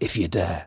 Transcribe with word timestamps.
if 0.00 0.16
you 0.16 0.28
dare. 0.28 0.66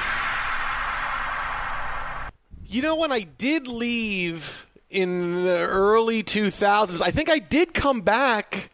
You 2.71 2.81
know, 2.81 2.95
when 2.95 3.11
I 3.11 3.21
did 3.21 3.67
leave 3.67 4.65
in 4.89 5.43
the 5.43 5.67
early 5.67 6.23
2000s, 6.23 7.01
I 7.01 7.11
think 7.11 7.29
I 7.29 7.37
did 7.37 7.73
come 7.73 7.99
back 7.99 8.69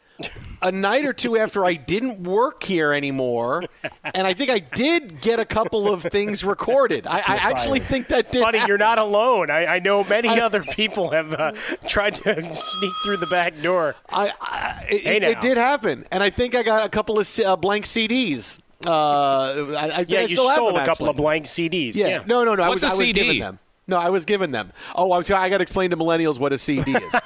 a 0.62 0.72
night 0.72 1.04
or 1.04 1.14
two 1.14 1.36
after 1.36 1.66
I 1.66 1.74
didn't 1.74 2.22
work 2.22 2.62
here 2.62 2.94
anymore, 2.94 3.64
and 4.04 4.28
I 4.28 4.34
think 4.36 4.52
I 4.52 4.60
did 4.60 5.20
get 5.22 5.40
a 5.40 5.46
couple 5.46 5.92
of 5.92 6.04
things 6.04 6.44
recorded. 6.44 7.08
I, 7.08 7.18
I 7.18 7.36
actually 7.52 7.80
think 7.80 8.10
that 8.10 8.32
did. 8.32 8.44
Funny, 8.44 8.60
happen. 8.60 8.68
you're 8.70 8.78
not 8.78 9.00
alone. 9.00 9.50
I, 9.50 9.66
I 9.66 9.80
know 9.80 10.04
many 10.04 10.30
other 10.40 10.62
people 10.64 11.10
have 11.10 11.34
uh, 11.34 11.54
tried 11.88 12.14
to 12.16 12.34
sneak 12.56 12.92
through 13.04 13.18
the 13.18 13.28
back 13.32 13.60
door. 13.64 13.96
I, 14.10 14.32
I 14.40 14.86
it, 14.92 15.02
Hey 15.02 15.18
it, 15.18 15.24
it 15.24 15.42
did 15.42 15.58
happen, 15.58 16.06
and 16.12 16.22
I 16.22 16.30
think 16.30 16.56
I 16.56 16.62
got 16.62 16.86
a 16.86 16.90
couple 16.90 17.18
of 17.20 17.40
uh, 17.44 17.56
blank 17.56 17.86
CDs. 17.86 18.60
Uh, 18.86 18.90
I, 18.92 19.76
I 19.76 19.90
think 19.98 20.10
Yeah, 20.12 20.20
I 20.20 20.22
you 20.22 20.28
still 20.30 20.50
have 20.50 20.58
stole 20.58 20.68
them, 20.74 20.76
a 20.76 20.86
couple 20.86 21.08
actually. 21.08 21.10
of 21.10 21.16
blank 21.16 21.46
CDs. 21.46 21.96
Yeah. 21.96 22.22
No, 22.28 22.44
no, 22.44 22.54
no. 22.54 22.62
I 22.64 22.70
What's 22.70 22.84
was, 22.84 22.94
a 22.94 22.96
I 22.96 22.98
was 23.00 23.08
CD? 23.08 23.22
giving 23.22 23.40
them. 23.40 23.60
No, 23.88 23.98
I 23.98 24.10
was 24.10 24.26
giving 24.26 24.52
them. 24.52 24.74
Oh, 24.96 25.12
I 25.12 25.18
was. 25.18 25.32
I 25.32 25.50
got 25.50 25.60
to 25.60 25.62
explain 25.62 25.92
to 25.92 25.98
millennials 25.98 26.40
what 26.40 26.52
a 26.54 26.58
CD 26.58 26.96
is. 26.96 27.16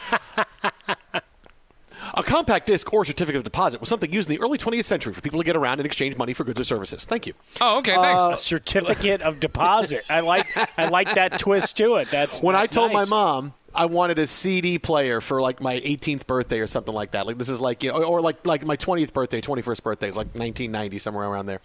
A 2.15 2.23
compact 2.23 2.65
disc 2.65 2.91
or 2.91 3.05
certificate 3.05 3.37
of 3.37 3.43
deposit 3.43 3.79
was 3.79 3.87
something 3.87 4.11
used 4.11 4.29
in 4.29 4.35
the 4.35 4.41
early 4.43 4.57
20th 4.57 4.83
century 4.83 5.13
for 5.13 5.21
people 5.21 5.39
to 5.39 5.45
get 5.45 5.55
around 5.55 5.79
and 5.79 5.85
exchange 5.85 6.17
money 6.17 6.33
for 6.33 6.43
goods 6.43 6.59
or 6.59 6.63
services. 6.65 7.05
Thank 7.05 7.25
you. 7.25 7.33
Oh, 7.61 7.77
okay, 7.77 7.95
thanks. 7.95 8.21
Uh, 8.21 8.31
a 8.33 8.37
certificate 8.37 9.21
of 9.21 9.39
deposit. 9.39 10.03
I 10.09 10.19
like 10.19 10.47
I 10.77 10.89
like 10.89 11.13
that 11.13 11.39
twist 11.39 11.77
to 11.77 11.95
it. 11.95 12.09
That's 12.09 12.41
when 12.43 12.55
that's 12.55 12.71
I 12.71 12.75
told 12.75 12.91
nice. 12.91 13.09
my 13.09 13.15
mom 13.15 13.53
I 13.73 13.85
wanted 13.85 14.19
a 14.19 14.27
CD 14.27 14.77
player 14.77 15.21
for 15.21 15.41
like 15.41 15.61
my 15.61 15.79
18th 15.79 16.27
birthday 16.27 16.59
or 16.59 16.67
something 16.67 16.93
like 16.93 17.11
that. 17.11 17.25
Like 17.25 17.37
this 17.37 17.49
is 17.49 17.61
like 17.61 17.83
you 17.83 17.91
know, 17.91 18.03
or 18.03 18.21
like 18.21 18.45
like 18.45 18.65
my 18.65 18.77
20th 18.77 19.13
birthday, 19.13 19.41
21st 19.41 19.83
birthday 19.83 20.07
is 20.07 20.17
like 20.17 20.27
1990 20.27 20.97
somewhere 20.97 21.27
around 21.27 21.45
there. 21.45 21.61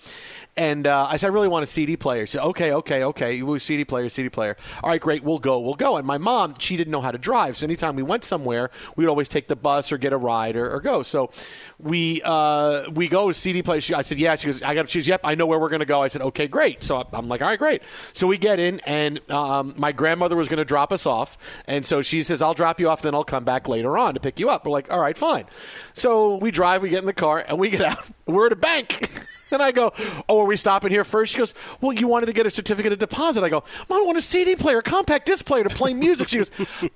And 0.56 0.86
uh, 0.86 1.06
I 1.08 1.16
said 1.16 1.28
I 1.28 1.32
really 1.32 1.48
want 1.48 1.62
a 1.62 1.66
CD 1.66 1.96
player. 1.96 2.26
She 2.26 2.32
said 2.32 2.42
okay, 2.42 2.72
okay, 2.72 3.04
okay. 3.04 3.34
You 3.34 3.58
CD 3.58 3.84
player, 3.84 4.08
CD 4.08 4.28
player. 4.28 4.56
All 4.82 4.90
right, 4.90 5.00
great. 5.00 5.24
We'll 5.24 5.38
go. 5.38 5.58
We'll 5.58 5.74
go. 5.74 5.96
And 5.96 6.06
my 6.06 6.18
mom, 6.18 6.54
she 6.58 6.76
didn't 6.76 6.90
know 6.90 7.00
how 7.00 7.10
to 7.10 7.18
drive, 7.18 7.56
so 7.56 7.64
anytime 7.64 7.96
we 7.96 8.02
went 8.02 8.24
somewhere, 8.24 8.70
we 8.96 9.04
would 9.04 9.10
always 9.10 9.28
take 9.28 9.48
the 9.48 9.56
bus 9.56 9.92
or 9.92 9.98
get 9.98 10.12
a 10.12 10.16
ride 10.16 10.56
or, 10.56 10.70
or 10.70 10.80
go. 10.80 11.02
So 11.02 11.30
we 11.78 12.22
uh, 12.24 12.90
we 12.90 13.08
go 13.08 13.32
CD 13.32 13.62
player. 13.62 13.80
She, 13.80 13.94
I 13.94 14.02
said 14.02 14.18
yeah. 14.18 14.36
She 14.36 14.46
goes 14.46 14.62
I 14.62 14.74
got. 14.74 14.88
She's 14.88 15.08
yep. 15.08 15.20
I 15.24 15.34
know 15.34 15.46
where 15.46 15.58
we're 15.58 15.68
gonna 15.68 15.84
go. 15.84 16.02
I 16.02 16.08
said 16.08 16.22
okay, 16.22 16.46
great. 16.46 16.82
So 16.82 17.06
I'm 17.12 17.28
like 17.28 17.42
all 17.42 17.48
right, 17.48 17.58
great. 17.58 17.82
So 18.12 18.26
we 18.26 18.38
get 18.38 18.58
in, 18.58 18.80
and 18.80 19.28
um, 19.30 19.74
my 19.76 19.92
grandmother 19.92 20.36
was 20.36 20.48
to 20.48 20.64
drop 20.64 20.92
us 20.92 21.06
off, 21.06 21.36
and 21.66 21.84
so 21.84 21.95
she 22.02 22.22
says 22.22 22.40
I'll 22.42 22.54
drop 22.54 22.80
you 22.80 22.88
off, 22.88 23.02
then 23.02 23.14
I'll 23.14 23.24
come 23.24 23.44
back 23.44 23.68
later 23.68 23.96
on 23.98 24.14
to 24.14 24.20
pick 24.20 24.38
you 24.38 24.48
up. 24.50 24.64
We're 24.64 24.72
like 24.72 24.90
all 24.92 25.00
right, 25.00 25.16
fine. 25.16 25.44
So 25.94 26.36
we 26.36 26.50
drive, 26.50 26.82
we 26.82 26.88
get 26.90 27.00
in 27.00 27.06
the 27.06 27.12
car, 27.12 27.44
and 27.46 27.58
we 27.58 27.70
get 27.70 27.82
out. 27.82 28.04
We're 28.26 28.46
at 28.46 28.52
a 28.52 28.56
bank. 28.56 29.08
And 29.52 29.62
I 29.62 29.70
go, 29.70 29.92
Oh, 30.28 30.40
are 30.40 30.44
we 30.44 30.56
stopping 30.56 30.90
here 30.90 31.04
first? 31.04 31.30
She 31.32 31.38
goes, 31.38 31.54
Well, 31.80 31.92
you 31.92 32.08
wanted 32.08 32.26
to 32.26 32.32
get 32.32 32.46
a 32.46 32.50
certificate 32.50 32.92
of 32.92 32.98
deposit. 32.98 33.44
I 33.44 33.48
go, 33.48 33.62
Mom, 33.88 34.02
I 34.02 34.04
want 34.04 34.18
a 34.18 34.20
CD 34.20 34.56
player, 34.56 34.78
a 34.78 34.82
compact 34.82 35.24
disc 35.26 35.44
player 35.46 35.62
to 35.62 35.70
play 35.70 35.94
music. 35.94 36.26
She 36.30 36.38
goes, 36.38 36.50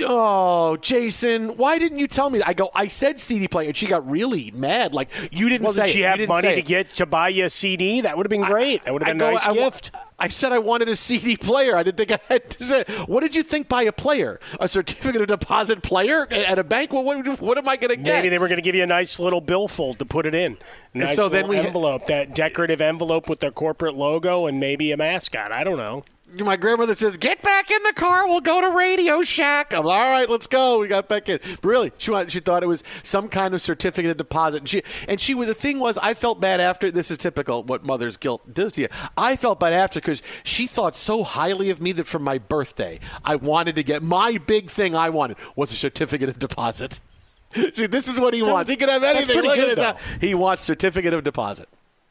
Oh, 0.00 0.76
Jason, 0.76 1.56
why 1.56 1.78
didn't 1.78 1.96
you 1.96 2.06
tell 2.06 2.28
me? 2.28 2.42
I 2.44 2.52
go, 2.52 2.70
I 2.74 2.88
said 2.88 3.18
CD 3.18 3.48
player. 3.48 3.68
And 3.68 3.76
she 3.76 3.86
got 3.86 4.08
really 4.08 4.50
mad. 4.50 4.92
Like, 4.92 5.10
you 5.32 5.48
didn't 5.48 5.64
Well, 5.64 5.72
say 5.72 5.86
did 5.86 5.92
she 5.92 6.02
it. 6.02 6.18
Have 6.20 6.28
money 6.28 6.54
to 6.56 6.62
get 6.62 6.90
to 6.96 7.06
buy 7.06 7.30
you 7.30 7.46
a 7.46 7.50
CD? 7.50 8.02
That 8.02 8.18
would 8.18 8.26
have 8.26 8.30
been 8.30 8.42
great. 8.44 8.84
That 8.84 8.92
would 8.92 9.02
have 9.02 9.16
been 9.16 9.22
a 9.22 9.24
I 9.24 9.28
go, 9.30 9.34
nice 9.34 9.46
I 9.46 9.54
gift. 9.54 9.90
I 9.94 9.98
said 10.26 10.50
I 10.50 10.58
wanted 10.58 10.88
a 10.88 10.96
CD 10.96 11.36
player. 11.36 11.76
I 11.76 11.84
didn't 11.84 11.96
think 11.96 12.10
I 12.10 12.18
had 12.28 12.50
to 12.50 12.64
say. 12.64 12.84
What 13.06 13.20
did 13.20 13.36
you 13.36 13.44
think 13.44 13.68
by 13.68 13.84
a 13.84 13.92
player? 13.92 14.40
A 14.58 14.66
certificate 14.66 15.20
of 15.20 15.28
deposit 15.28 15.82
player 15.82 16.26
at 16.32 16.58
a 16.58 16.64
bank? 16.64 16.92
Well, 16.92 17.04
what, 17.04 17.40
what 17.40 17.56
am 17.56 17.68
I 17.68 17.76
going 17.76 17.90
to 17.90 17.96
get? 17.96 18.16
Maybe 18.16 18.28
they 18.28 18.38
were 18.38 18.48
going 18.48 18.58
to 18.58 18.62
give 18.62 18.74
you 18.74 18.82
a 18.82 18.86
nice 18.86 19.20
little 19.20 19.40
billfold 19.40 20.00
to 20.00 20.04
put 20.04 20.26
it 20.26 20.34
in. 20.34 20.58
Nice 20.92 21.14
so 21.14 21.28
little 21.28 21.30
then 21.30 21.48
we 21.48 21.56
ha- 21.58 21.62
envelope, 21.62 22.06
that 22.06 22.34
decorative 22.34 22.80
envelope 22.80 23.28
with 23.28 23.38
their 23.38 23.52
corporate 23.52 23.94
logo 23.94 24.46
and 24.46 24.58
maybe 24.58 24.90
a 24.90 24.96
mascot. 24.96 25.52
I 25.52 25.62
don't 25.62 25.78
know. 25.78 26.04
My 26.30 26.56
grandmother 26.56 26.94
says, 26.94 27.16
"Get 27.16 27.40
back 27.40 27.70
in 27.70 27.82
the 27.84 27.92
car. 27.94 28.26
We'll 28.26 28.40
go 28.40 28.60
to 28.60 28.68
Radio 28.68 29.22
Shack." 29.22 29.72
I'm 29.72 29.86
all 29.86 30.10
right. 30.10 30.28
Let's 30.28 30.46
go. 30.46 30.78
We 30.78 30.88
got 30.88 31.08
back 31.08 31.28
in. 31.28 31.40
But 31.42 31.64
really, 31.64 31.92
she 31.96 32.10
wanted, 32.10 32.30
she 32.32 32.40
thought 32.40 32.62
it 32.62 32.66
was 32.66 32.84
some 33.02 33.28
kind 33.28 33.54
of 33.54 33.62
certificate 33.62 34.10
of 34.10 34.16
deposit, 34.18 34.58
and 34.58 34.68
she 34.68 34.82
and 35.08 35.20
she 35.20 35.34
was 35.34 35.48
the 35.48 35.54
thing 35.54 35.78
was 35.78 35.96
I 35.98 36.12
felt 36.14 36.40
bad 36.40 36.60
after. 36.60 36.90
This 36.90 37.10
is 37.10 37.16
typical 37.16 37.62
what 37.62 37.84
mother's 37.84 38.16
guilt 38.16 38.52
does 38.52 38.72
to 38.72 38.82
you. 38.82 38.88
I 39.16 39.36
felt 39.36 39.58
bad 39.58 39.72
after 39.72 40.00
because 40.00 40.22
she 40.44 40.66
thought 40.66 40.94
so 40.96 41.22
highly 41.22 41.70
of 41.70 41.80
me 41.80 41.92
that 41.92 42.06
for 42.06 42.18
my 42.18 42.36
birthday 42.38 43.00
I 43.24 43.36
wanted 43.36 43.74
to 43.76 43.82
get 43.82 44.02
my 44.02 44.38
big 44.38 44.68
thing. 44.70 44.94
I 44.94 45.08
wanted 45.08 45.38
was 45.56 45.72
a 45.72 45.76
certificate 45.76 46.28
of 46.28 46.38
deposit. 46.38 47.00
See, 47.54 47.86
this 47.86 48.08
is 48.08 48.20
what 48.20 48.34
he 48.34 48.42
wants. 48.42 48.70
He 48.70 48.76
can 48.76 48.88
have 48.88 49.02
anything. 49.02 49.40
Look 49.40 49.56
good, 49.56 49.78
at 49.78 49.96
this. 49.96 50.06
He 50.20 50.34
wants 50.34 50.62
certificate 50.62 51.14
of 51.14 51.24
deposit. 51.24 51.68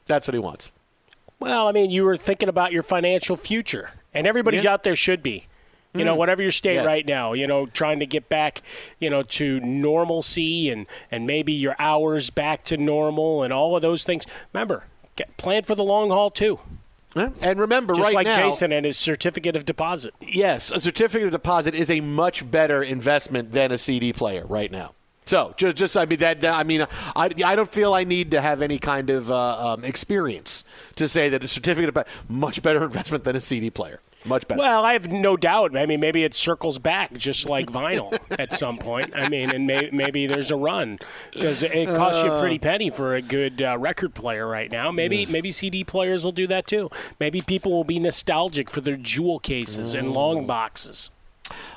That's 0.08 0.28
what 0.28 0.34
he 0.34 0.40
wants. 0.40 0.72
Well, 1.40 1.68
I 1.68 1.72
mean, 1.72 1.92
you 1.92 2.04
were 2.04 2.18
thinking 2.18 2.50
about 2.50 2.72
your 2.72 2.82
financial 2.82 3.38
future, 3.38 3.92
and 4.18 4.28
everybody 4.28 4.58
Yeah. 4.58 4.74
out 4.74 4.84
there 4.84 4.96
should 4.96 5.22
be. 5.24 5.46
You 5.94 6.04
know, 6.06 6.14
Mm. 6.14 6.18
whatever 6.18 6.42
your 6.44 6.52
state 6.52 6.76
Yes. 6.76 6.86
right 6.86 7.06
now, 7.08 7.34
you 7.34 7.48
know, 7.48 7.66
trying 7.66 8.00
to 8.00 8.06
get 8.06 8.30
back, 8.30 8.62
you 9.00 9.10
know, 9.10 9.24
to 9.24 9.60
normalcy 9.62 10.70
and 10.70 10.86
and 11.12 11.26
maybe 11.26 11.54
your 11.54 11.76
hours 11.80 12.30
back 12.30 12.64
to 12.66 12.78
normal 12.78 13.42
and 13.44 13.52
all 13.54 13.76
of 13.76 13.82
those 13.82 14.04
things. 14.04 14.26
Remember, 14.54 14.84
get, 15.16 15.36
plan 15.38 15.64
for 15.64 15.74
the 15.76 15.84
long 15.84 16.10
haul 16.10 16.30
too. 16.30 16.60
And 17.16 17.60
remember, 17.60 17.96
Just 17.96 18.06
right 18.08 18.16
like 18.16 18.28
now, 18.28 18.38
Jason 18.38 18.72
and 18.72 18.86
his 18.86 18.96
certificate 18.98 19.56
of 19.56 19.66
deposit. 19.66 20.14
Yes, 20.22 20.70
a 20.70 20.80
certificate 20.80 21.26
of 21.28 21.32
deposit 21.32 21.74
is 21.74 21.90
a 21.90 22.00
much 22.02 22.52
better 22.52 22.84
investment 22.84 23.54
than 23.54 23.72
a 23.72 23.78
CD 23.80 24.14
player 24.14 24.46
right 24.46 24.72
now. 24.72 24.92
So 25.26 25.56
just, 25.58 25.78
just 25.78 25.98
I 25.98 26.06
mean 26.06 26.20
that 26.20 26.46
I 26.46 26.64
mean 26.64 26.86
I, 27.16 27.30
I 27.44 27.56
don't 27.56 27.72
feel 27.72 27.94
I 27.94 28.04
need 28.04 28.30
to 28.32 28.42
have 28.42 28.62
any 28.62 28.78
kind 28.78 29.10
of 29.10 29.32
uh, 29.32 29.74
um, 29.74 29.84
experience 29.84 30.64
to 30.96 31.08
say 31.08 31.28
that 31.30 31.44
a 31.44 31.48
certificate 31.48 31.96
of 31.96 32.06
much 32.30 32.62
better 32.62 32.84
investment 32.92 33.24
than 33.24 33.36
a 33.36 33.40
CD 33.42 33.70
player. 33.72 34.00
Much 34.28 34.48
better. 34.48 34.60
Well, 34.60 34.84
I 34.84 34.94
have 34.94 35.10
no 35.12 35.38
doubt. 35.38 35.78
I 35.78 35.86
mean, 35.86 36.00
maybe 36.00 36.24
it 36.24 36.34
circles 36.34 36.80
back 36.80 37.14
just 37.14 37.48
like 37.48 37.68
vinyl 37.68 38.18
at 38.40 38.54
some 38.54 38.78
point. 38.78 39.12
I 39.16 39.30
mean, 39.30 39.52
and 39.52 39.66
may, 39.66 39.90
maybe 39.92 40.28
there's 40.28 40.52
a 40.52 40.56
run 40.56 41.00
because 41.34 41.64
it 41.64 41.88
costs 41.96 42.24
you 42.24 42.32
a 42.32 42.40
pretty 42.40 42.60
penny 42.60 42.90
for 42.90 43.16
a 43.16 43.22
good 43.22 43.62
uh, 43.62 43.78
record 43.78 44.14
player 44.14 44.48
right 44.48 44.72
now. 44.72 44.92
Maybe 44.92 45.26
maybe 45.26 45.52
CD 45.52 45.84
players 45.84 46.24
will 46.24 46.32
do 46.32 46.48
that 46.48 46.68
too. 46.68 46.90
Maybe 47.20 47.42
people 47.46 47.72
will 47.72 47.84
be 47.84 48.00
nostalgic 48.00 48.70
for 48.70 48.82
their 48.82 48.98
jewel 48.98 49.40
cases 49.40 49.94
and 49.94 50.14
long 50.14 50.46
boxes. 50.46 51.10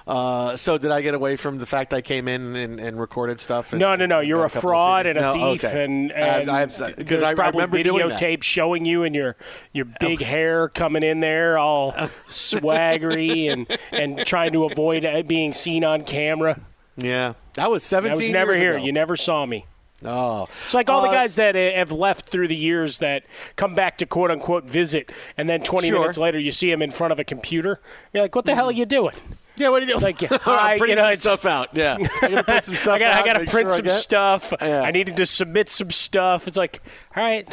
Uh, 0.07 0.57
so 0.57 0.77
did 0.79 0.91
I 0.91 1.03
get 1.03 1.15
away 1.15 1.37
from 1.37 1.59
the 1.59 1.67
fact 1.67 1.93
I 1.95 2.01
came 2.01 2.27
in 2.29 2.57
and, 2.57 2.81
and 2.81 2.99
recorded 3.01 3.41
stuff? 3.41 3.73
and- 3.73 3.81
No, 3.81 3.95
no, 3.95 4.07
no. 4.07 4.21
You're 4.21 4.45
a 4.45 4.51
fraud 4.51 5.07
and 5.07 5.17
a 5.19 5.21
No, 5.21 5.33
thief, 5.33 5.65
okay. 5.65 5.85
and, 5.85 6.11
and 6.13 6.51
I 6.51 6.61
have- 6.61 6.77
'cause 6.77 6.95
there's 6.97 7.23
I 7.23 7.35
probably 7.35 7.59
remember 7.61 7.83
doing 7.83 8.09
that. 8.09 8.19
videotape 8.21 8.43
showing 8.43 8.85
you 8.85 9.05
and 9.05 9.15
your 9.15 9.37
your 9.73 9.87
big 10.01 10.21
hair 10.21 10.69
coming 10.69 11.03
in 11.03 11.21
there 11.21 11.59
all 11.59 11.93
swaggery 12.29 13.51
and 13.53 13.67
and 13.93 14.27
trying 14.27 14.53
to 14.53 14.65
avoid 14.65 15.07
being 15.29 15.53
seen 15.53 15.85
on 15.85 16.03
camera. 16.05 16.61
Yeah, 16.97 17.35
that 17.55 17.71
was 17.71 17.83
17 17.85 18.17
I 18.17 18.21
was 18.21 18.31
never 18.31 18.55
here. 18.55 18.75
ago. 18.77 18.85
You 18.85 18.93
never 18.93 19.17
saw 19.17 19.47
me. 19.47 19.67
Oh, 20.05 20.49
It's 20.65 20.73
like 20.73 20.89
all 20.89 21.03
the 21.03 21.09
Uh, 21.09 21.13
guys 21.13 21.37
that 21.37 21.55
have 21.55 21.93
left 21.93 22.31
through 22.31 22.49
the 22.49 22.57
years 22.57 22.99
that 22.99 23.23
come 23.57 23.75
back 23.75 23.99
to 23.99 24.07
quote 24.07 24.31
unquote 24.31 24.65
visit, 24.65 25.13
and 25.37 25.47
then 25.49 25.61
20 25.61 25.89
Sure. 25.89 26.01
minutes 26.01 26.17
later 26.17 26.39
you 26.39 26.53
see 26.53 26.71
them 26.71 26.81
in 26.81 26.91
front 26.91 27.13
of 27.13 27.19
a 27.19 27.25
computer. 27.25 27.79
You're 28.13 28.25
like, 28.25 28.35
what 28.35 28.47
the 28.47 28.55
hell 28.55 28.67
are 28.71 28.73
you 28.73 28.87
doing? 28.87 29.15
Yeah, 29.61 29.69
what 29.69 29.81
do 29.81 29.87
you 29.87 29.93
doing? 29.93 30.03
Like, 30.03 30.21
hi, 30.43 30.79
printing 30.79 30.97
you 30.99 31.05
know, 31.05 31.09
some 31.15 31.17
stuff 31.39 31.47
out. 31.47 31.69
Yeah, 31.77 31.97
I 32.23 32.29
gotta 32.29 32.45
print 32.45 32.65
some 32.65 32.75
stuff 32.77 32.95
I 32.95 32.99
got, 32.99 33.15
out. 33.15 33.23
I 33.23 33.27
got 33.27 33.33
to 33.45 33.51
print 33.51 33.69
sure 33.69 33.77
some 33.77 33.85
get- 33.85 33.93
stuff. 33.95 34.53
Yeah. 34.61 34.83
I 34.83 34.91
needed 34.91 35.17
to 35.17 35.27
submit 35.27 35.71
some 35.71 35.91
stuff. 35.91 36.49
It's 36.49 36.57
like, 36.57 36.81
all 37.17 37.23
right. 37.23 37.49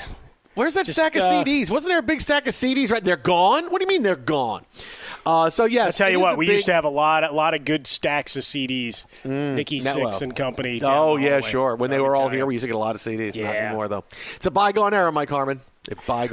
Where's 0.56 0.74
that 0.74 0.88
Just, 0.88 0.98
stack 0.98 1.16
of 1.16 1.22
uh, 1.22 1.44
CDs? 1.44 1.70
Wasn't 1.70 1.92
there 1.92 2.00
a 2.00 2.04
big 2.04 2.20
stack 2.20 2.48
of 2.48 2.54
CDs? 2.56 2.90
Right, 2.90 3.04
they're 3.04 3.16
gone. 3.16 3.66
What 3.66 3.80
do 3.80 3.84
you 3.84 3.88
mean 3.88 4.02
they're 4.02 4.16
gone? 4.16 4.66
Uh, 5.24 5.52
so 5.52 5.66
yes, 5.66 5.86
I'll 6.02 6.06
tell 6.08 6.12
you 6.12 6.20
what, 6.20 6.36
we 6.36 6.48
big- 6.48 6.56
used 6.56 6.66
to 6.66 6.74
have 6.74 6.84
a 6.86 6.90
lot, 6.90 7.24
a 7.24 7.32
lot 7.32 7.54
of 7.54 7.64
good 7.64 7.86
stacks 7.86 8.36
of 8.36 8.42
CDs. 8.42 9.06
Nicky 9.24 9.76
Not 9.82 9.84
Six 9.84 9.98
well. 9.98 10.20
and 10.24 10.36
Company. 10.36 10.82
Oh 10.84 11.18
yeah, 11.18 11.34
hallway. 11.34 11.42
sure. 11.52 11.76
When 11.76 11.92
they 11.92 12.00
were 12.00 12.16
all 12.16 12.30
here, 12.30 12.46
we 12.48 12.56
used 12.56 12.64
to 12.64 12.68
get 12.68 12.76
a 12.76 12.80
lot 12.80 12.96
of 12.96 13.02
CDs. 13.02 13.28
Not 13.28 13.36
Yeah. 13.36 13.50
anymore 13.68 13.88
though. 13.88 14.04
It's 14.36 14.48
a 14.48 14.52
bygone 14.52 14.96
era, 14.96 15.12
Mike 15.12 15.30
Harmon. 15.30 15.62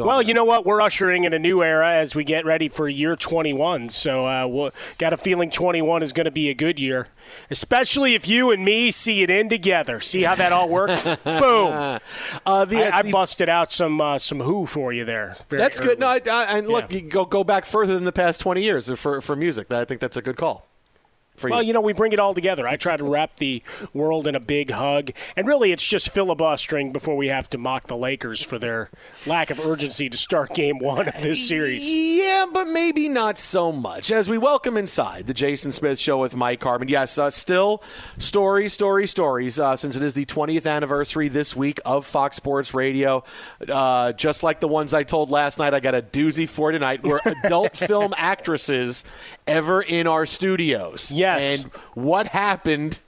Well, 0.07 0.23
you 0.23 0.35
know 0.35 0.45
what? 0.45 0.65
We're 0.67 0.81
ushering 0.81 1.25
in 1.25 1.33
a 1.33 1.39
new 1.39 1.63
era 1.63 1.93
as 1.95 2.15
we 2.15 2.25
get 2.25 2.45
ready 2.45 2.69
for 2.69 2.89
year 2.89 3.17
21. 3.17 3.89
So, 3.91 4.27
uh, 4.27 4.47
we'll, 4.47 4.71
got 4.99 5.13
a 5.13 5.17
feeling 5.17 5.51
21 5.51 6.03
is 6.03 6.13
going 6.13 6.25
to 6.25 6.31
be 6.31 6.49
a 6.51 6.55
good 6.55 6.79
year, 6.79 7.09
especially 7.51 8.15
if 8.15 8.27
you 8.29 8.51
and 8.51 8.65
me 8.65 8.91
see 8.91 9.23
it 9.23 9.31
in 9.31 9.49
together. 9.49 10.01
See 10.01 10.23
how 10.23 10.35
that 10.35 10.53
all 10.53 10.69
works? 10.69 11.03
Boom! 11.25 12.01
Uh, 12.47 12.65
the, 12.65 12.85
I, 12.93 12.99
I 12.99 13.03
the- 13.03 13.11
busted 13.11 13.49
out 13.49 13.71
some 13.71 14.01
uh, 14.01 14.19
some 14.19 14.41
Who 14.41 14.67
for 14.67 14.93
you 14.93 15.05
there. 15.05 15.37
that's 15.49 15.81
good. 15.81 15.99
No. 15.99 16.07
I, 16.09 16.21
I, 16.31 16.59
and 16.59 16.69
look, 16.69 16.93
Yeah. 16.93 16.99
you 16.99 17.09
go 17.09 17.25
go 17.25 17.45
back 17.45 17.65
further 17.65 17.95
than 17.95 18.05
the 18.05 18.13
past 18.13 18.41
twenty 18.41 18.63
years 18.63 18.91
for 18.99 19.21
for 19.21 19.37
music. 19.37 19.71
I 19.73 19.85
think 19.85 20.01
that's 20.01 20.17
a 20.17 20.23
good 20.23 20.37
call. 20.37 20.67
For 21.37 21.51
Well, 21.51 21.63
you. 21.63 21.69
you 21.69 21.73
know, 21.73 21.81
we 21.81 21.93
bring 21.93 22.13
it 22.13 22.21
all 22.21 22.33
together. 22.33 22.67
I 22.69 22.77
try 22.77 22.97
to 22.97 23.05
wrap 23.05 23.37
the 23.37 23.63
world 23.93 24.27
in 24.27 24.35
a 24.35 24.41
big 24.41 24.71
hug. 24.71 25.11
And 25.37 25.47
really, 25.47 25.73
it's 25.73 25.85
just 25.85 26.11
filibustering 26.11 26.93
before 26.93 27.17
we 27.17 27.27
have 27.29 27.49
to 27.51 27.59
mock 27.59 27.89
the 27.89 27.97
Lakers 27.97 28.41
for 28.43 28.59
their 28.59 28.91
lack 29.27 29.51
of 29.51 29.59
urgency 29.59 30.09
to 30.09 30.17
start 30.17 30.55
game 30.55 30.79
one 30.79 31.09
of 31.09 31.21
this 31.23 31.47
series. 31.49 31.83
Yeah, 31.91 32.47
but 32.53 32.69
maybe 32.69 33.09
not 33.09 33.39
so 33.39 33.73
much. 33.73 34.13
As 34.13 34.29
we 34.29 34.39
welcome 34.39 34.77
inside 34.77 35.27
the 35.27 35.35
Jason 35.35 35.73
Smith 35.73 35.99
Show 35.99 36.19
with 36.19 36.37
Mike 36.37 36.63
Harmon. 36.63 36.89
Yes, 36.89 37.19
uh, 37.19 37.31
still 37.31 37.83
stories, 38.19 38.73
stories, 38.73 39.11
stories. 39.11 39.59
Uh, 39.59 39.75
since 39.77 39.97
it 39.97 40.03
is 40.03 40.15
the 40.15 40.27
20th 40.27 40.71
anniversary 40.71 41.27
this 41.29 41.57
week 41.57 41.81
of 41.85 42.07
Fox 42.07 42.37
Sports 42.37 42.75
Radio, 42.75 43.25
uh, 43.69 44.13
just 44.13 44.43
like 44.45 44.61
the 44.61 44.69
ones 44.69 44.95
I 44.95 45.03
told 45.03 45.31
last 45.31 45.59
night, 45.59 45.75
I 45.75 45.81
got 45.81 45.95
a 45.97 46.03
doozy 46.03 46.49
for 46.49 46.71
tonight. 46.71 47.03
We're 47.03 47.21
adult 47.45 47.77
film 47.77 48.15
actresses 48.17 49.03
ever 49.47 49.83
in 49.83 50.07
our 50.07 50.27
studios. 50.27 51.11
Yes. 51.25 51.63
and 51.65 51.73
what 51.95 52.29
happened? 52.29 53.01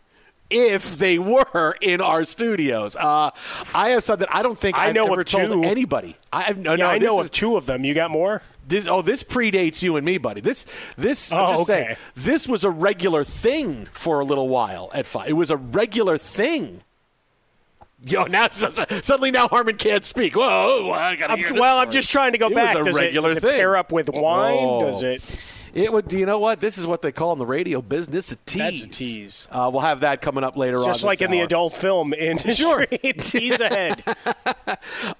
If 0.49 0.97
they 0.99 1.19
were 1.19 1.75
in 1.81 2.01
our 2.01 2.23
studios, 2.23 2.95
uh, 2.95 3.31
I 3.75 3.89
have 3.91 4.05
something 4.05 4.29
I 4.31 4.45
don't 4.45 4.57
think 4.57 4.79
I 4.79 4.87
I've 4.89 4.95
know 4.95 5.13
ever 5.13 5.25
told 5.25 5.51
two. 5.51 5.65
anybody. 5.65 6.17
I 6.33 6.43
have 6.43 6.59
no, 6.59 6.71
Yeah, 6.75 6.85
no. 6.87 6.91
I 6.93 6.99
know 6.99 7.19
of 7.19 7.33
two 7.33 7.57
of 7.57 7.67
them. 7.67 7.85
You 7.85 7.95
got 7.95 8.13
more? 8.13 8.43
this 8.69 8.87
oh 8.89 9.03
this 9.03 9.23
predates 9.25 9.83
you 9.83 9.97
and 9.97 10.05
me, 10.07 10.19
buddy. 10.19 10.41
This 10.41 10.67
this 10.97 11.33
I'm 11.33 11.39
Oh, 11.41 11.49
just 11.51 11.63
okay. 11.71 11.85
saying 11.85 11.97
this 12.15 12.47
was 12.47 12.63
a 12.63 12.71
regular 12.71 13.25
thing 13.25 13.87
for 13.93 14.21
a 14.21 14.25
little 14.25 14.49
while 14.49 14.89
at 14.95 15.05
five. 15.07 15.29
It 15.29 15.33
was 15.33 15.51
a 15.51 15.57
regular 15.57 16.17
thing. 16.17 16.83
Yo, 18.05 18.25
now 18.27 18.49
suddenly 18.53 19.33
now 19.33 19.49
Harmon 19.49 19.77
can't 19.77 20.05
speak. 20.05 20.37
Whoa, 20.37 20.93
I 20.93 21.17
gotta 21.17 21.33
I'm, 21.33 21.59
well, 21.59 21.79
I'm 21.79 21.91
just 21.91 22.09
trying 22.11 22.33
to 22.33 22.39
go 22.39 22.47
It 22.49 22.55
back. 22.55 22.77
Was 22.77 22.87
a 22.87 22.91
does 22.91 23.01
regular 23.01 23.31
it, 23.33 23.35
does 23.35 23.43
thing. 23.43 23.55
it 23.55 23.59
pair 23.59 23.77
up 23.77 23.91
with 23.91 24.11
wine? 24.11 24.81
Does 24.85 25.03
it? 25.03 25.23
It 25.77 25.93
would. 25.93 26.09
Do 26.09 26.17
you 26.17 26.25
know 26.25 26.39
what? 26.39 26.61
This 26.61 26.79
is 26.79 26.87
what 26.87 27.03
they 27.03 27.13
call 27.13 27.35
in 27.35 27.39
the 27.39 27.45
radio 27.45 27.83
business 27.83 28.33
a 28.33 28.37
tease. 28.47 28.59
That's 28.63 28.83
a 28.85 28.89
tease. 28.89 29.49
Uh, 29.51 29.69
we'll 29.71 29.83
have 29.83 30.01
that 30.01 30.23
coming 30.23 30.43
up 30.43 30.57
later 30.57 30.79
on. 30.79 30.85
Just 30.85 31.05
like 31.05 31.21
in 31.21 31.31
the 31.31 31.41
adult 31.41 31.75
film 31.75 32.15
industry, 32.19 32.55
Sure. 32.55 32.87
tease 33.19 33.61
ahead. 33.61 34.03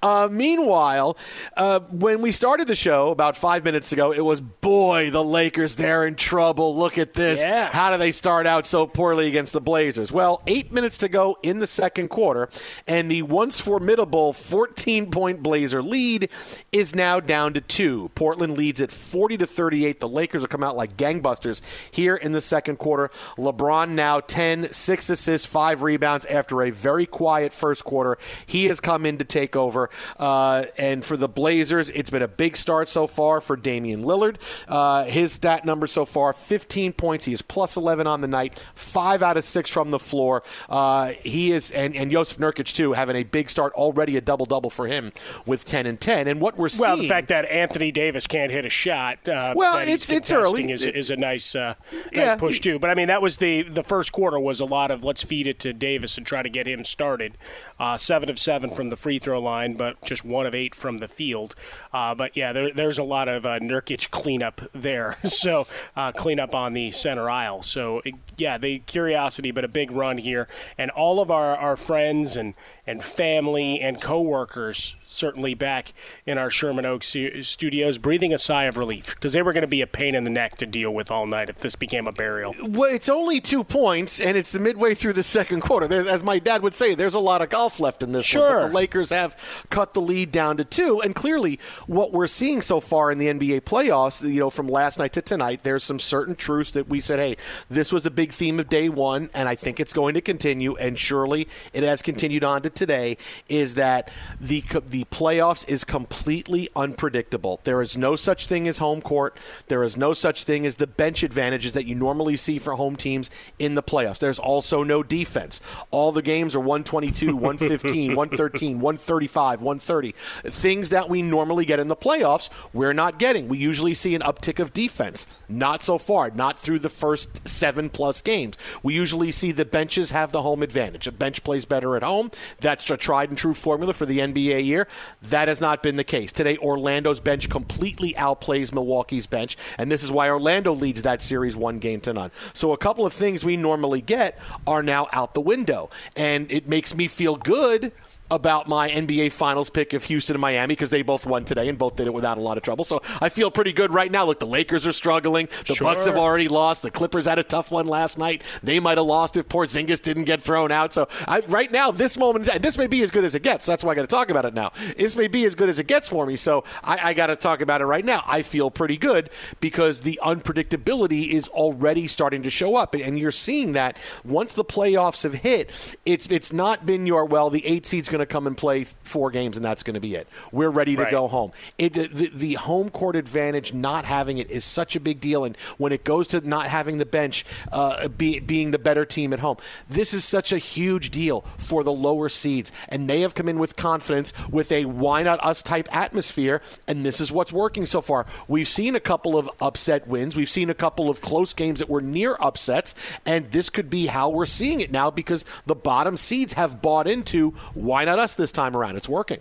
Uh, 0.03 0.29
meanwhile, 0.31 1.17
uh, 1.57 1.81
when 1.91 2.21
we 2.21 2.31
started 2.31 2.67
the 2.69 2.75
show 2.75 3.11
about 3.11 3.37
five 3.37 3.65
minutes 3.65 3.93
ago, 3.93 4.13
it 4.13 4.21
was 4.25 4.41
boy, 4.41 5.11
the 5.11 5.23
Lakers, 5.23 5.75
they're 5.77 6.07
in 6.07 6.15
trouble. 6.15 6.77
Look 6.77 6.99
at 6.99 7.15
this. 7.15 7.41
Yeah. 7.41 7.69
How 7.73 7.91
do 7.91 7.99
they 7.99 8.13
start 8.13 8.47
out 8.47 8.67
so 8.67 8.87
poorly 8.87 9.27
against 9.29 9.53
the 9.53 9.61
Blazers? 9.61 10.13
Well, 10.13 10.43
eight 10.47 10.73
minutes 10.73 10.99
to 10.99 11.09
go 11.09 11.39
in 11.43 11.59
the 11.59 11.67
second 11.67 12.09
quarter, 12.09 12.49
and 12.87 13.11
the 13.11 13.23
once 13.23 13.61
formidable 13.61 14.33
14 14.33 15.11
point 15.11 15.43
Blazer 15.43 15.83
lead 15.83 16.29
is 16.73 16.95
now 16.95 17.19
down 17.21 17.53
to 17.55 17.61
two. 17.61 18.11
Portland 18.15 18.57
leads 18.57 18.81
at 18.81 18.93
40 18.93 19.39
to 19.39 19.47
38. 19.47 20.01
The 20.01 20.09
Lakers 20.09 20.45
will 20.47 20.57
come 20.57 20.63
out 20.63 20.77
like 20.77 20.97
gangbusters 20.97 21.61
here 21.91 22.15
in 22.17 22.33
the 22.33 22.41
second 22.41 22.77
quarter. 22.77 23.11
LeBron 23.37 23.91
now 23.91 24.21
10, 24.21 24.73
six 24.73 25.11
assists, 25.11 25.47
five 25.47 25.83
rebounds 25.83 26.25
after 26.27 26.63
a 26.63 26.71
very 26.71 27.07
quiet 27.07 27.53
first 27.53 27.85
quarter. 27.85 28.17
He 28.47 28.67
has 28.67 28.81
come 28.81 29.05
in 29.05 29.19
to 29.19 29.25
take 29.25 29.57
over. 29.57 29.91
Uh, 30.19 30.65
and 30.79 31.05
for 31.05 31.17
the 31.17 31.29
Blazers, 31.29 31.91
it's 31.91 32.11
been 32.11 32.23
a 32.23 32.29
big 32.29 32.57
start 32.57 32.89
so 32.89 33.07
far 33.07 33.41
for 33.41 33.57
Damian 33.57 34.03
Lillard. 34.05 34.37
Uh, 34.69 35.05
his 35.05 35.33
stat 35.33 35.65
number 35.65 35.87
so 35.87 36.05
far 36.05 36.33
15 36.33 36.93
points. 36.93 37.25
He 37.25 37.33
is 37.33 37.43
plus 37.43 37.77
11 37.77 38.07
on 38.07 38.21
the 38.21 38.29
night, 38.29 38.63
five 38.75 39.23
out 39.23 39.37
of 39.37 39.45
six 39.45 39.69
from 39.71 39.91
the 39.91 39.99
floor. 39.99 40.43
Uh, 40.69 41.13
he 41.23 41.53
is, 41.53 41.71
and, 41.73 41.95
and 41.97 42.11
Jusuf 42.11 42.39
Nurkic, 42.39 42.73
too, 42.75 42.93
having 42.93 43.17
a 43.17 43.23
big 43.25 43.51
start, 43.51 43.73
already 43.75 44.17
a 44.17 44.21
double 44.21 44.47
double 44.47 44.71
for 44.71 44.87
him 44.87 45.13
with 45.45 45.65
10 45.65 45.87
and 45.87 46.01
10. 46.01 46.29
And 46.29 46.41
what 46.41 46.57
we're 46.57 46.69
seeing. 46.69 46.89
Well, 46.89 46.97
the 46.97 47.09
fact 47.09 47.29
that 47.29 47.45
Anthony 47.47 47.91
Davis 47.91 48.27
can't 48.27 48.51
hit 48.51 48.65
a 48.65 48.71
shot. 48.71 49.27
Uh, 49.29 49.55
Well, 49.57 49.79
it's- 49.79 50.09
it's 50.11 50.31
Is, 50.71 50.85
is 50.87 51.11
a 51.11 51.17
nice, 51.17 51.55
uh, 51.55 51.75
nice 51.93 52.03
Yeah. 52.13 52.35
push 52.37 52.61
too. 52.61 52.79
But 52.79 52.91
I 52.91 52.95
mean, 52.95 53.09
that 53.09 53.23
was 53.23 53.39
the 53.39 53.63
the 53.63 53.83
first 53.83 54.13
quarter 54.13 54.39
was 54.39 54.61
a 54.61 54.65
lot 54.65 54.91
of 54.91 55.05
let's 55.05 55.23
feed 55.23 55.47
it 55.47 55.59
to 55.61 55.73
Davis 55.73 56.17
and 56.19 56.27
try 56.27 56.43
to 56.43 56.49
get 56.49 56.67
him 56.67 56.85
started. 56.85 57.37
Uh, 57.79 57.97
seven 57.97 58.31
of 58.31 58.39
seven 58.39 58.71
from 58.71 58.89
the 58.89 58.97
free 58.97 59.19
throw 59.19 59.41
line, 59.41 59.75
but 59.75 60.01
just 60.05 60.25
one 60.25 60.47
of 60.47 60.55
eight 60.55 60.75
from 60.75 60.99
the 60.99 61.09
field. 61.09 61.55
Uh, 61.93 62.15
but 62.15 62.37
yeah, 62.37 62.53
there, 62.53 62.73
there's 62.73 62.99
a 62.99 63.03
lot 63.03 63.29
of 63.29 63.45
uh, 63.47 63.59
Nurkic 63.59 64.11
cleanup 64.11 64.61
there. 64.73 65.17
so 65.25 65.67
uh, 65.95 66.13
cleanup 66.13 66.55
on 66.55 66.73
the 66.73 66.91
center 66.91 67.29
aisle. 67.31 67.63
So 67.63 68.01
it- 68.05 68.15
yeah, 68.39 68.59
the 68.59 68.81
curiosity, 68.81 69.51
but 69.51 69.65
a 69.65 69.69
big 69.69 69.91
run 69.91 70.19
here, 70.19 70.47
and 70.77 70.91
all 70.91 71.21
of 71.21 71.31
our, 71.31 71.57
our 71.57 71.77
friends 71.77 72.37
and 72.37 72.55
and 72.89 73.03
family 73.03 73.81
and 73.81 74.01
coworkers 74.01 74.95
certainly 75.05 75.55
back 75.55 75.93
in 76.25 76.39
our 76.39 76.51
Sherman 76.51 76.85
Oaks 76.87 77.17
studios, 77.43 77.99
breathing 77.99 78.33
a 78.33 78.39
sigh 78.39 78.65
of 78.65 78.77
relief 78.79 79.15
because 79.15 79.33
they 79.33 79.43
were 79.43 79.53
going 79.53 79.63
to 79.63 79.67
be 79.67 79.81
a 79.81 79.87
pain 79.87 80.15
in 80.15 80.23
the 80.27 80.31
neck 80.31 80.57
to 80.57 80.67
deal 80.67 80.93
with 80.93 81.09
all 81.09 81.25
night 81.25 81.49
if 81.49 81.59
this 81.59 81.77
became 81.77 82.09
a 82.09 82.13
burial. 82.13 82.53
Well, 82.61 82.93
it's 82.93 83.09
only 83.09 83.41
two 83.41 83.63
points, 83.63 84.21
and 84.21 84.37
it's 84.37 84.59
midway 84.59 84.93
through 84.93 85.13
the 85.13 85.23
second 85.23 85.61
quarter. 85.61 85.87
There's, 85.87 86.09
as 86.09 86.25
my 86.25 86.41
dad 86.41 86.63
would 86.63 86.75
say, 86.75 86.97
there's 86.97 87.15
a 87.15 87.21
lot 87.21 87.43
of 87.43 87.49
golf 87.49 87.79
left 87.79 88.03
in 88.03 88.11
this 88.11 88.35
one. 88.35 88.43
Sure. 88.43 88.61
But 88.63 88.67
the 88.69 88.75
Lakers 88.75 89.11
have 89.11 89.65
cut 89.71 89.95
the 89.95 90.01
lead 90.01 90.33
down 90.33 90.57
to 90.57 90.65
two, 90.65 91.01
and 91.01 91.15
clearly, 91.15 91.61
what 91.87 92.13
we're 92.13 92.27
seeing 92.27 92.61
so 92.61 92.81
far 92.81 93.13
in 93.13 93.19
the 93.19 93.29
NBA 93.29 93.61
playoffs, 93.61 94.29
you 94.29 94.41
know, 94.41 94.51
from 94.51 94.67
last 94.67 94.99
night 94.99 95.13
to 95.13 95.23
tonight, 95.23 95.63
there's 95.63 95.85
some 95.85 96.01
certain 96.01 96.35
truths 96.35 96.73
that 96.73 96.89
we 96.89 97.01
said, 97.01 97.21
hey, 97.21 97.37
this 97.69 97.93
was 97.93 98.05
a 98.05 98.11
big 98.11 98.33
theme 98.33 98.59
of 98.59 98.69
day 98.69 98.89
one, 98.89 99.31
and 99.33 99.49
I 99.49 99.55
think 99.55 99.79
it's 99.79 99.93
going 99.93 100.15
to 100.15 100.21
continue, 100.21 100.75
and 100.75 100.99
surely 100.99 101.47
it 101.73 101.85
has 101.85 102.03
continued 102.03 102.43
on 102.43 102.63
to 102.63 102.71
today. 102.71 103.17
Is 103.49 103.77
that 103.77 104.11
the 104.41 104.65
the 104.87 105.05
playoffs 105.05 105.69
is 105.69 105.85
completely 105.85 106.69
unpredictable. 106.75 107.61
There 107.63 107.81
is 107.81 107.97
no 107.97 108.17
such 108.17 108.49
thing 108.49 108.67
as 108.67 108.79
home 108.79 109.01
court. 109.01 109.39
There 109.69 109.85
is 109.85 109.97
no 109.97 110.06
such 110.13 110.45
thing 110.45 110.67
as 110.67 110.77
the 110.77 110.87
bench 110.87 111.23
advantages 111.23 111.73
that 111.73 111.87
you 111.87 111.95
normally 111.95 112.37
see 112.37 112.59
for 112.59 112.75
home 112.75 112.97
teams 112.97 113.31
in 113.59 113.75
the 113.75 113.83
playoffs. 113.83 114.19
There's 114.19 114.39
also 114.39 114.83
no 114.83 115.03
defense. 115.03 115.61
All 115.91 116.13
the 116.13 116.23
games 116.23 116.55
are 116.55 116.61
122, 116.61 117.27
115, 117.37 118.15
113, 118.15 118.81
135, 118.81 119.61
130. 119.61 120.13
Things 120.13 120.91
that 120.91 121.09
we 121.09 121.23
normally 121.23 121.65
get 121.65 121.79
in 121.79 121.89
the 121.89 121.97
playoffs, 121.97 122.51
we're 122.73 122.93
not 122.93 123.19
getting. 123.19 123.49
We 123.49 123.59
usually 123.59 123.95
see 123.95 124.15
an 124.15 124.23
uptick 124.23 124.59
of 124.59 124.73
defense. 124.73 125.27
Not 125.49 125.83
so 125.83 125.99
far, 125.99 126.31
not 126.31 126.59
through 126.59 126.81
the 126.81 126.89
first 126.89 127.47
seven 127.49 127.89
plus 127.89 128.21
games. 128.23 128.57
We 128.83 128.95
usually 128.95 129.31
see 129.31 129.53
the 129.53 129.65
benches 129.65 130.11
have 130.11 130.33
the 130.33 130.43
home 130.43 130.63
advantage. 130.63 131.07
A 131.07 131.13
bench 131.13 131.45
plays 131.45 131.65
better 131.65 131.97
at 131.97 132.03
home. 132.03 132.31
That's 132.61 132.91
a 132.91 132.97
tried 132.97 133.29
and 133.29 133.39
true 133.39 133.55
formula 133.55 133.95
for 133.95 134.07
the 134.07 134.19
NBA 134.19 134.65
year. 134.65 134.89
That 135.23 135.49
has 135.49 135.61
not 135.61 135.83
been 135.83 135.97
the 135.97 136.05
case. 136.05 136.33
Today, 136.33 136.57
Orlando's 136.59 137.21
bench 137.21 137.49
completely 137.49 138.13
outplays 138.15 138.73
Milwaukee's 138.73 139.27
bench, 139.27 139.57
and 139.79 139.91
this 139.91 139.96
is 140.03 140.11
why 140.11 140.29
Orlando 140.29 140.75
leads 140.75 141.03
that 141.03 141.23
series 141.23 141.57
one 141.57 141.79
game 141.79 142.01
to 142.03 142.13
none. 142.13 142.31
So 142.53 142.73
a 142.73 142.79
couple 142.79 143.07
of 143.07 143.13
things 143.13 143.45
we 143.45 143.57
normally 143.57 144.01
get 144.01 144.39
are 144.67 144.83
now 144.83 145.09
out 145.13 145.35
the 145.35 145.41
window, 145.41 145.91
and 146.17 146.51
it 146.51 146.69
makes 146.69 146.95
me 146.95 147.09
feel 147.09 147.37
good 147.37 147.93
about 148.31 148.67
my 148.69 148.91
NBA 148.91 149.33
Finals 149.33 149.71
pick 149.71 149.93
of 149.93 150.05
Houston 150.05 150.35
and 150.35 150.41
Miami 150.41 150.73
because 150.73 150.91
they 150.91 151.03
both 151.03 151.27
won 151.27 151.45
today 151.45 151.69
and 151.69 151.79
both 151.79 151.97
did 151.97 152.07
it 152.07 152.15
without 152.15 152.39
a 152.39 152.41
lot 152.41 152.57
of 152.57 152.63
trouble. 152.63 152.85
So 152.85 153.01
I 153.21 153.29
feel 153.29 153.51
pretty 153.51 153.73
good 153.73 153.93
right 153.93 154.11
now. 154.11 154.25
Look, 154.25 154.41
the 154.41 154.47
Lakers 154.47 154.87
are 154.87 154.93
struggling. 154.93 155.49
The 155.67 155.75
Sure. 155.75 155.85
Bucks 155.87 156.07
have 156.07 156.17
already 156.17 156.49
lost. 156.49 156.83
The 156.83 156.91
Clippers 156.91 157.27
had 157.27 157.39
a 157.39 157.43
tough 157.45 157.71
one 157.71 157.87
last 157.87 158.19
night. 158.19 158.43
They 158.63 158.81
might 158.81 158.99
have 158.99 159.07
lost 159.07 159.37
if 159.37 159.49
Porzingis 159.49 160.03
didn't 160.03 160.25
get 160.25 160.43
thrown 160.43 160.73
out. 160.73 160.93
So 160.93 161.07
I, 161.29 161.41
right 161.49 161.71
now, 161.71 161.91
this 161.91 162.19
moment, 162.19 162.49
and 162.49 162.63
this 162.63 162.79
may 162.79 162.87
be 162.87 163.03
as 163.03 163.11
good 163.11 163.25
as 163.25 163.35
it 163.35 163.43
gets. 163.43 163.67
That's 163.67 163.85
why 163.85 163.93
I 163.93 163.95
got 163.95 164.03
to 164.03 164.07
talk 164.09 164.31
about 164.31 164.45
it 164.45 164.55
now. 164.55 164.73
This 164.97 165.17
may 165.17 165.29
be 165.29 165.45
as 165.45 165.55
good 165.55 165.69
as 165.69 165.79
it 165.79 165.87
gets 165.87 166.09
for 166.09 166.27
me. 166.27 166.37
So 166.37 166.65
I, 166.83 167.11
I 167.11 167.15
got 167.15 167.29
to 167.29 167.37
talk 167.37 167.61
about 167.61 167.81
it 167.81 167.87
right 167.87 168.05
now. 168.05 168.25
I 168.27 168.43
feel 168.43 168.71
pretty 168.71 168.97
good 168.97 169.31
because 169.61 170.01
the 170.01 170.19
unpredictability 170.23 171.29
is 171.29 171.49
already 171.49 172.07
starting 172.07 172.43
to 172.43 172.51
show 172.51 172.77
up, 172.77 172.95
and 172.95 173.19
you're 173.19 173.31
seeing 173.31 173.73
that 173.73 173.99
once 174.25 174.55
the 174.55 174.65
playoffs 174.65 175.23
have 175.23 175.35
hit. 175.35 175.71
It's 176.05 176.27
it's 176.29 176.53
not 176.53 176.87
been 176.87 177.07
your 177.07 177.25
well. 177.25 177.51
The 177.51 177.65
eight 177.67 177.87
seed's 177.87 178.09
going 178.17 178.27
to 178.27 178.33
come 178.33 178.47
and 178.47 178.57
play 178.57 178.85
four 178.85 179.31
games, 179.31 179.57
and 179.57 179.65
that's 179.65 179.83
going 179.83 179.95
to 179.95 180.01
be 180.01 180.15
it. 180.15 180.27
We're 180.53 180.71
ready 180.71 180.97
to 180.97 181.03
Right. 181.03 181.11
go 181.11 181.29
home. 181.29 181.53
It, 181.77 181.93
the, 181.93 182.31
the, 182.33 182.55
home 182.55 182.89
court 182.89 183.17
advantage, 183.17 183.75
not 183.75 184.05
having 184.07 184.39
it, 184.39 184.51
is 184.51 184.65
such 184.65 184.97
a 184.97 185.01
big 185.01 185.21
deal. 185.21 185.45
And 185.45 185.57
when 185.77 185.93
it 185.93 186.05
goes 186.05 186.27
to 186.29 186.41
not 186.41 186.67
having 186.69 186.97
the 186.97 187.05
bench 187.05 187.45
uh, 187.71 188.09
be, 188.09 188.41
being 188.41 188.71
the 188.71 188.79
better 188.79 189.05
team 189.05 189.33
at 189.35 189.41
home, 189.41 189.59
this 189.91 190.15
is 190.15 190.25
such 190.25 190.53
a 190.53 190.59
huge 190.59 191.11
deal 191.11 191.43
for 191.59 191.85
the 191.85 191.93
lower 191.93 192.29
seeds. 192.31 192.73
And 192.89 193.11
they 193.11 193.21
have 193.21 193.35
come 193.35 193.49
in 193.49 193.59
with 193.59 193.77
confidence, 193.77 194.33
with 194.51 194.73
a 194.73 194.87
why 194.87 195.23
not 195.23 195.39
us 195.45 195.63
type 195.63 195.95
atmosphere. 195.95 196.63
And 196.89 197.05
this 197.05 197.21
is 197.21 197.31
what's 197.31 197.53
working 197.53 197.85
so 197.85 198.01
far. 198.01 198.25
We've 198.49 198.69
seen 198.69 198.97
a 198.97 199.01
couple 199.01 199.37
of 199.37 199.51
upset 199.61 200.09
wins. 200.09 200.35
We've 200.35 200.49
seen 200.51 200.71
a 200.71 200.75
couple 200.75 201.11
of 201.11 201.21
close 201.21 201.53
games 201.53 201.79
that 201.81 201.91
were 201.91 202.01
near 202.01 202.37
upsets. 202.41 202.95
And 203.27 203.51
this 203.51 203.69
could 203.69 203.91
be 203.91 204.07
how 204.07 204.31
we're 204.31 204.47
seeing 204.47 204.81
it 204.81 204.91
now 204.91 205.11
because 205.11 205.45
the 205.67 205.75
bottom 205.75 206.17
seeds 206.17 206.55
have 206.55 206.81
bought 206.81 207.07
into 207.07 207.51
why 207.75 208.06
not 208.07 208.19
us 208.19 208.35
this 208.35 208.53
time 208.53 208.75
around. 208.77 208.97
It's 208.97 209.09
working. 209.09 209.41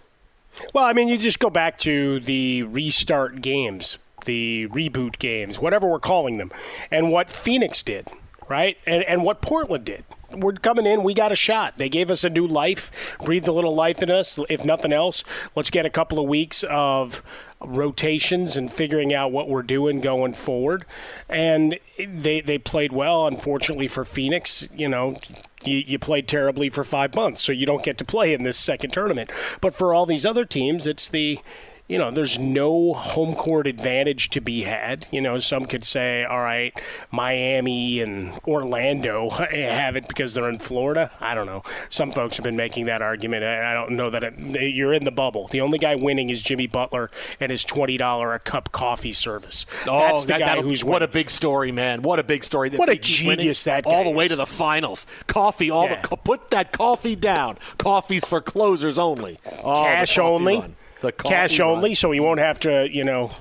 Well, 0.74 0.86
I 0.86 0.94
mean, 0.94 1.08
you 1.08 1.18
just 1.18 1.40
go 1.40 1.50
back 1.50 1.78
to 1.80 2.20
the 2.22 2.64
restart 2.64 3.42
games, 3.42 3.98
the 4.26 4.68
reboot 4.70 5.20
games, 5.20 5.60
whatever 5.60 5.88
we're 5.88 6.00
calling 6.00 6.38
them, 6.38 6.52
and 6.92 7.12
what 7.12 7.30
Phoenix 7.30 7.84
did, 7.84 8.10
right? 8.48 8.78
And, 8.86 9.04
and 9.04 9.24
what 9.24 9.42
Portland 9.42 9.86
did. 9.86 10.04
We're 10.32 10.54
coming 10.54 10.86
in, 10.86 11.04
we 11.04 11.14
got 11.14 11.32
a 11.32 11.36
shot. 11.36 11.78
They 11.78 11.88
gave 11.88 12.12
us 12.12 12.24
a 12.24 12.30
new 12.30 12.46
life, 12.46 13.18
breathed 13.24 13.48
a 13.48 13.54
little 13.54 13.74
life 13.74 14.02
in 14.02 14.12
us. 14.12 14.40
If 14.50 14.66
nothing 14.66 14.92
else, 14.92 15.24
let's 15.56 15.70
get 15.70 15.86
a 15.86 15.90
couple 15.90 16.20
of 16.20 16.28
weeks 16.28 16.64
of 16.64 17.24
rotations 17.68 18.56
and 18.56 18.72
figuring 18.72 19.14
out 19.14 19.32
what 19.32 19.50
we're 19.50 19.64
doing 19.64 20.02
going 20.02 20.34
forward. 20.34 20.86
And 21.30 21.80
they 21.98 22.42
they 22.42 22.58
played 22.58 22.92
well. 22.92 23.28
Unfortunately 23.28 23.88
for 23.88 24.06
Phoenix, 24.06 24.68
you 24.76 24.88
know, 24.88 25.18
you, 25.64 25.78
you 25.78 26.00
played 26.00 26.28
terribly 26.28 26.70
for 26.70 26.84
five 26.84 27.16
months, 27.16 27.42
so 27.42 27.52
you 27.52 27.66
don't 27.66 27.84
get 27.84 27.98
to 27.98 28.06
play 28.06 28.34
in 28.34 28.44
this 28.44 28.58
second 28.58 28.92
tournament. 28.92 29.32
But 29.62 29.74
for 29.74 29.94
all 29.94 30.06
these 30.06 30.26
other 30.26 30.46
teams, 30.46 30.88
it's 30.88 31.10
the 31.10 31.40
you 31.88 31.98
know, 32.00 32.10
there's 32.12 32.40
no 32.40 32.94
home 32.94 33.36
court 33.36 33.68
advantage 33.68 34.30
to 34.32 34.42
be 34.42 34.62
had. 34.64 35.06
You 35.12 35.22
know, 35.22 35.38
some 35.40 35.66
could 35.66 35.84
say, 35.84 36.24
all 36.24 36.40
right, 36.42 36.74
Miami 37.12 38.02
and 38.02 38.34
Orlando 38.48 39.30
have 39.52 39.96
it 39.96 40.08
because 40.08 40.34
they're 40.34 40.50
in 40.50 40.60
Florida. 40.60 41.12
I 41.20 41.36
don't 41.36 41.46
know. 41.46 41.64
Some 41.90 42.12
folks 42.12 42.38
have 42.38 42.44
been 42.44 42.56
making 42.56 42.86
that 42.86 43.02
argument. 43.02 43.44
I 43.44 43.72
I 43.72 43.74
don't 43.74 43.92
know 43.92 44.10
that 44.10 44.24
it, 44.24 44.74
you're 44.74 44.94
in 44.94 45.06
the 45.06 45.12
bubble. 45.12 45.48
The 45.48 45.62
only 45.62 45.78
guy 45.80 45.96
winning 45.96 46.30
is 46.30 46.42
Jimmy 46.42 46.68
Butler 46.68 47.10
and 47.40 47.52
his 47.52 47.64
$20 47.66 48.36
a 48.36 48.40
cup 48.40 48.72
coffee 48.72 49.12
service. 49.14 49.66
Oh, 49.88 50.00
That's 50.00 50.26
the 50.26 50.30
that- 50.34 50.40
guy 50.40 50.62
who's 50.62 50.84
what 50.84 51.04
a 51.04 51.08
big 51.08 51.30
story, 51.30 51.72
man! 51.72 52.02
What 52.02 52.20
a 52.20 52.24
big 52.24 52.44
story! 52.44 52.70
that 52.70 52.80
What 52.80 52.90
a 52.90 52.94
winning 52.94 53.04
genius 53.04 53.64
that 53.66 53.84
guy. 53.86 53.92
all 53.92 54.04
the 54.04 54.10
way 54.10 54.26
is. 54.26 54.32
to 54.32 54.36
the 54.38 54.46
finals. 54.46 55.06
Coffee, 55.28 55.70
all 55.70 55.86
Yeah. 55.86 56.02
the 56.02 56.16
put 56.18 56.50
that 56.52 56.72
coffee 56.72 57.16
down. 57.16 57.58
Coffee's 57.78 58.26
for 58.26 58.42
closers 58.42 58.98
only. 59.00 59.40
Oh, 59.64 59.84
the 59.84 59.90
cash 59.90 60.18
only. 60.18 60.58
run. 60.60 60.76
The 61.02 61.12
cash 61.12 61.60
run. 61.60 61.70
only, 61.70 61.94
so 61.96 62.12
you 62.12 62.24
won't 62.24 62.40
have 62.40 62.60
to, 62.62 62.90
you 62.92 63.04
know, 63.04 63.32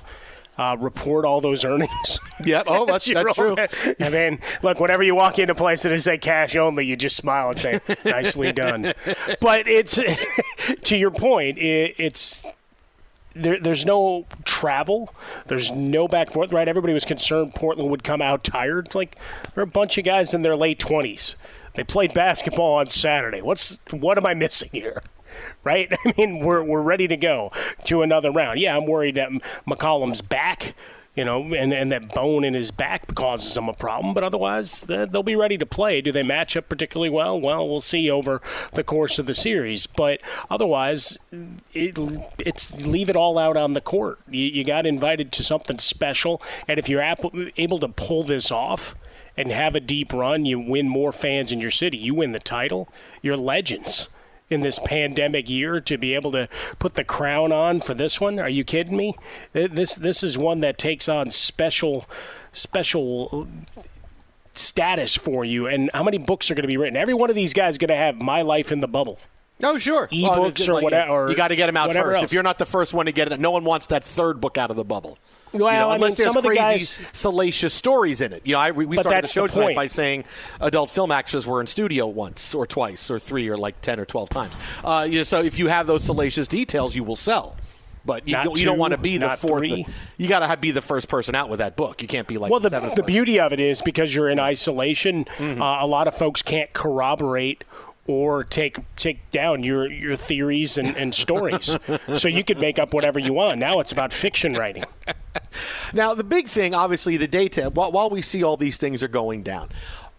uh, 0.57 0.77
report 0.79 1.25
all 1.25 1.41
those 1.41 1.65
earnings. 1.65 2.19
Yep. 2.45 2.65
Oh, 2.67 2.85
that's- 2.85 3.09
that's 3.13 3.33
true. 3.33 3.55
I 4.05 4.09
mean, 4.09 4.39
look, 4.61 4.81
whenever 4.81 5.01
you 5.03 5.15
walk 5.15 5.39
into 5.39 5.53
a 5.53 5.55
place 5.55 5.83
that 5.83 5.93
is 5.93 6.03
say 6.03 6.17
cash 6.17 6.53
only, 6.57 6.85
you 6.85 6.97
just 6.97 7.15
smile 7.15 7.49
and 7.49 7.57
say, 7.57 7.79
"Nicely 8.03 8.51
done." 8.51 8.91
But 9.39 9.67
it's 9.69 9.97
to 10.83 10.97
your 10.97 11.11
point. 11.11 11.57
It, 11.57 11.95
it's 11.97 12.45
there, 13.33 13.57
there's 13.57 13.85
no 13.85 14.25
travel. 14.43 15.15
There's 15.47 15.71
no 15.71 16.09
back 16.09 16.29
forth, 16.31 16.51
right? 16.51 16.67
Everybody 16.67 16.93
was 16.93 17.05
concerned 17.05 17.55
Portland 17.55 17.89
would 17.89 18.03
come 18.03 18.21
out 18.21 18.43
tired. 18.43 18.93
Like 18.93 19.15
there 19.53 19.61
are 19.61 19.63
a 19.63 19.67
bunch 19.67 19.97
of 19.97 20.03
guys 20.03 20.33
in 20.33 20.41
their 20.41 20.57
late 20.57 20.77
twenties. 20.79 21.37
They 21.75 21.85
played 21.85 22.13
basketball 22.13 22.75
on 22.75 22.89
Saturday. 22.89 23.41
What's 23.41 23.79
what 23.91 24.17
am 24.17 24.25
I 24.25 24.33
missing 24.33 24.69
here? 24.73 25.01
Right? 25.63 25.91
I 26.05 26.13
mean, 26.17 26.39
we're 26.39 26.63
we're 26.63 26.81
ready 26.81 27.07
to 27.07 27.17
go 27.17 27.51
to 27.85 28.01
another 28.01 28.31
round. 28.31 28.59
Yeah, 28.59 28.75
I'm 28.75 28.85
worried 28.85 29.15
that 29.15 29.29
McCollum's 29.67 30.21
back. 30.21 30.75
You 31.15 31.23
know, 31.23 31.53
and, 31.53 31.71
and 31.71 31.93
that 31.93 32.13
bone 32.13 32.43
in 32.43 32.53
his 32.53 32.71
back 32.71 33.15
causes 33.15 33.55
him 33.55 33.69
a 33.69 33.73
problem. 33.73 34.13
But 34.13 34.25
otherwise, 34.25 34.81
they'll 34.81 35.23
be 35.23 35.37
ready 35.37 35.57
to 35.57 35.65
play. 35.65 36.01
Do 36.01 36.11
they 36.11 36.23
match 36.23 36.57
up 36.57 36.67
particularly 36.67 37.09
well? 37.09 37.39
Well, 37.39 37.69
we'll 37.69 37.79
see 37.79 38.11
over 38.11 38.41
the 38.73 38.83
course 38.83 39.17
of 39.17 39.25
the 39.25 39.33
series. 39.33 39.87
But 39.87 40.19
otherwise, 40.49 41.17
it, 41.71 41.97
it's 42.37 42.75
leave 42.85 43.09
it 43.09 43.15
all 43.15 43.37
out 43.37 43.55
on 43.55 43.71
the 43.71 43.79
court. 43.79 44.19
You, 44.29 44.43
you 44.43 44.65
got 44.65 44.85
invited 44.85 45.31
to 45.31 45.43
something 45.43 45.79
special, 45.79 46.41
and 46.67 46.77
if 46.77 46.89
you're 46.89 47.15
able 47.55 47.79
to 47.79 47.87
pull 47.87 48.23
this 48.23 48.51
off 48.51 48.93
and 49.37 49.51
have 49.51 49.75
a 49.75 49.79
deep 49.79 50.13
run, 50.13 50.45
you 50.45 50.59
win 50.59 50.87
more 50.87 51.11
fans 51.11 51.51
in 51.51 51.59
your 51.59 51.71
city. 51.71 51.97
You 51.97 52.13
win 52.15 52.31
the 52.31 52.39
title. 52.39 52.87
You're 53.21 53.37
legends. 53.37 54.07
In 54.49 54.61
this 54.61 54.79
pandemic 54.79 55.49
year 55.49 55.79
to 55.81 55.97
be 55.97 56.13
able 56.13 56.31
to 56.31 56.47
put 56.77 56.93
the 56.93 57.03
crown 57.03 57.51
on 57.51 57.79
for 57.79 57.93
this 57.93 58.21
one. 58.21 58.39
Are 58.39 58.49
you 58.49 58.63
kidding 58.63 58.95
me? 58.95 59.15
This 59.53 59.95
this 59.95 60.23
is 60.23 60.37
one 60.37 60.59
that 60.59 60.77
takes 60.77 61.09
on 61.09 61.29
special 61.29 62.05
special 62.51 63.47
status 64.53 65.15
for 65.15 65.43
you. 65.43 65.67
And 65.67 65.89
how 65.93 66.03
many 66.03 66.17
books 66.17 66.49
are 66.49 66.55
going 66.55 66.63
to 66.63 66.67
be 66.67 66.77
written? 66.77 66.95
Every 66.95 67.13
one 67.13 67.29
of 67.29 67.35
these 67.35 67.53
guys 67.53 67.73
is 67.73 67.77
going 67.77 67.89
to 67.89 67.95
have 67.95 68.21
My 68.21 68.41
Life 68.41 68.71
in 68.71 68.79
the 68.81 68.87
Bubble. 68.87 69.19
Oh, 69.63 69.77
sure. 69.77 70.07
Ebooks 70.09 70.67
Well, 70.67 70.77
or 70.77 70.83
whatever. 70.83 71.29
You 71.29 71.35
got 71.35 71.47
to 71.49 71.55
get 71.55 71.67
them 71.67 71.77
out 71.77 71.91
first. 71.93 72.21
else. 72.21 72.23
If 72.25 72.33
you're 72.33 72.43
not 72.43 72.57
the 72.57 72.65
first 72.65 72.93
one 72.93 73.05
to 73.05 73.11
get 73.11 73.31
it, 73.31 73.39
no 73.39 73.51
one 73.51 73.63
wants 73.63 73.87
that 73.87 74.03
third 74.03 74.41
book 74.41 74.57
out 74.57 74.69
of 74.69 74.75
the 74.75 74.83
bubble. 74.83 75.17
Well, 75.59 75.73
You 75.73 75.79
know, 75.79 75.89
I 75.89 75.97
mean, 75.97 76.11
some 76.13 76.35
of 76.37 76.43
the 76.43 76.49
crazy, 76.49 76.61
guys- 76.61 77.07
salacious 77.13 77.73
stories 77.73 78.21
in 78.21 78.33
it. 78.33 78.41
You 78.45 78.53
know, 78.53 78.59
I, 78.59 78.71
we 78.71 78.85
But 78.85 78.99
started 79.03 79.23
the 79.23 79.27
show 79.27 79.47
the 79.47 79.53
tonight 79.53 79.75
by 79.75 79.87
saying 79.87 80.25
adult 80.61 80.89
film 80.91 81.11
actors 81.11 81.45
were 81.47 81.61
in 81.61 81.67
studio 81.67 82.07
once 82.07 82.53
or 82.55 82.65
twice 82.67 83.09
or 83.11 83.19
three 83.19 83.47
or 83.49 83.57
like 83.57 83.81
ten 83.81 83.99
or 83.99 84.05
twelve 84.05 84.29
times. 84.29 84.55
Uh, 84.83 85.05
you 85.09 85.17
know, 85.17 85.23
so 85.23 85.41
if 85.41 85.57
you 85.59 85.67
have 85.67 85.87
those 85.87 86.03
salacious 86.03 86.47
details, 86.47 86.95
you 86.95 87.03
will 87.03 87.15
sell. 87.15 87.57
But 88.07 88.27
you, 88.27 88.35
don't, 88.35 88.55
you 88.59 88.65
don't 88.65 88.77
want 88.77 88.91
to 88.91 88.99
be 88.99 89.17
the 89.17 89.29
fourth. 89.31 89.61
three. 89.61 89.83
You 90.17 90.27
got 90.27 90.47
to 90.47 90.57
be 90.57 90.69
the 90.69 90.81
first 90.83 91.09
person 91.09 91.33
out 91.33 91.49
with 91.49 91.57
that 91.57 91.75
book. 91.75 92.03
You 92.03 92.07
can't 92.07 92.27
be 92.27 92.37
like 92.37 92.51
well, 92.51 92.59
the, 92.59 92.69
the, 92.69 92.93
the 92.97 93.01
beauty 93.03 93.39
of 93.39 93.51
it 93.51 93.59
is 93.59 93.81
because 93.81 94.13
you're 94.13 94.29
in 94.29 94.39
isolation, 94.39 95.25
Mm-hmm. 95.25 95.59
uh, 95.59 95.83
a 95.83 95.87
lot 95.87 96.07
of 96.07 96.13
folks 96.15 96.43
can't 96.43 96.71
corroborate 96.73 97.63
or 98.05 98.43
take 98.43 98.77
take 98.95 99.31
down 99.31 99.63
your, 99.63 99.91
your 99.91 100.15
theories 100.15 100.77
and, 100.77 100.95
and 100.95 101.15
stories. 101.15 101.75
so 102.15 102.27
you 102.27 102.43
could 102.43 102.59
make 102.59 102.77
up 102.77 102.93
whatever 102.93 103.17
you 103.19 103.33
want. 103.33 103.57
Now 103.59 103.79
it's 103.79 103.91
about 103.91 104.13
fiction 104.13 104.53
writing. 104.53 104.83
Now, 105.93 106.13
the 106.13 106.23
big 106.23 106.47
thing, 106.47 106.73
obviously, 106.73 107.17
the 107.17 107.27
data, 107.27 107.69
while, 107.69 108.09
we 108.09 108.21
see 108.21 108.43
all 108.43 108.57
these 108.57 108.77
things 108.77 109.03
are 109.03 109.07
going 109.07 109.43
down, 109.43 109.69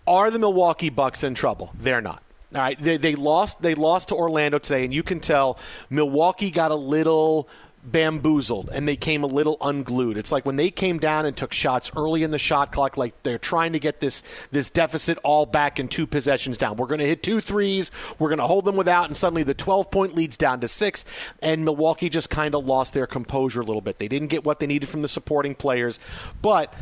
are 0.06 0.30
the 0.30 0.38
Milwaukee 0.38 0.90
Bucks 0.90 1.25
in 1.25 1.35
trouble? 1.35 1.73
They're 1.78 2.00
not. 2.00 2.23
All 2.54 2.61
right, 2.61 2.78
they, 2.78 2.96
they 2.96 3.14
lost. 3.14 3.61
They 3.61 3.75
lost 3.75 4.08
to 4.11 4.14
Orlando 4.14 4.58
today, 4.58 4.85
and 4.85 4.94
you 4.94 5.02
can 5.02 5.20
tell 5.20 5.58
Milwaukee 5.90 6.50
got 6.50 6.70
a 6.70 6.76
little 6.76 7.49
bamboozled 7.90 8.71
and 8.73 8.87
they 8.87 8.97
came 8.97 9.23
a 9.23 9.26
little 9.26 9.57
unglued. 9.61 10.19
It's 10.19 10.33
like 10.33 10.45
when 10.45 10.57
they 10.57 10.71
came 10.71 10.99
down 10.99 11.26
and 11.26 11.37
took 11.37 11.52
shots 11.52 11.90
early 11.97 12.23
in 12.23 12.31
the 12.31 12.38
shot 12.38 12.73
clock, 12.73 12.97
like 12.97 13.23
they're 13.23 13.38
trying 13.38 13.73
to 13.73 13.78
get 13.78 14.00
this 14.00 14.23
this 14.50 14.71
deficit 14.71 15.19
all 15.23 15.47
back 15.47 15.78
in 15.78 15.88
two 15.88 16.07
possessions 16.07 16.59
down. 16.59 16.76
We're 16.76 16.87
going 16.87 17.00
to 17.00 17.07
hit 17.07 17.23
two 17.23 17.40
threes. 17.40 17.90
We're 18.19 18.28
going 18.28 18.38
to 18.38 18.47
hold 18.47 18.64
them 18.64 18.76
without, 18.76 19.07
and 19.07 19.16
suddenly 19.16 19.43
the 19.43 19.55
12 19.55 19.90
point 19.90 20.14
leads 20.14 20.37
down 20.37 20.61
to 20.61 20.69
six, 20.69 21.05
and 21.40 21.64
Milwaukee 21.64 22.09
just 22.09 22.31
kind 22.31 22.55
of 22.55 22.64
lost 22.64 22.95
their 22.95 23.07
composure 23.07 23.61
a 23.61 23.64
little 23.64 23.81
bit. 23.81 23.99
They 23.99 24.09
didn't 24.09 24.28
get 24.28 24.45
what 24.45 24.61
they 24.61 24.66
needed 24.66 24.88
from 24.88 25.02
the 25.02 25.09
supporting 25.09 25.55
players, 25.55 26.00
but 26.43 26.73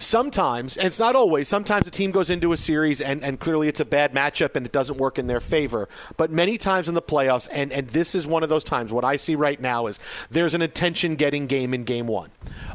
sometimes, 0.00 0.76
and 0.76 0.86
it's 0.86 0.98
not 0.98 1.14
always, 1.16 1.48
sometimes 1.48 1.86
a 1.86 1.90
team 1.90 2.10
goes 2.10 2.30
into 2.30 2.52
a 2.52 2.56
series 2.56 3.00
and, 3.00 3.22
and 3.22 3.38
clearly 3.38 3.68
it's 3.68 3.80
a 3.80 3.84
bad 3.84 4.12
matchup 4.12 4.56
and 4.56 4.66
it 4.66 4.72
doesn't 4.72 4.98
work 4.98 5.18
in 5.18 5.26
their 5.26 5.40
favor. 5.40 5.88
But 6.16 6.30
many 6.30 6.58
times 6.58 6.88
in 6.88 6.94
the 6.94 7.02
playoffs, 7.02 7.48
and, 7.52 7.72
and 7.72 7.88
this 7.88 8.14
is 8.14 8.26
one 8.26 8.42
of 8.42 8.48
those 8.48 8.64
times, 8.64 8.92
what 8.92 9.04
I 9.04 9.16
see 9.16 9.34
right 9.34 9.60
now 9.60 9.86
is 9.86 10.00
there's 10.30 10.54
an 10.54 10.62
attention 10.62 11.16
getting 11.16 11.46
game 11.46 11.74
in 11.74 11.84
game 11.84 12.06
one. 12.06 12.30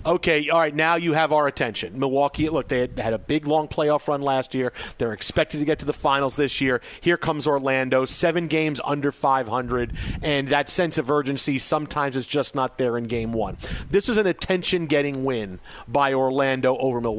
Okay, 0.05 0.50
all 0.50 0.60
right, 0.60 0.75
now 0.75 0.96
you 0.96 1.13
have 1.13 1.34
our 1.34 1.48
attention. 1.48 2.00
Milwaukee, 2.00 2.50
look, 2.50 2.67
they 2.67 2.82
had, 2.82 3.00
had 3.00 3.13
a 3.13 3.17
big 3.17 3.48
long 3.48 3.67
playoff 3.67 4.08
run 4.08 4.22
last 4.22 4.53
year. 4.53 4.72
They're 4.98 5.13
expected 5.13 5.60
to 5.60 5.65
get 5.65 5.79
to 5.79 5.86
the 5.86 5.94
finals 5.94 6.36
this 6.36 6.62
year. 6.62 6.82
Here 7.01 7.17
comes 7.17 7.48
Orlando, 7.48 8.05
seven 8.05 8.48
games 8.48 8.79
under 8.84 9.12
500, 9.12 9.94
and 10.22 10.50
that 10.50 10.70
sense 10.70 10.98
of 10.98 11.10
urgency 11.10 11.58
sometimes 11.58 12.15
is 12.15 12.27
just 12.27 12.53
not 12.55 12.77
there 12.77 12.98
in 12.98 13.05
game 13.05 13.34
one. 13.34 13.58
This 13.89 14.10
is 14.10 14.17
an 14.17 14.27
attention 14.27 14.86
getting 14.86 15.24
win 15.24 15.60
by 15.88 16.13
Orlando 16.13 16.77
over 16.77 17.01
Milwaukee. 17.01 17.14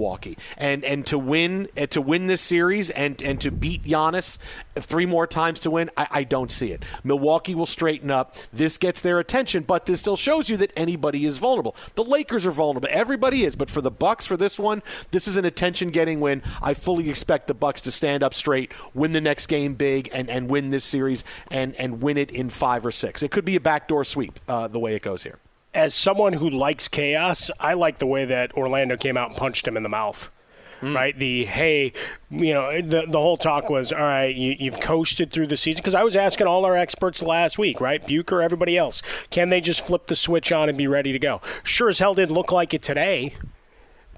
And 0.57 0.85
and 0.85 1.07
to 1.07 1.19
win 1.19 1.69
uh, 1.77 1.87
to 1.87 2.01
win 2.01 2.27
this 2.27 2.41
series 2.41 2.91
and, 2.91 3.21
and 3.23 3.41
to 3.41 3.51
beat 3.51 3.83
Giannis 3.83 4.39
three 4.75 5.07
more 5.07 5.27
times 5.27 5.61
to 5.61 5.71
win, 5.71 5.91
I, 5.97 6.07
I 6.11 6.25
don't 6.25 6.53
see 6.53 6.73
it. 6.73 6.85
Milwaukee 7.03 7.55
will 7.55 7.67
straighten 7.67 8.11
up. 8.11 8.37
This 8.53 8.79
gets 8.79 9.03
their 9.03 9.19
attention, 9.19 9.63
but 9.63 9.87
this 9.87 10.01
still 10.01 10.17
shows 10.17 10.49
you 10.49 10.57
that 10.59 10.73
anybody 10.77 11.25
is 11.25 11.39
vulnerable. 11.39 11.75
The 11.95 12.05
Lakers 12.05 12.47
are 12.47 12.51
vulnerable. 12.53 12.89
Everybody 12.91 13.45
is, 13.45 13.57
but 13.57 13.71
for 13.71 13.81
the 13.81 13.91
Bucks 13.91 14.27
for 14.27 14.37
this 14.37 14.59
one, 14.59 14.83
this 15.11 15.27
is 15.27 15.37
an 15.37 15.45
attention 15.45 15.91
getting 15.91 16.21
win. 16.21 16.43
I 16.63 16.75
fully 16.75 17.09
expect 17.09 17.47
the 17.47 17.55
Bucks 17.55 17.81
to 17.83 17.91
stand 17.91 18.23
up 18.23 18.35
straight, 18.35 18.73
win 18.95 19.13
the 19.13 19.21
next 19.21 19.47
game 19.47 19.75
big, 19.75 20.11
and, 20.13 20.29
and 20.29 20.51
win 20.51 20.71
this 20.71 20.85
series 20.85 21.25
and, 21.51 21.75
and 21.77 22.03
win 22.03 22.17
it 22.17 22.31
in 22.31 22.51
five 22.51 22.85
or 22.85 22.93
six. 22.93 23.23
It 23.23 23.31
could 23.31 23.45
be 23.45 23.57
a 23.57 23.61
backdoor 23.61 24.05
sweep 24.05 24.39
uh, 24.49 24.69
the 24.69 24.79
way 24.79 24.95
it 24.95 25.03
goes 25.03 25.23
here. 25.23 25.39
As 25.77 25.93
someone 25.95 26.33
who 26.33 26.49
likes 26.49 26.89
chaos, 26.89 27.51
I 27.61 27.75
like 27.75 27.99
the 27.99 28.07
way 28.07 28.25
that 28.25 28.55
Orlando 28.55 28.97
came 28.97 29.19
out 29.19 29.29
and 29.29 29.37
punched 29.37 29.69
him 29.69 29.77
in 29.77 29.83
the 29.83 29.91
mouth. 29.91 30.31
Right, 30.83 31.19
the 31.19 31.45
hey, 31.47 31.93
you 32.31 32.55
know, 32.55 32.81
the 32.81 33.05
the 33.07 33.19
whole 33.19 33.37
talk 33.37 33.71
was 33.71 33.93
all 33.93 34.01
right. 34.01 34.35
You, 34.35 34.57
you've 34.59 34.81
coasted 34.81 35.31
through 35.31 35.47
the 35.49 35.57
season 35.57 35.81
because 35.83 35.95
I 35.95 36.03
was 36.03 36.15
asking 36.15 36.47
all 36.47 36.65
our 36.65 36.77
experts 36.77 37.23
last 37.23 37.59
week, 37.59 37.81
right, 37.81 38.07
Bucher, 38.07 38.43
everybody 38.43 38.77
else, 38.77 39.03
can 39.31 39.49
they 39.49 39.61
just 39.61 39.87
flip 39.87 40.07
the 40.07 40.15
switch 40.15 40.53
on 40.53 40.69
and 40.69 40.77
be 40.77 40.87
ready 40.87 41.13
to 41.13 41.19
go? 41.19 41.41
Sure 41.63 41.89
as 41.89 41.99
hell 41.99 42.15
didn't 42.15 42.35
look 42.35 42.53
like 42.53 42.75
it 42.75 42.83
today 42.83 43.35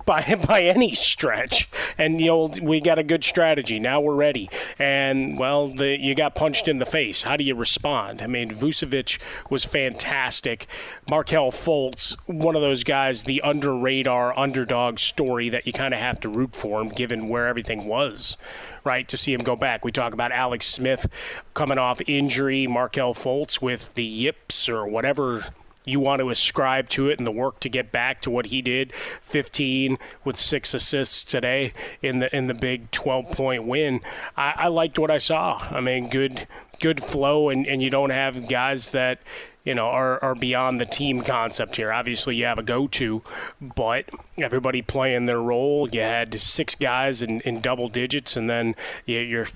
by 0.09 0.35
by 0.49 0.63
any 0.63 0.95
stretch. 0.95 1.69
And 1.97 2.21
you 2.21 2.27
know 2.27 2.51
we 2.63 2.81
got 2.81 2.99
a 2.99 3.05
good 3.05 3.23
strategy. 3.23 3.79
Now 3.79 4.01
we're 4.01 4.15
ready. 4.15 4.49
And 4.79 5.39
well, 5.39 5.69
the, 5.69 6.01
you 6.01 6.15
got 6.17 6.35
punched 6.35 6.67
in 6.67 6.79
the 6.79 6.87
face. 6.87 7.23
How 7.23 7.37
do 7.37 7.45
you 7.45 7.55
respond? 7.55 8.23
I 8.23 8.27
mean, 8.27 8.51
Vucevic 8.51 9.19
was 9.51 9.65
fantastic. 9.65 10.67
Markelle 11.09 11.53
Fultz, 11.53 12.17
one 12.27 12.57
of 12.57 12.63
those 12.63 12.83
guys, 12.83 13.25
the 13.25 13.43
under 13.43 13.77
radar 13.77 14.37
underdog 14.37 14.99
story 14.99 15.51
that 15.51 15.67
you 15.67 15.73
kind 15.73 15.93
of 15.93 16.01
have 16.01 16.19
to 16.21 16.29
root 16.29 16.57
for 16.57 16.81
him, 16.81 16.89
given 16.89 17.29
where 17.29 17.47
everything 17.47 17.87
was. 17.87 18.39
Right 18.85 19.07
to 19.09 19.19
see 19.19 19.35
him 19.35 19.43
go 19.43 19.55
back. 19.55 19.85
We 19.85 19.93
talk 19.93 20.15
about 20.15 20.33
Alex 20.33 20.65
Smith 20.67 21.07
coming 21.53 21.77
off 21.77 22.01
injury, 22.07 22.67
Markelle 22.67 23.13
Fultz 23.13 23.61
with 23.61 23.95
the 23.95 24.05
yips 24.05 24.69
or 24.69 24.87
whatever 24.87 25.43
you 25.89 26.01
want 26.01 26.21
to 26.21 26.31
ascribe 26.31 26.89
to 26.91 27.09
it 27.09 27.19
and 27.19 27.27
the 27.27 27.33
work 27.33 27.61
to 27.61 27.69
get 27.69 27.91
back 27.91 28.21
to 28.23 28.31
what 28.31 28.47
he 28.47 28.63
did 28.63 28.93
15 28.95 29.99
with 30.25 30.37
six 30.37 30.75
assists 30.75 31.25
today 31.25 31.73
in 32.03 32.19
the 32.19 32.35
in 32.37 32.47
the 32.47 32.55
big 32.55 32.91
12 32.91 33.31
point 33.31 33.65
win. 33.65 34.01
I, 34.37 34.55
I 34.57 34.69
liked 34.69 34.99
what 34.99 35.11
I 35.11 35.19
saw. 35.19 35.59
I 35.71 35.81
mean 35.81 36.09
good 36.09 36.47
good 36.81 37.03
flow 37.03 37.49
and, 37.49 37.67
and 37.67 37.83
you 37.83 37.91
don't 37.91 38.11
have 38.11 38.49
guys 38.49 38.91
that 38.91 39.21
you 39.65 39.75
know 39.75 39.87
are, 39.87 40.23
are 40.23 40.35
beyond 40.35 40.79
the 40.79 40.87
team 40.87 41.23
concept 41.23 41.77
here. 41.77 41.93
Obviously 41.93 42.37
you 42.37 42.45
have 42.45 42.59
a 42.59 42.63
go-to 42.63 43.23
but 43.61 44.09
everybody 44.37 44.83
playing 44.83 45.27
their 45.27 45.41
role. 45.41 45.89
You 45.89 46.01
had 46.01 46.41
six 46.41 46.75
guys 46.75 47.23
in, 47.23 47.41
in 47.41 47.61
double 47.61 47.89
digits 47.89 48.37
and 48.37 48.49
then 48.49 48.77
you, 49.07 49.19
you're 49.19 49.49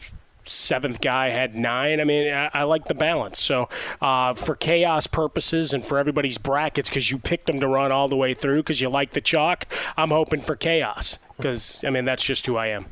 seventh 0.44 1.00
guy 1.00 1.30
had 1.30 1.54
nine. 1.54 2.00
I 2.00 2.04
mean, 2.04 2.32
I, 2.32 2.50
I 2.52 2.62
like 2.64 2.84
the 2.84 2.94
balance. 2.94 3.40
So, 3.40 3.68
uh, 4.00 4.34
for 4.34 4.54
chaos 4.54 5.06
purposes 5.06 5.72
and 5.72 5.84
for 5.84 5.98
everybody's 5.98 6.38
brackets, 6.38 6.88
because 6.88 7.10
you 7.10 7.18
picked 7.18 7.46
them 7.46 7.60
to 7.60 7.68
run 7.68 7.92
all 7.92 8.08
the 8.08 8.16
way 8.16 8.34
through 8.34 8.62
because 8.62 8.80
you 8.80 8.88
like 8.88 9.12
the 9.12 9.20
chalk, 9.20 9.66
I'm 9.96 10.10
hoping 10.10 10.40
for 10.40 10.56
chaos 10.56 11.18
because, 11.36 11.82
I 11.84 11.90
mean, 11.90 12.04
that's 12.04 12.24
just 12.24 12.46
who 12.46 12.56
I 12.56 12.68
am. 12.68 12.86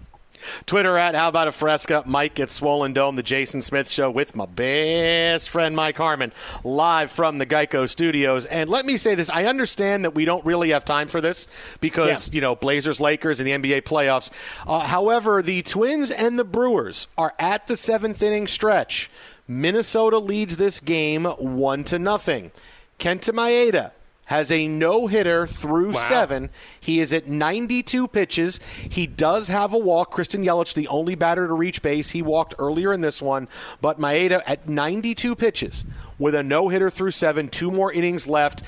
Twitter 0.66 0.96
at 0.96 1.14
How 1.14 1.29
About 1.29 1.48
a 1.48 1.53
Fresca, 1.53 2.03
Mike 2.07 2.38
at 2.40 2.50
Swollen 2.50 2.92
Dome, 2.92 3.16
the 3.16 3.22
Jason 3.22 3.62
Smith 3.62 3.88
Show 3.88 4.11
with 4.11 4.35
my 4.37 4.46
best 4.46 5.50
friend 5.50 5.74
Mike 5.76 5.96
Harmon, 5.96 6.33
live 6.64 7.11
from 7.11 7.38
the 7.38 7.46
Geico 7.46 7.88
Studios. 7.88 8.46
And 8.46 8.68
let 8.70 8.85
me 8.87 8.96
say 8.96 9.14
this: 9.14 9.31
I 9.31 9.44
understand 9.44 10.05
that 10.05 10.14
we 10.14 10.24
don't 10.24 10.44
really 10.44 10.70
have 10.70 10.85
time 10.85 11.09
for 11.09 11.20
this 11.20 11.48
because 11.81 12.29
Yeah. 12.29 12.35
you 12.35 12.40
know 12.40 12.55
Blazers, 12.57 13.00
Lakers, 13.00 13.40
and 13.40 13.46
the 13.46 13.53
NBA 13.53 13.83
playoffs. 13.83 14.31
Uh, 14.66 14.81
however, 14.81 15.42
the 15.42 15.62
Twins 15.62 16.11
and 16.11 16.38
the 16.38 16.44
Brewers 16.44 17.09
are 17.18 17.35
at 17.38 17.66
the 17.66 17.76
seventh 17.76 18.22
inning 18.22 18.46
stretch. 18.46 19.11
Minnesota 19.48 20.18
leads 20.18 20.57
this 20.57 20.81
game 20.81 21.24
one 21.24 21.85
to 21.85 21.98
nothing. 21.98 22.53
Kenta 22.98 23.33
Maeda 23.35 23.92
has 24.30 24.52
a 24.52 24.68
no 24.68 25.08
hitter 25.08 25.44
through 25.44 25.92
seven. 25.92 26.50
He 26.78 27.00
is 27.00 27.12
at 27.12 27.26
92 27.26 28.06
pitches. 28.06 28.60
He 28.88 29.04
does 29.04 29.48
have 29.48 29.72
a 29.72 29.78
walk. 29.78 30.12
Christian 30.12 30.44
Yelich, 30.44 30.72
the 30.72 30.86
only 30.86 31.16
batter 31.16 31.48
to 31.48 31.52
reach 31.52 31.82
base, 31.82 32.10
he 32.10 32.22
walked 32.22 32.54
earlier 32.56 32.92
in 32.92 33.00
this 33.00 33.20
one. 33.20 33.48
But 33.80 33.98
Maeda 33.98 34.40
at 34.46 34.68
92 34.68 35.34
pitches 35.34 35.84
with 36.16 36.36
a 36.36 36.44
no 36.44 36.68
hitter 36.68 36.90
through 36.90 37.10
seven, 37.10 37.48
two 37.48 37.72
more 37.72 37.92
innings 37.92 38.28
left. 38.28 38.62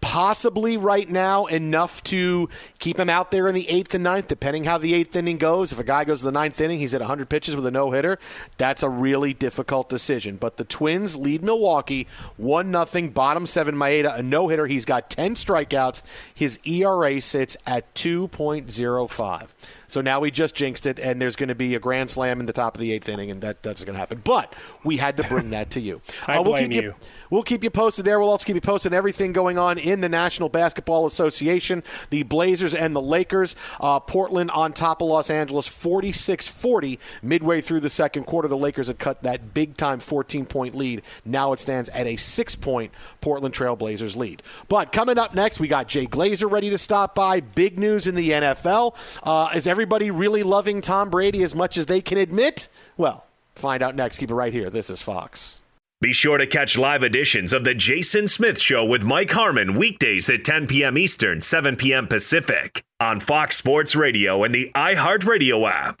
Possibly 0.00 0.76
right 0.76 1.08
now 1.08 1.46
enough 1.46 2.02
to 2.04 2.48
keep 2.78 2.98
him 2.98 3.10
out 3.10 3.30
there 3.30 3.48
in 3.48 3.54
the 3.54 3.68
eighth 3.68 3.94
and 3.94 4.04
ninth, 4.04 4.28
depending 4.28 4.64
how 4.64 4.78
the 4.78 4.94
eighth 4.94 5.14
inning 5.16 5.38
goes. 5.38 5.72
If 5.72 5.78
a 5.78 5.84
guy 5.84 6.04
goes 6.04 6.20
to 6.20 6.26
the 6.26 6.32
ninth 6.32 6.60
inning, 6.60 6.78
he's 6.78 6.94
at 6.94 7.00
100 7.00 7.28
pitches 7.28 7.56
with 7.56 7.66
a 7.66 7.70
no 7.70 7.90
hitter. 7.90 8.18
That's 8.56 8.82
a 8.82 8.88
really 8.88 9.34
difficult 9.34 9.88
decision. 9.88 10.36
But 10.36 10.56
the 10.56 10.64
Twins 10.64 11.16
lead 11.16 11.42
Milwaukee 11.42 12.06
one 12.36 12.70
nothing. 12.70 13.10
Bottom 13.10 13.46
seven, 13.46 13.74
Maeda 13.74 14.18
a 14.18 14.22
no 14.22 14.48
hitter. 14.48 14.66
He's 14.66 14.84
got 14.84 15.10
10 15.10 15.34
strikeouts. 15.34 16.02
His 16.34 16.60
ERA 16.64 17.20
sits 17.20 17.56
at 17.66 17.92
2.05. 17.94 19.48
So 19.88 20.00
now 20.00 20.20
we 20.20 20.30
just 20.30 20.54
jinxed 20.54 20.86
it, 20.86 20.98
and 20.98 21.20
there's 21.20 21.34
going 21.34 21.48
to 21.48 21.54
be 21.54 21.74
a 21.74 21.80
grand 21.80 22.10
slam 22.10 22.40
in 22.40 22.46
the 22.46 22.52
top 22.52 22.74
of 22.76 22.80
the 22.80 22.92
eighth 22.92 23.08
inning, 23.08 23.30
and 23.30 23.40
that, 23.40 23.62
that's 23.62 23.82
going 23.84 23.94
to 23.94 23.98
happen. 23.98 24.20
But 24.22 24.54
we 24.84 24.98
had 24.98 25.16
to 25.16 25.24
bring 25.24 25.50
that 25.50 25.70
to 25.70 25.80
you. 25.80 26.00
I 26.26 26.36
Uh, 26.36 26.42
we'll 26.42 26.52
blame 26.52 26.70
keep 26.70 26.82
you. 26.82 26.94
We'll 27.30 27.42
keep 27.42 27.62
you 27.62 27.70
posted 27.70 28.04
there. 28.04 28.18
We'll 28.18 28.30
also 28.30 28.44
keep 28.44 28.54
you 28.54 28.60
posted 28.60 28.94
everything 28.94 29.32
going 29.32 29.58
on 29.58 29.78
in 29.78 30.00
the 30.00 30.08
National 30.08 30.48
Basketball 30.48 31.06
Association. 31.06 31.82
The 32.10 32.22
Blazers 32.22 32.74
and 32.74 32.94
the 32.96 33.02
Lakers. 33.02 33.54
Uh, 33.80 34.00
Portland 34.00 34.50
on 34.50 34.72
top 34.72 35.02
of 35.02 35.08
Los 35.08 35.28
Angeles, 35.30 35.68
46 35.68 36.48
40. 36.48 36.98
Midway 37.22 37.60
through 37.60 37.80
the 37.80 37.90
second 37.90 38.24
quarter, 38.24 38.48
the 38.48 38.56
Lakers 38.56 38.88
had 38.88 38.98
cut 38.98 39.22
that 39.22 39.52
big 39.52 39.76
time 39.76 40.00
14 40.00 40.46
point 40.46 40.74
lead. 40.74 41.02
Now 41.24 41.52
it 41.52 41.60
stands 41.60 41.88
at 41.90 42.06
a 42.06 42.16
six 42.16 42.54
point 42.54 42.92
Portland 43.20 43.54
Trailblazers 43.54 44.16
lead. 44.16 44.42
But 44.68 44.92
coming 44.92 45.18
up 45.18 45.34
next, 45.34 45.60
we 45.60 45.68
got 45.68 45.88
Jay 45.88 46.06
Glazer 46.06 46.50
ready 46.50 46.70
to 46.70 46.78
stop 46.78 47.14
by. 47.14 47.40
Big 47.40 47.78
news 47.78 48.06
in 48.06 48.14
the 48.14 48.30
NFL. 48.30 48.96
Uh, 49.22 49.50
is 49.54 49.66
everybody 49.78 50.10
really 50.10 50.42
loving 50.42 50.80
Tom 50.80 51.08
Brady 51.08 51.44
as 51.44 51.54
much 51.54 51.78
as 51.78 51.86
they 51.86 52.00
can 52.00 52.18
admit? 52.18 52.68
Well, 52.96 53.24
find 53.54 53.80
out 53.80 53.94
next. 53.94 54.18
Keep 54.18 54.32
it 54.32 54.34
right 54.34 54.52
here. 54.52 54.70
This 54.70 54.90
is 54.90 55.02
Fox. 55.02 55.62
Be 56.00 56.12
sure 56.12 56.36
to 56.36 56.48
catch 56.48 56.76
live 56.76 57.04
editions 57.04 57.52
of 57.52 57.62
The 57.62 57.76
Jason 57.76 58.26
Smith 58.26 58.60
Show 58.60 58.84
with 58.84 59.04
Mike 59.04 59.30
Harmon 59.30 59.74
weekdays 59.74 60.28
at 60.30 60.44
10 60.44 60.66
p.m. 60.66 60.98
Eastern, 60.98 61.40
7 61.40 61.76
p.m. 61.76 62.08
Pacific 62.08 62.82
on 62.98 63.20
Fox 63.20 63.56
Sports 63.56 63.94
Radio 63.94 64.42
and 64.42 64.52
the 64.52 64.72
iHeartRadio 64.74 65.70
app. 65.70 66.00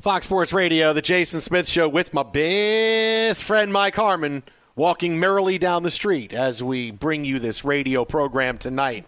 Fox 0.00 0.26
Sports 0.26 0.52
Radio, 0.52 0.92
the 0.92 1.02
Jason 1.02 1.40
Smith 1.40 1.68
Show 1.68 1.88
with 1.88 2.12
my 2.14 2.22
best 2.22 3.42
friend 3.44 3.72
Mike 3.72 3.96
Harmon 3.96 4.42
walking 4.76 5.18
merrily 5.18 5.56
down 5.58 5.82
the 5.82 5.90
street 5.90 6.32
as 6.34 6.62
we 6.62 6.90
bring 6.90 7.24
you 7.24 7.38
this 7.38 7.64
radio 7.64 8.04
program 8.04 8.58
tonight. 8.58 9.06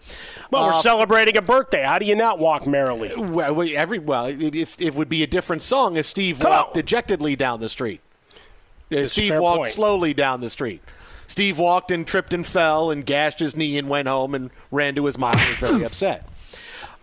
Well, 0.51 0.65
we're 0.65 0.73
Uh, 0.73 0.81
celebrating 0.81 1.37
a 1.37 1.41
birthday. 1.43 1.83
How 1.83 1.99
do 1.99 2.05
you 2.05 2.15
not 2.15 2.39
walk 2.39 2.65
merrily? 2.67 3.13
Well, 3.15 3.61
every 3.75 3.99
well, 3.99 4.25
if 4.25 4.81
it 4.81 4.95
would 4.95 5.09
be 5.09 5.21
a 5.23 5.27
different 5.27 5.61
song 5.61 5.95
if 5.95 6.05
Steve 6.07 6.39
Come 6.39 6.51
walked 6.51 6.69
on. 6.69 6.73
dejectedly 6.73 7.35
down 7.35 7.59
the 7.59 7.69
street. 7.69 8.01
Uh, 8.33 8.37
That's 8.89 9.11
Steve 9.11 9.37
walked 9.37 9.57
point. 9.59 9.69
slowly 9.71 10.13
down 10.15 10.41
the 10.41 10.49
street. 10.49 10.81
Steve 11.27 11.59
walked 11.59 11.91
and 11.91 12.07
tripped 12.07 12.33
and 12.33 12.45
fell 12.45 12.89
and 12.89 13.05
gashed 13.05 13.39
his 13.39 13.55
knee 13.55 13.77
and 13.77 13.87
went 13.87 14.07
home 14.07 14.33
and 14.33 14.49
ran 14.71 14.95
to 14.95 15.05
his 15.05 15.19
mom 15.19 15.37
and 15.37 15.47
was 15.49 15.57
very 15.59 15.83
upset. 15.85 16.27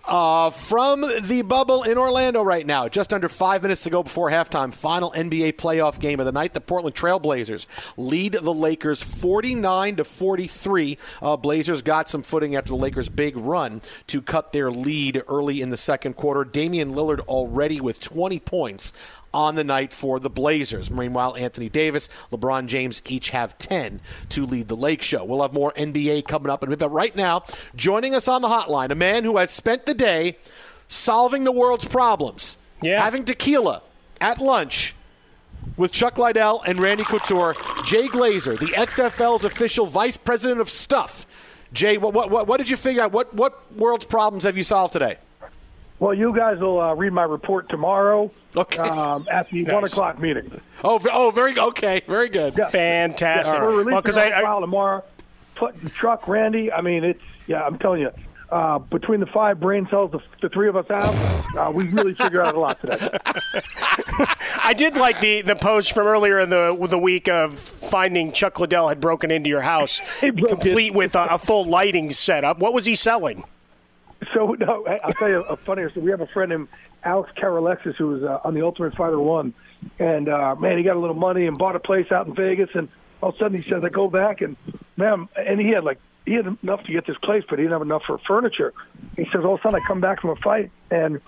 Uh, 0.07 0.51
from 0.51 1.05
the 1.23 1.43
bubble 1.43 1.83
in 1.83 1.99
Orlando 1.99 2.41
right 2.41 2.65
now, 2.65 2.89
just 2.89 3.13
under 3.13 3.29
five 3.29 3.63
minutes 3.63 3.83
to 3.83 3.91
go 3.91 4.05
before 4.05 4.31
halftime. 4.31 4.73
Final 4.73 5.11
NBA 5.11 5.55
playoff 5.55 5.99
game 5.99 6.21
of 6.21 6.27
the 6.27 6.33
night. 6.33 6.55
The 6.55 6.61
Portland 6.61 6.95
Trailblazers 6.95 7.67
lead 7.97 8.35
the 8.35 8.55
Lakers 8.55 9.03
49 9.03 9.97
to 9.97 10.05
43. 10.05 10.99
Uh, 11.21 11.37
Blazers 11.37 11.83
got 11.83 12.09
some 12.09 12.23
footing 12.23 12.55
after 12.55 12.69
the 12.69 12.77
Lakers' 12.77 13.09
big 13.09 13.37
run 13.37 13.83
to 14.07 14.23
cut 14.23 14.53
their 14.53 14.71
lead 14.71 15.25
early 15.29 15.61
in 15.61 15.71
the 15.71 15.77
second 15.77 16.15
quarter. 16.15 16.45
Damian 16.45 16.91
Lillard 16.91 17.21
already 17.21 17.81
with 17.81 18.01
20 18.01 18.39
points 18.39 18.93
on 19.37 19.55
the 19.55 19.63
night 19.63 19.93
for 19.93 20.19
the 20.19 20.31
Blazers. 20.31 20.91
Meanwhile, 20.91 21.37
Anthony 21.37 21.69
Davis, 21.69 22.09
LeBron 22.33 22.67
James 22.69 23.03
each 23.07 23.31
have 23.31 23.59
10 23.59 24.01
to 24.31 24.47
lead 24.47 24.69
the 24.69 24.77
Lake 24.77 25.03
Show. 25.03 25.25
We'll 25.25 25.43
have 25.43 25.53
more 25.53 25.75
NBA 25.77 26.27
coming 26.27 26.51
up 26.51 26.63
in 26.63 26.69
a 26.69 26.71
bit. 26.71 26.79
But 26.79 26.91
right 26.91 27.15
now, 27.15 27.45
joining 27.75 28.15
us 28.15 28.29
on 28.29 28.41
the 28.41 28.49
hotline, 28.49 28.91
a 28.91 28.95
man 28.95 29.25
who 29.25 29.37
has 29.37 29.51
spent 29.51 29.85
the 29.85 29.93
day 29.93 30.39
solving 30.89 31.45
the 31.45 31.53
world's 31.53 31.85
problems. 31.85 32.57
Yeah. 32.81 33.05
Having 33.05 33.27
tequila 33.27 33.83
at 34.23 34.41
lunch 34.41 34.95
with 35.77 35.93
Chuck 35.93 36.17
Liddell 36.17 36.63
and 36.63 36.81
Randy 36.81 37.05
Couture. 37.05 37.57
Jay 37.85 38.09
Glazer, 38.09 38.59
the 38.59 38.69
XFL's 38.69 39.45
official 39.45 39.85
vice 39.85 40.17
president 40.17 40.63
of 40.63 40.71
stuff. 40.71 41.27
Jay, 41.75 41.99
what, 41.99 42.15
what, 42.15 42.31
what, 42.31 42.47
what 42.47 42.57
did 42.57 42.71
you 42.71 42.77
figure 42.77 43.03
out? 43.03 43.13
What, 43.13 43.35
what 43.35 43.71
world's 43.75 44.07
problems 44.07 44.45
have 44.45 44.57
you 44.57 44.63
solved 44.63 44.95
today? 44.95 45.19
Well, 45.99 46.13
you 46.13 46.35
guys 46.37 46.59
will 46.59 46.79
uh, 46.81 46.95
read 46.95 47.13
my 47.13 47.23
report 47.25 47.69
tomorrow 47.71 48.31
okay. 48.55 48.83
um, 48.83 49.25
at 49.33 49.49
the 49.49 49.63
Nice. 49.65 49.73
one 49.75 49.85
o'clock 49.85 50.19
meeting. 50.21 50.61
Oh, 50.85 51.01
oh, 51.11 51.31
very 51.31 51.59
okay, 51.59 52.03
very 52.07 52.29
good. 52.29 52.53
Fantastic. 52.55 53.55
Yeah, 53.55 53.63
we're 53.63 53.71
releasing 53.71 53.93
Well, 53.93 54.03
'cause 54.03 54.19
our 54.19 54.25
I- 54.25 54.39
I- 54.41 54.43
file 54.43 54.61
tomorrow. 54.61 55.05
Pl- 55.55 55.73
Chuck, 55.95 56.29
Randy. 56.29 56.71
I 56.71 56.83
mean, 56.83 57.03
it's 57.03 57.23
yeah. 57.47 57.63
I'm 57.65 57.79
telling 57.79 58.03
you, 58.03 58.11
uh, 58.51 58.79
between 58.79 59.21
the 59.21 59.27
five 59.27 59.59
brain 59.59 59.89
cells 59.91 60.11
the, 60.13 60.21
the 60.43 60.51
three 60.51 60.69
of 60.69 60.77
us 60.77 60.85
have, 60.91 61.57
uh, 61.57 61.73
we 61.75 61.89
really 61.89 62.13
figured 62.13 62.45
out 62.47 62.55
a 62.55 62.61
lot 62.61 62.79
today. 62.83 62.99
I 64.63 64.75
did 64.77 64.99
like 64.99 65.21
the, 65.21 65.41
the 65.41 65.57
post 65.57 65.93
from 65.93 66.07
earlier 66.07 66.41
in 66.41 66.51
the 66.51 66.77
the 66.91 66.99
week 66.99 67.29
of 67.31 67.59
finding 67.59 68.33
Chuck 68.33 68.61
Liddell 68.61 68.89
had 68.89 69.01
broken 69.01 69.31
into 69.31 69.49
your 69.49 69.63
house, 69.63 70.03
complete 70.21 70.93
with 70.93 71.15
a, 71.17 71.25
a 71.35 71.39
full 71.39 71.65
lighting 71.65 72.11
setup. 72.11 72.59
What 72.59 72.75
was 72.75 72.85
he 72.85 72.95
selling? 72.95 73.45
So 74.35 74.57
no, 74.59 74.87
I'll 75.05 75.15
tell 75.15 75.29
you 75.29 75.41
a 75.41 75.57
funny 75.57 75.89
story. 75.91 76.05
We 76.05 76.11
have 76.11 76.21
a 76.21 76.27
friend 76.27 76.51
named 76.51 76.69
Alex 77.05 77.31
Karalexis 77.37 77.97
who 77.97 78.09
was 78.09 78.23
uh, 78.23 78.41
on 78.45 78.55
the 78.55 78.63
Ultimate 78.63 78.95
Fighter 78.95 79.21
One, 79.21 79.55
and 79.99 80.29
uh, 80.29 80.57
man, 80.57 80.79
he 80.79 80.85
got 80.85 80.97
a 80.97 80.99
little 80.99 81.15
money 81.15 81.47
and 81.47 81.57
bought 81.57 81.77
a 81.77 81.81
place 81.81 82.11
out 82.11 82.27
in 82.27 82.35
Vegas, 82.35 82.71
and 82.75 82.89
all 83.23 83.31
of 83.31 83.37
a 83.37 83.39
sudden 83.39 83.63
he 83.63 83.69
says, 83.69 83.85
"I 83.85 83.89
go 83.89 84.09
back 84.09 84.41
and 84.41 84.57
man," 84.97 85.29
and 85.37 85.61
he 85.61 85.71
had 85.71 85.85
like 85.85 85.99
he 86.25 86.35
had 86.35 86.47
enough 86.63 86.83
to 86.85 86.93
get 86.93 87.07
this 87.07 87.17
place, 87.23 87.45
but 87.49 87.59
he 87.59 87.65
didn't 87.65 87.73
have 87.73 87.83
enough 87.83 88.03
for 88.07 88.19
furniture. 88.19 88.75
He 89.17 89.25
says, 89.33 89.45
all 89.45 89.55
of 89.55 89.61
a 89.61 89.63
sudden 89.63 89.81
I 89.83 89.87
come 89.87 90.01
back 90.01 90.21
from 90.21 90.31
a 90.31 90.37
fight, 90.37 90.73
and 90.91 91.21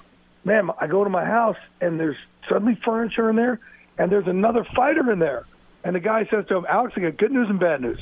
man, 0.44 0.70
I 0.80 0.88
go 0.88 1.04
to 1.04 1.10
my 1.10 1.24
house, 1.24 1.56
and 1.80 2.00
there's 2.00 2.16
suddenly 2.48 2.76
furniture 2.84 3.30
in 3.30 3.36
there, 3.36 3.60
and 3.96 4.10
there's 4.10 4.26
another 4.26 4.66
fighter 4.74 5.10
in 5.12 5.20
there, 5.20 5.46
and 5.84 5.94
the 5.94 6.00
guy 6.00 6.26
says 6.30 6.46
to 6.48 6.56
him, 6.56 6.66
"Alex, 6.68 6.94
I 6.96 7.00
got 7.00 7.16
good 7.16 7.30
news 7.30 7.48
and 7.48 7.60
bad 7.60 7.80
news. 7.80 8.00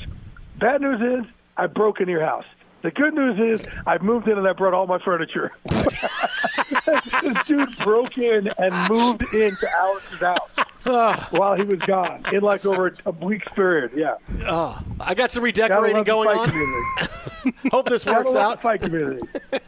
Bad 0.59 0.81
news 0.81 1.01
is 1.01 1.31
I 1.55 1.67
broke 1.67 1.99
into 1.99 2.11
your 2.11 2.25
house." 2.25 2.45
The 2.81 2.91
good 2.91 3.13
news 3.13 3.61
is 3.61 3.67
I 3.85 3.97
moved 3.97 4.27
in 4.27 4.37
and 4.37 4.47
I 4.47 4.53
brought 4.53 4.73
all 4.73 4.87
my 4.87 4.99
furniture. 4.99 5.51
this 5.69 7.47
dude 7.47 7.77
broke 7.79 8.17
in 8.17 8.51
and 8.57 8.89
moved 8.89 9.33
into 9.33 9.67
Alex's 9.75 10.19
house 10.19 11.29
while 11.31 11.55
he 11.55 11.63
was 11.63 11.79
gone 11.79 12.23
in 12.33 12.41
like 12.41 12.65
over 12.65 12.95
a 13.05 13.11
week's 13.11 13.51
period. 13.53 13.91
Yeah. 13.95 14.15
Oh, 14.45 14.79
I 14.99 15.15
got 15.15 15.31
some 15.31 15.43
redecorating 15.43 16.03
going 16.03 16.29
on. 16.29 16.49
Hope 17.71 17.89
this 17.89 18.05
works 18.05 18.35
out. 18.35 18.61
fight 18.61 18.81
community. 18.81 19.21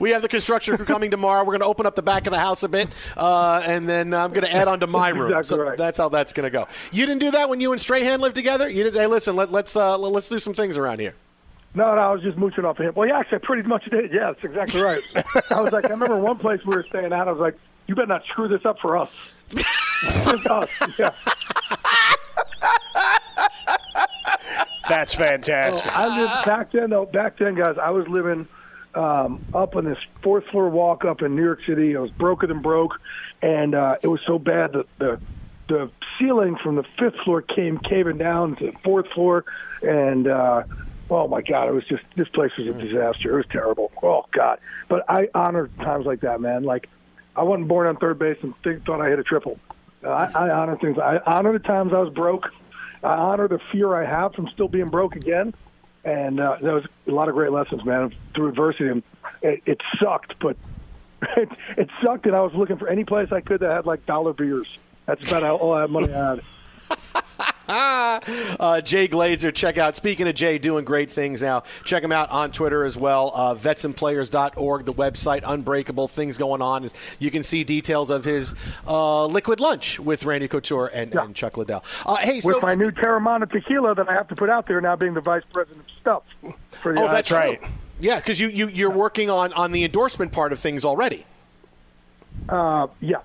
We 0.00 0.10
have 0.10 0.22
the 0.22 0.28
construction 0.28 0.76
crew 0.76 0.86
coming 0.86 1.10
tomorrow. 1.10 1.40
We're 1.40 1.52
going 1.52 1.60
to 1.60 1.66
open 1.66 1.84
up 1.84 1.94
the 1.94 2.02
back 2.02 2.26
of 2.26 2.32
the 2.32 2.38
house 2.38 2.62
a 2.62 2.68
bit, 2.68 2.88
uh, 3.14 3.62
and 3.66 3.86
then 3.86 4.14
I'm 4.14 4.30
going 4.30 4.44
to 4.44 4.52
add 4.52 4.68
on 4.68 4.80
to 4.80 4.86
my 4.86 5.10
room. 5.10 5.30
Exactly 5.30 5.56
so 5.56 5.62
right. 5.62 5.76
That's 5.76 5.98
how 5.98 6.08
that's 6.08 6.32
going 6.32 6.44
to 6.44 6.50
go. 6.50 6.66
You 6.92 7.04
didn't 7.04 7.20
do 7.20 7.30
that 7.32 7.50
when 7.50 7.60
you 7.60 7.72
and 7.72 7.80
Strahan 7.80 8.20
lived 8.20 8.36
together. 8.36 8.70
You 8.70 8.84
didn't 8.84 8.94
say, 8.94 9.02
"Hey, 9.02 9.06
listen, 9.06 9.36
let, 9.36 9.52
let's 9.52 9.76
uh, 9.76 9.98
let's 9.98 10.28
do 10.28 10.38
some 10.38 10.54
things 10.54 10.78
around 10.78 11.00
here." 11.00 11.14
No, 11.76 11.94
no, 11.94 12.00
I 12.00 12.10
was 12.10 12.22
just 12.22 12.38
mooching 12.38 12.64
off 12.64 12.80
of 12.80 12.86
him. 12.86 12.94
Well, 12.96 13.06
yeah, 13.06 13.18
actually, 13.18 13.36
I 13.36 13.40
pretty 13.40 13.68
much 13.68 13.84
did. 13.84 14.10
Yeah, 14.10 14.32
that's 14.32 14.42
exactly 14.42 14.80
right. 14.80 15.02
I 15.50 15.60
was 15.60 15.72
like, 15.72 15.84
I 15.84 15.88
remember 15.88 16.18
one 16.18 16.38
place 16.38 16.64
we 16.64 16.74
were 16.74 16.82
staying 16.82 17.12
at. 17.12 17.28
I 17.28 17.30
was 17.30 17.38
like, 17.38 17.58
you 17.86 17.94
better 17.94 18.06
not 18.06 18.24
screw 18.24 18.48
this 18.48 18.64
up 18.64 18.78
for 18.78 18.96
us. 18.96 19.10
Just 19.50 20.46
us. 20.46 20.70
Yeah. 20.98 21.14
That's 24.88 25.14
fantastic. 25.14 25.94
I 25.94 26.18
lived 26.18 26.46
back 26.46 26.72
then. 26.72 26.90
Though 26.90 27.04
back 27.04 27.36
then, 27.36 27.54
guys, 27.54 27.76
I 27.76 27.90
was 27.90 28.08
living 28.08 28.48
um, 28.94 29.44
up 29.52 29.76
on 29.76 29.84
this 29.84 29.98
fourth 30.22 30.46
floor 30.46 30.70
walk 30.70 31.04
up 31.04 31.20
in 31.20 31.36
New 31.36 31.44
York 31.44 31.60
City. 31.66 31.92
It 31.92 31.98
was 31.98 32.10
broken 32.10 32.50
and 32.50 32.62
broke, 32.62 32.98
and 33.42 33.74
uh, 33.74 33.96
it 34.02 34.08
was 34.08 34.20
so 34.26 34.38
bad 34.38 34.72
that 34.72 34.86
the 34.98 35.20
the 35.68 35.90
ceiling 36.18 36.56
from 36.62 36.76
the 36.76 36.84
fifth 36.98 37.16
floor 37.24 37.42
came 37.42 37.78
caving 37.78 38.16
down 38.16 38.56
to 38.56 38.66
the 38.66 38.78
fourth 38.82 39.08
floor, 39.08 39.44
and 39.82 40.26
uh, 40.26 40.62
oh 41.10 41.28
my 41.28 41.42
god, 41.42 41.68
it 41.68 41.72
was 41.72 41.84
just 41.84 42.02
this 42.16 42.28
place 42.28 42.50
was 42.58 42.68
a 42.68 42.72
disaster. 42.72 43.34
It 43.34 43.36
was 43.36 43.46
terrible. 43.50 43.92
Oh 44.02 44.24
god, 44.32 44.58
but 44.88 45.04
I 45.08 45.28
honor 45.34 45.68
times 45.78 46.06
like 46.06 46.20
that, 46.20 46.40
man. 46.40 46.64
Like 46.64 46.88
I 47.36 47.42
wasn't 47.42 47.68
born 47.68 47.86
on 47.86 47.96
third 47.96 48.18
base 48.18 48.38
and 48.42 48.54
think, 48.62 48.84
thought 48.84 49.00
I 49.00 49.08
hit 49.10 49.18
a 49.18 49.24
triple. 49.24 49.58
Uh, 50.04 50.08
I, 50.08 50.46
I 50.46 50.50
honor 50.50 50.76
things. 50.78 50.98
I 50.98 51.18
honor 51.26 51.52
the 51.52 51.58
times 51.58 51.92
I 51.92 52.00
was 52.00 52.12
broke. 52.12 52.44
I 53.02 53.14
honor 53.14 53.48
the 53.48 53.60
fear 53.72 53.94
I 53.94 54.04
have 54.04 54.34
from 54.34 54.48
still 54.48 54.68
being 54.68 54.88
broke 54.88 55.16
again. 55.16 55.54
And 56.04 56.38
uh, 56.38 56.56
there 56.62 56.74
was 56.74 56.84
a 57.06 57.10
lot 57.10 57.28
of 57.28 57.34
great 57.34 57.50
lessons, 57.50 57.84
man, 57.84 58.14
through 58.34 58.48
adversity. 58.48 58.88
And 58.88 59.02
it, 59.42 59.62
it 59.66 59.80
sucked, 60.00 60.34
but 60.40 60.56
it, 61.36 61.48
it 61.76 61.88
sucked, 62.02 62.26
and 62.26 62.36
I 62.36 62.40
was 62.40 62.52
looking 62.54 62.78
for 62.78 62.88
any 62.88 63.04
place 63.04 63.32
I 63.32 63.40
could 63.40 63.60
that 63.60 63.70
had 63.70 63.86
like 63.86 64.06
dollar 64.06 64.32
beers. 64.32 64.78
That's 65.06 65.26
about 65.30 65.42
all 65.44 65.74
that 65.76 65.90
money 65.90 66.12
I 66.12 66.34
had. 66.34 66.40
uh, 68.60 68.80
Jay 68.80 69.08
Glazer, 69.08 69.52
check 69.52 69.76
out. 69.76 69.96
Speaking 69.96 70.28
of 70.28 70.34
Jay, 70.34 70.58
doing 70.58 70.84
great 70.84 71.10
things 71.10 71.42
now. 71.42 71.64
Check 71.84 72.02
him 72.02 72.12
out 72.12 72.30
on 72.30 72.52
Twitter 72.52 72.84
as 72.84 72.96
well. 72.96 73.32
Uh, 73.34 73.54
vetsandplayers.org, 73.54 74.84
the 74.84 74.92
website, 74.92 75.42
Unbreakable, 75.44 76.08
things 76.08 76.36
going 76.36 76.62
on. 76.62 76.88
You 77.18 77.30
can 77.30 77.42
see 77.42 77.64
details 77.64 78.10
of 78.10 78.24
his 78.24 78.54
uh, 78.86 79.26
liquid 79.26 79.58
lunch 79.58 79.98
with 79.98 80.24
Randy 80.24 80.48
Couture 80.48 80.86
and, 80.94 81.12
and 81.14 81.34
Chuck 81.34 81.56
Liddell. 81.56 81.82
Uh, 82.04 82.16
hey, 82.16 82.36
With 82.36 82.44
so 82.44 82.60
my 82.60 82.74
new 82.74 82.90
Teremana 82.90 83.50
tequila 83.50 83.94
that 83.96 84.08
I 84.08 84.12
have 84.12 84.28
to 84.28 84.36
put 84.36 84.48
out 84.48 84.68
there 84.68 84.80
now, 84.80 84.94
being 84.94 85.14
the 85.14 85.20
vice 85.20 85.42
president 85.52 85.84
of 85.84 85.90
stuff. 86.00 86.22
For 86.70 86.94
the 86.94 87.02
oh, 87.02 87.08
that's 87.08 87.32
right. 87.32 87.60
Yeah, 87.98 88.16
because 88.16 88.38
you, 88.38 88.48
you 88.48 88.68
you're 88.68 88.90
working 88.90 89.30
on 89.30 89.52
on 89.54 89.72
the 89.72 89.82
endorsement 89.82 90.30
part 90.30 90.52
of 90.52 90.58
things 90.58 90.84
already. 90.84 91.24
Uh, 92.48 92.88
yeah. 93.00 93.22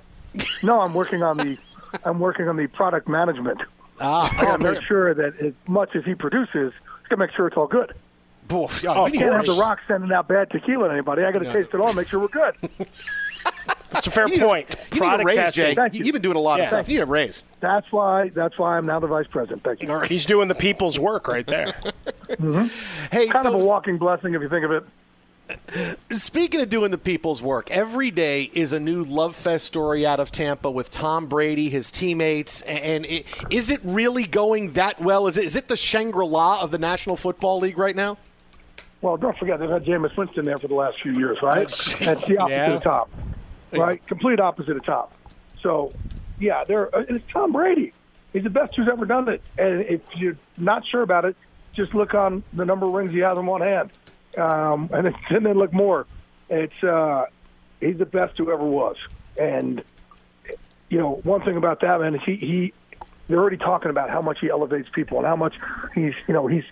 No, 0.63 0.80
I'm 0.82 0.93
working 0.93 1.23
on 1.23 1.38
the 1.38 1.58
I'm 2.06 2.19
working 2.19 2.47
on 2.47 2.56
the 2.56 2.67
product 2.67 3.08
management. 3.08 3.62
Ah, 4.01 4.29
I 4.39 4.43
got 4.45 4.57
to 4.61 4.67
oh, 4.67 4.71
make 4.73 4.81
sure 4.83 5.13
that 5.13 5.39
as 5.39 5.53
much 5.67 5.95
as 5.95 6.03
he 6.05 6.15
produces, 6.15 6.73
I 6.83 7.09
got 7.09 7.15
to 7.15 7.17
make 7.17 7.31
sure 7.31 7.47
it's 7.47 7.57
all 7.57 7.67
good. 7.67 7.93
Oof, 8.51 8.83
Oh, 8.85 9.05
I 9.05 9.09
we 9.09 9.17
can't 9.17 9.31
have 9.33 9.45
the 9.45 9.53
Rock 9.53 9.79
sending 9.87 10.11
out 10.11 10.27
bad 10.27 10.49
tequila 10.49 10.87
to 10.87 10.93
anybody. 10.93 11.23
I 11.23 11.31
got 11.31 11.39
to 11.39 11.45
Yeah. 11.45 11.53
taste 11.53 11.69
it 11.73 11.79
all, 11.79 11.93
make 11.93 12.07
sure 12.09 12.19
we're 12.19 12.27
good. 12.27 12.53
That's 13.91 14.07
a 14.07 14.11
fair 14.11 14.25
You 14.27 14.33
need 14.35 14.41
a- 14.41 14.45
point. 14.45 14.69
you 14.69 14.75
need 14.75 14.97
a 14.97 14.99
Product 15.09 15.25
raise, 15.25 15.35
testing. 15.35 15.63
Jay. 15.63 15.75
Thank 15.75 15.93
you. 15.93 16.03
You've 16.05 16.13
been 16.13 16.21
doing 16.21 16.37
a 16.37 16.39
lot 16.41 16.57
Yeah. 16.57 16.63
of 16.63 16.67
stuff. 16.69 16.89
You 16.89 16.95
need 16.97 17.03
a 17.03 17.05
raise. 17.05 17.43
That's 17.59 17.91
why. 17.91 18.29
That's 18.29 18.57
why 18.57 18.77
I'm 18.77 18.85
now 18.85 18.99
the 18.99 19.07
vice 19.07 19.27
president. 19.27 19.63
Thank 19.63 19.83
you. 19.83 19.99
He's 20.01 20.25
doing 20.25 20.47
the 20.47 20.55
people's 20.55 20.97
work 20.99 21.27
right 21.27 21.45
there. 21.47 21.73
Hey, 23.11 23.27
kind 23.27 23.43
so 23.43 23.47
of 23.49 23.53
a 23.55 23.65
walking 23.65 23.97
blessing 23.97 24.33
if 24.33 24.41
you 24.41 24.49
think 24.49 24.63
of 24.65 24.71
it. 24.71 24.83
Speaking 26.11 26.61
of 26.61 26.69
doing 26.69 26.91
the 26.91 26.97
people's 26.97 27.41
work, 27.41 27.69
every 27.71 28.11
day 28.11 28.49
is 28.53 28.73
a 28.73 28.79
new 28.79 29.03
love 29.03 29.35
fest 29.35 29.65
story 29.65 30.05
out 30.05 30.19
of 30.19 30.31
Tampa 30.31 30.69
with 30.69 30.89
Tom 30.89 31.27
Brady, 31.27 31.69
his 31.69 31.91
teammates, 31.91 32.61
and 32.63 33.05
it, 33.05 33.25
is 33.49 33.69
it 33.71 33.79
really 33.83 34.25
going 34.25 34.73
that 34.73 35.01
well? 35.01 35.27
Is 35.27 35.37
it, 35.37 35.45
is 35.45 35.55
it 35.55 35.67
the 35.67 35.77
Shangri 35.77 36.25
La 36.25 36.61
of 36.61 36.71
the 36.71 36.77
National 36.77 37.15
Football 37.15 37.59
League 37.59 37.77
right 37.77 37.95
now? 37.95 38.17
Well, 39.01 39.17
don't 39.17 39.37
forget 39.37 39.59
they've 39.59 39.69
had 39.69 39.83
Jameis 39.85 40.15
Winston 40.15 40.45
there 40.45 40.57
for 40.57 40.67
the 40.67 40.75
last 40.75 41.01
few 41.01 41.13
years, 41.13 41.37
right? 41.41 41.55
That's- 41.67 41.95
That's 41.99 42.25
the 42.25 42.37
opposite 42.37 42.55
Yeah. 42.55 42.73
of 42.73 42.83
top, 42.83 43.09
right? 43.73 44.05
Complete 44.07 44.39
opposite 44.39 44.77
of 44.77 44.83
top. 44.83 45.11
So, 45.61 45.91
yeah, 46.39 46.63
they're 46.63 46.93
uh, 46.95 47.03
it's 47.09 47.23
Tom 47.31 47.51
Brady. 47.51 47.93
He's 48.33 48.43
the 48.43 48.49
best 48.49 48.75
who's 48.75 48.87
ever 48.87 49.05
done 49.05 49.27
it. 49.29 49.41
And 49.57 49.81
if 49.81 50.01
you're 50.15 50.37
not 50.57 50.85
sure 50.85 51.01
about 51.01 51.25
it, 51.25 51.35
just 51.73 51.93
look 51.93 52.13
on 52.13 52.43
the 52.53 52.65
number 52.65 52.85
of 52.85 52.93
rings 52.93 53.11
he 53.11 53.19
has 53.19 53.37
in 53.37 53.45
one 53.45 53.61
hand, 53.61 53.91
um, 54.37 54.89
and, 54.93 55.13
and 55.29 55.45
then 55.45 55.57
look 55.57 55.73
more. 55.73 56.07
It's 56.49 56.83
uh, 56.83 57.25
he's 57.79 57.97
the 57.97 58.05
best 58.05 58.37
who 58.37 58.51
ever 58.51 58.63
was. 58.63 58.97
And 59.39 59.83
you 60.89 60.97
know, 60.97 61.21
one 61.23 61.41
thing 61.41 61.57
about 61.57 61.81
that 61.81 62.01
man 62.01 62.15
is 62.15 62.21
he 62.25 62.35
he 62.35 62.73
they're 63.27 63.39
already 63.39 63.57
talking 63.57 63.89
about 63.89 64.09
how 64.09 64.21
much 64.21 64.39
he 64.41 64.49
elevates 64.49 64.89
people 64.93 65.17
and 65.17 65.25
how 65.25 65.37
much 65.37 65.55
he's 65.95 66.13
you 66.27 66.33
know 66.33 66.47
he's 66.47 66.65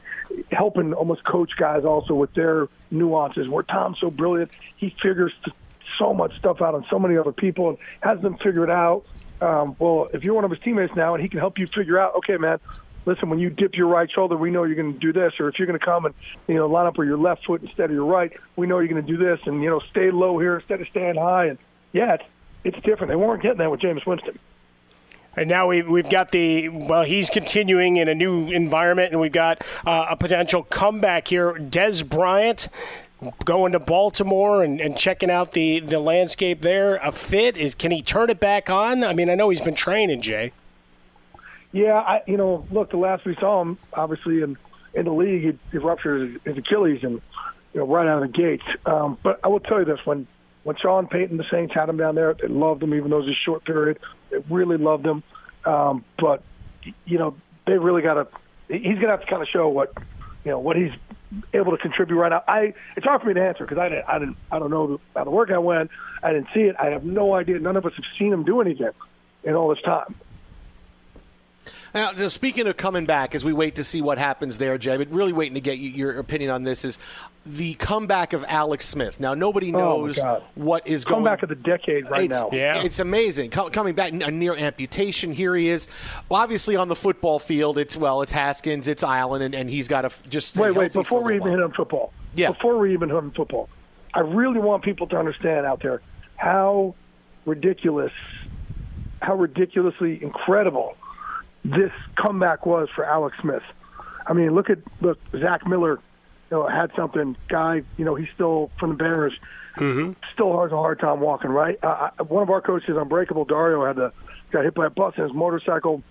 helping 0.51 0.93
almost 0.93 1.23
coach 1.23 1.51
guys 1.57 1.85
also 1.85 2.13
with 2.13 2.33
their 2.33 2.67
nuances. 2.91 3.47
Where 3.47 3.63
Tom's 3.63 3.99
so 3.99 4.11
brilliant, 4.11 4.51
he 4.75 4.95
figures 5.01 5.33
so 5.97 6.13
much 6.13 6.37
stuff 6.37 6.61
out 6.61 6.75
on 6.75 6.85
so 6.89 6.99
many 6.99 7.17
other 7.17 7.31
people 7.31 7.69
and 7.69 7.77
has 8.01 8.21
them 8.21 8.37
figure 8.37 8.63
it 8.63 8.69
out. 8.69 9.05
Um, 9.41 9.75
well, 9.79 10.09
if 10.13 10.23
you're 10.23 10.33
one 10.33 10.43
of 10.43 10.51
his 10.51 10.59
teammates 10.59 10.93
now 10.95 11.13
and 11.13 11.23
he 11.23 11.29
can 11.29 11.39
help 11.39 11.57
you 11.57 11.67
figure 11.67 11.97
out, 11.97 12.15
okay, 12.15 12.35
man, 12.35 12.59
listen, 13.05 13.29
when 13.29 13.39
you 13.39 13.49
dip 13.49 13.75
your 13.75 13.87
right 13.87 14.09
shoulder, 14.11 14.35
we 14.37 14.51
know 14.51 14.63
you're 14.63 14.75
going 14.75 14.93
to 14.93 14.99
do 14.99 15.13
this, 15.13 15.33
or 15.39 15.49
if 15.49 15.57
you're 15.57 15.67
going 15.67 15.79
to 15.79 15.85
come 15.85 16.05
and 16.05 16.15
you 16.47 16.55
know 16.55 16.67
line 16.67 16.87
up 16.87 16.97
with 16.97 17.07
your 17.07 17.17
left 17.17 17.45
foot 17.45 17.61
instead 17.61 17.85
of 17.85 17.91
your 17.91 18.05
right, 18.05 18.31
we 18.55 18.67
know 18.67 18.79
you're 18.79 18.87
going 18.87 19.05
to 19.05 19.11
do 19.11 19.17
this, 19.17 19.39
and 19.45 19.63
you 19.63 19.69
know 19.69 19.79
stay 19.91 20.11
low 20.11 20.37
here 20.39 20.57
instead 20.57 20.81
of 20.81 20.87
staying 20.87 21.15
high. 21.15 21.45
And 21.47 21.57
yeah, 21.93 22.15
it's, 22.15 22.23
it's 22.63 22.85
different. 22.85 23.09
They 23.09 23.15
weren't 23.15 23.41
getting 23.41 23.59
that 23.59 23.71
with 23.71 23.79
Jameis 23.79 24.05
Winston. 24.05 24.37
And 25.35 25.47
now 25.47 25.67
we've, 25.67 25.87
we've 25.87 26.09
got 26.09 26.31
the, 26.31 26.69
well, 26.69 27.03
he's 27.03 27.29
continuing 27.29 27.97
in 27.97 28.07
a 28.07 28.15
new 28.15 28.49
environment, 28.49 29.11
and 29.11 29.21
we've 29.21 29.31
got 29.31 29.63
uh, 29.85 30.07
a 30.09 30.15
potential 30.15 30.63
comeback 30.63 31.27
here. 31.27 31.53
Dez 31.53 32.07
Bryant 32.07 32.67
going 33.45 33.73
to 33.73 33.79
Baltimore 33.79 34.63
and, 34.63 34.79
and 34.81 34.97
checking 34.97 35.29
out 35.29 35.51
the, 35.51 35.79
the 35.81 35.99
landscape 35.99 36.61
there. 36.61 36.95
A 36.97 37.11
fit 37.11 37.57
is 37.57 37.75
can 37.75 37.91
he 37.91 38.01
turn 38.01 38.29
it 38.29 38.39
back 38.39 38.69
on? 38.69 39.03
I 39.03 39.13
mean, 39.13 39.29
I 39.29 39.35
know 39.35 39.49
he's 39.49 39.61
been 39.61 39.75
training, 39.75 40.21
Jay. 40.21 40.51
Yeah, 41.71 41.93
I 41.93 42.21
you 42.25 42.37
know, 42.37 42.65
look, 42.71 42.91
the 42.91 42.97
last 42.97 43.25
we 43.25 43.35
saw 43.39 43.61
him, 43.61 43.77
obviously 43.93 44.41
in 44.41 44.57
in 44.93 45.05
the 45.05 45.11
league, 45.11 45.43
he, 45.43 45.59
he 45.71 45.77
ruptured 45.77 46.41
his, 46.43 46.57
Achilles 46.57 46.99
and 47.03 47.21
you 47.73 47.81
know 47.81 47.87
right 47.87 48.07
out 48.07 48.23
of 48.23 48.31
the 48.31 48.37
gates. 48.37 48.63
Um, 48.85 49.17
but 49.23 49.39
I 49.43 49.47
will 49.49 49.59
tell 49.59 49.79
you 49.79 49.85
this: 49.85 49.99
when 50.05 50.27
when 50.63 50.75
Sean 50.81 51.07
Payton, 51.07 51.37
the 51.37 51.45
Saints 51.51 51.73
had 51.73 51.89
him 51.89 51.97
down 51.97 52.15
there, 52.15 52.33
they 52.33 52.47
loved 52.47 52.81
him, 52.81 52.93
even 52.93 53.11
though 53.11 53.17
it 53.17 53.25
was 53.25 53.29
a 53.29 53.45
short 53.45 53.65
period. 53.65 53.99
They 54.31 54.37
really 54.49 54.77
loved 54.77 55.05
him. 55.05 55.23
Um, 55.65 56.03
but 56.17 56.43
you 57.05 57.19
know, 57.19 57.35
they 57.67 57.77
really 57.77 58.01
got 58.01 58.15
to. 58.15 58.27
He's 58.67 58.81
going 58.81 59.01
to 59.01 59.09
have 59.09 59.21
to 59.21 59.27
kind 59.27 59.41
of 59.41 59.47
show 59.47 59.67
what 59.67 59.93
you 60.43 60.51
know 60.51 60.59
what 60.59 60.75
he's 60.75 60.91
able 61.53 61.71
to 61.71 61.77
contribute 61.77 62.17
right 62.17 62.29
now. 62.29 62.43
I 62.47 62.73
it's 62.95 63.05
hard 63.05 63.21
for 63.21 63.27
me 63.27 63.35
to 63.35 63.41
answer 63.41 63.63
because 63.63 63.77
I 63.77 63.89
didn't, 63.89 64.05
I 64.07 64.19
didn't 64.19 64.37
I 64.51 64.59
don't 64.59 64.71
know 64.71 64.99
how 65.15 65.23
the 65.23 65.29
workout 65.29 65.63
went. 65.63 65.91
I 66.23 66.33
didn't 66.33 66.47
see 66.53 66.61
it. 66.61 66.75
I 66.79 66.87
have 66.87 67.03
no 67.03 67.35
idea. 67.35 67.59
None 67.59 67.77
of 67.77 67.85
us 67.85 67.93
have 67.95 68.05
seen 68.17 68.33
him 68.33 68.43
do 68.43 68.59
anything 68.61 68.89
in 69.43 69.53
all 69.53 69.69
this 69.69 69.81
time. 69.83 70.15
Now, 71.93 72.13
just 72.13 72.35
speaking 72.35 72.67
of 72.67 72.77
coming 72.77 73.05
back, 73.05 73.33
as 73.35 73.43
we 73.43 73.53
wait 73.53 73.75
to 73.75 73.83
see 73.83 74.01
what 74.01 74.17
happens 74.17 74.57
there, 74.57 74.77
Jay, 74.77 74.97
but 74.97 75.09
really 75.09 75.33
waiting 75.33 75.55
to 75.55 75.61
get 75.61 75.77
you, 75.79 75.89
your 75.89 76.19
opinion 76.19 76.51
on 76.51 76.63
this 76.63 76.85
is 76.85 76.99
the 77.45 77.73
comeback 77.75 78.33
of 78.33 78.45
Alex 78.47 78.85
Smith. 78.85 79.19
Now, 79.19 79.33
nobody 79.33 79.73
Oh, 79.73 79.77
knows 79.79 80.17
God. 80.17 80.43
what 80.55 80.85
is 80.87 81.03
going. 81.05 81.17
Comeback 81.23 81.41
of 81.43 81.49
the 81.49 81.55
decade 81.55 82.09
right 82.09 82.25
it's, 82.31 82.39
now. 82.41 82.49
it's 82.51 82.99
amazing. 82.99 83.49
Co- 83.49 83.69
coming 83.69 83.95
back, 83.95 84.11
a 84.11 84.29
near 84.31 84.55
amputation. 84.55 85.31
Here 85.31 85.55
he 85.55 85.69
is. 85.69 85.87
Well, 86.29 86.41
obviously, 86.41 86.75
on 86.75 86.87
the 86.89 86.95
football 86.95 87.39
field, 87.39 87.77
it's 87.77 87.97
well, 87.97 88.21
it's 88.21 88.31
Haskins, 88.31 88.87
it's 88.87 89.03
Allen, 89.03 89.41
and, 89.41 89.55
and 89.55 89.69
he's 89.69 89.87
got 89.87 90.01
to 90.01 90.29
just 90.29 90.49
stay 90.49 90.61
Wait, 90.63 90.71
wait. 90.71 90.83
healthy 90.93 90.99
Before 90.99 91.23
we 91.23 91.35
even 91.35 91.51
hit 91.51 91.61
on 91.61 91.71
football, 91.73 92.13
Yeah. 92.35 92.51
Before 92.51 92.77
we 92.77 92.93
even 92.93 93.09
hit 93.09 93.17
on 93.17 93.31
football, 93.31 93.69
I 94.13 94.19
really 94.19 94.59
want 94.59 94.83
people 94.83 95.07
to 95.07 95.17
understand 95.17 95.65
out 95.65 95.81
there 95.81 96.01
how 96.35 96.93
ridiculous, 97.45 98.11
how 99.21 99.35
ridiculously 99.35 100.21
incredible 100.21 100.95
this 101.69 101.91
comeback 102.15 102.65
was 102.65 102.89
for 102.95 103.05
Alex 103.05 103.37
Smith. 103.41 103.63
I 104.25 104.33
mean, 104.33 104.53
look 104.53 104.69
at 104.69 104.79
look 105.01 105.19
Zach 105.39 105.65
Miller. 105.67 105.99
You 106.51 106.57
know, 106.57 106.67
had 106.67 106.91
something. 106.95 107.35
Guy, 107.47 107.83
you 107.97 108.05
know, 108.05 108.15
he's 108.15 108.29
still 108.33 108.71
from 108.79 108.89
the 108.91 108.95
Bears. 108.95 109.33
Mm-hmm. 109.77 110.13
Still 110.33 110.61
has 110.61 110.71
a 110.71 110.75
hard 110.77 110.99
time 110.99 111.19
walking. 111.19 111.51
Right. 111.51 111.77
Uh, 111.81 112.09
I- 112.17 112.23
one 112.23 112.43
of 112.43 112.49
our 112.49 112.61
coaches, 112.61 112.97
Unbreakable 112.97 113.45
Dario, 113.45 113.85
had 113.85 113.97
to 113.97 114.11
got 114.51 114.63
hit 114.63 114.73
by 114.73 114.87
a 114.87 114.89
bus 114.89 115.13
in 115.17 115.23
his 115.23 115.33
motorcycle. 115.33 116.03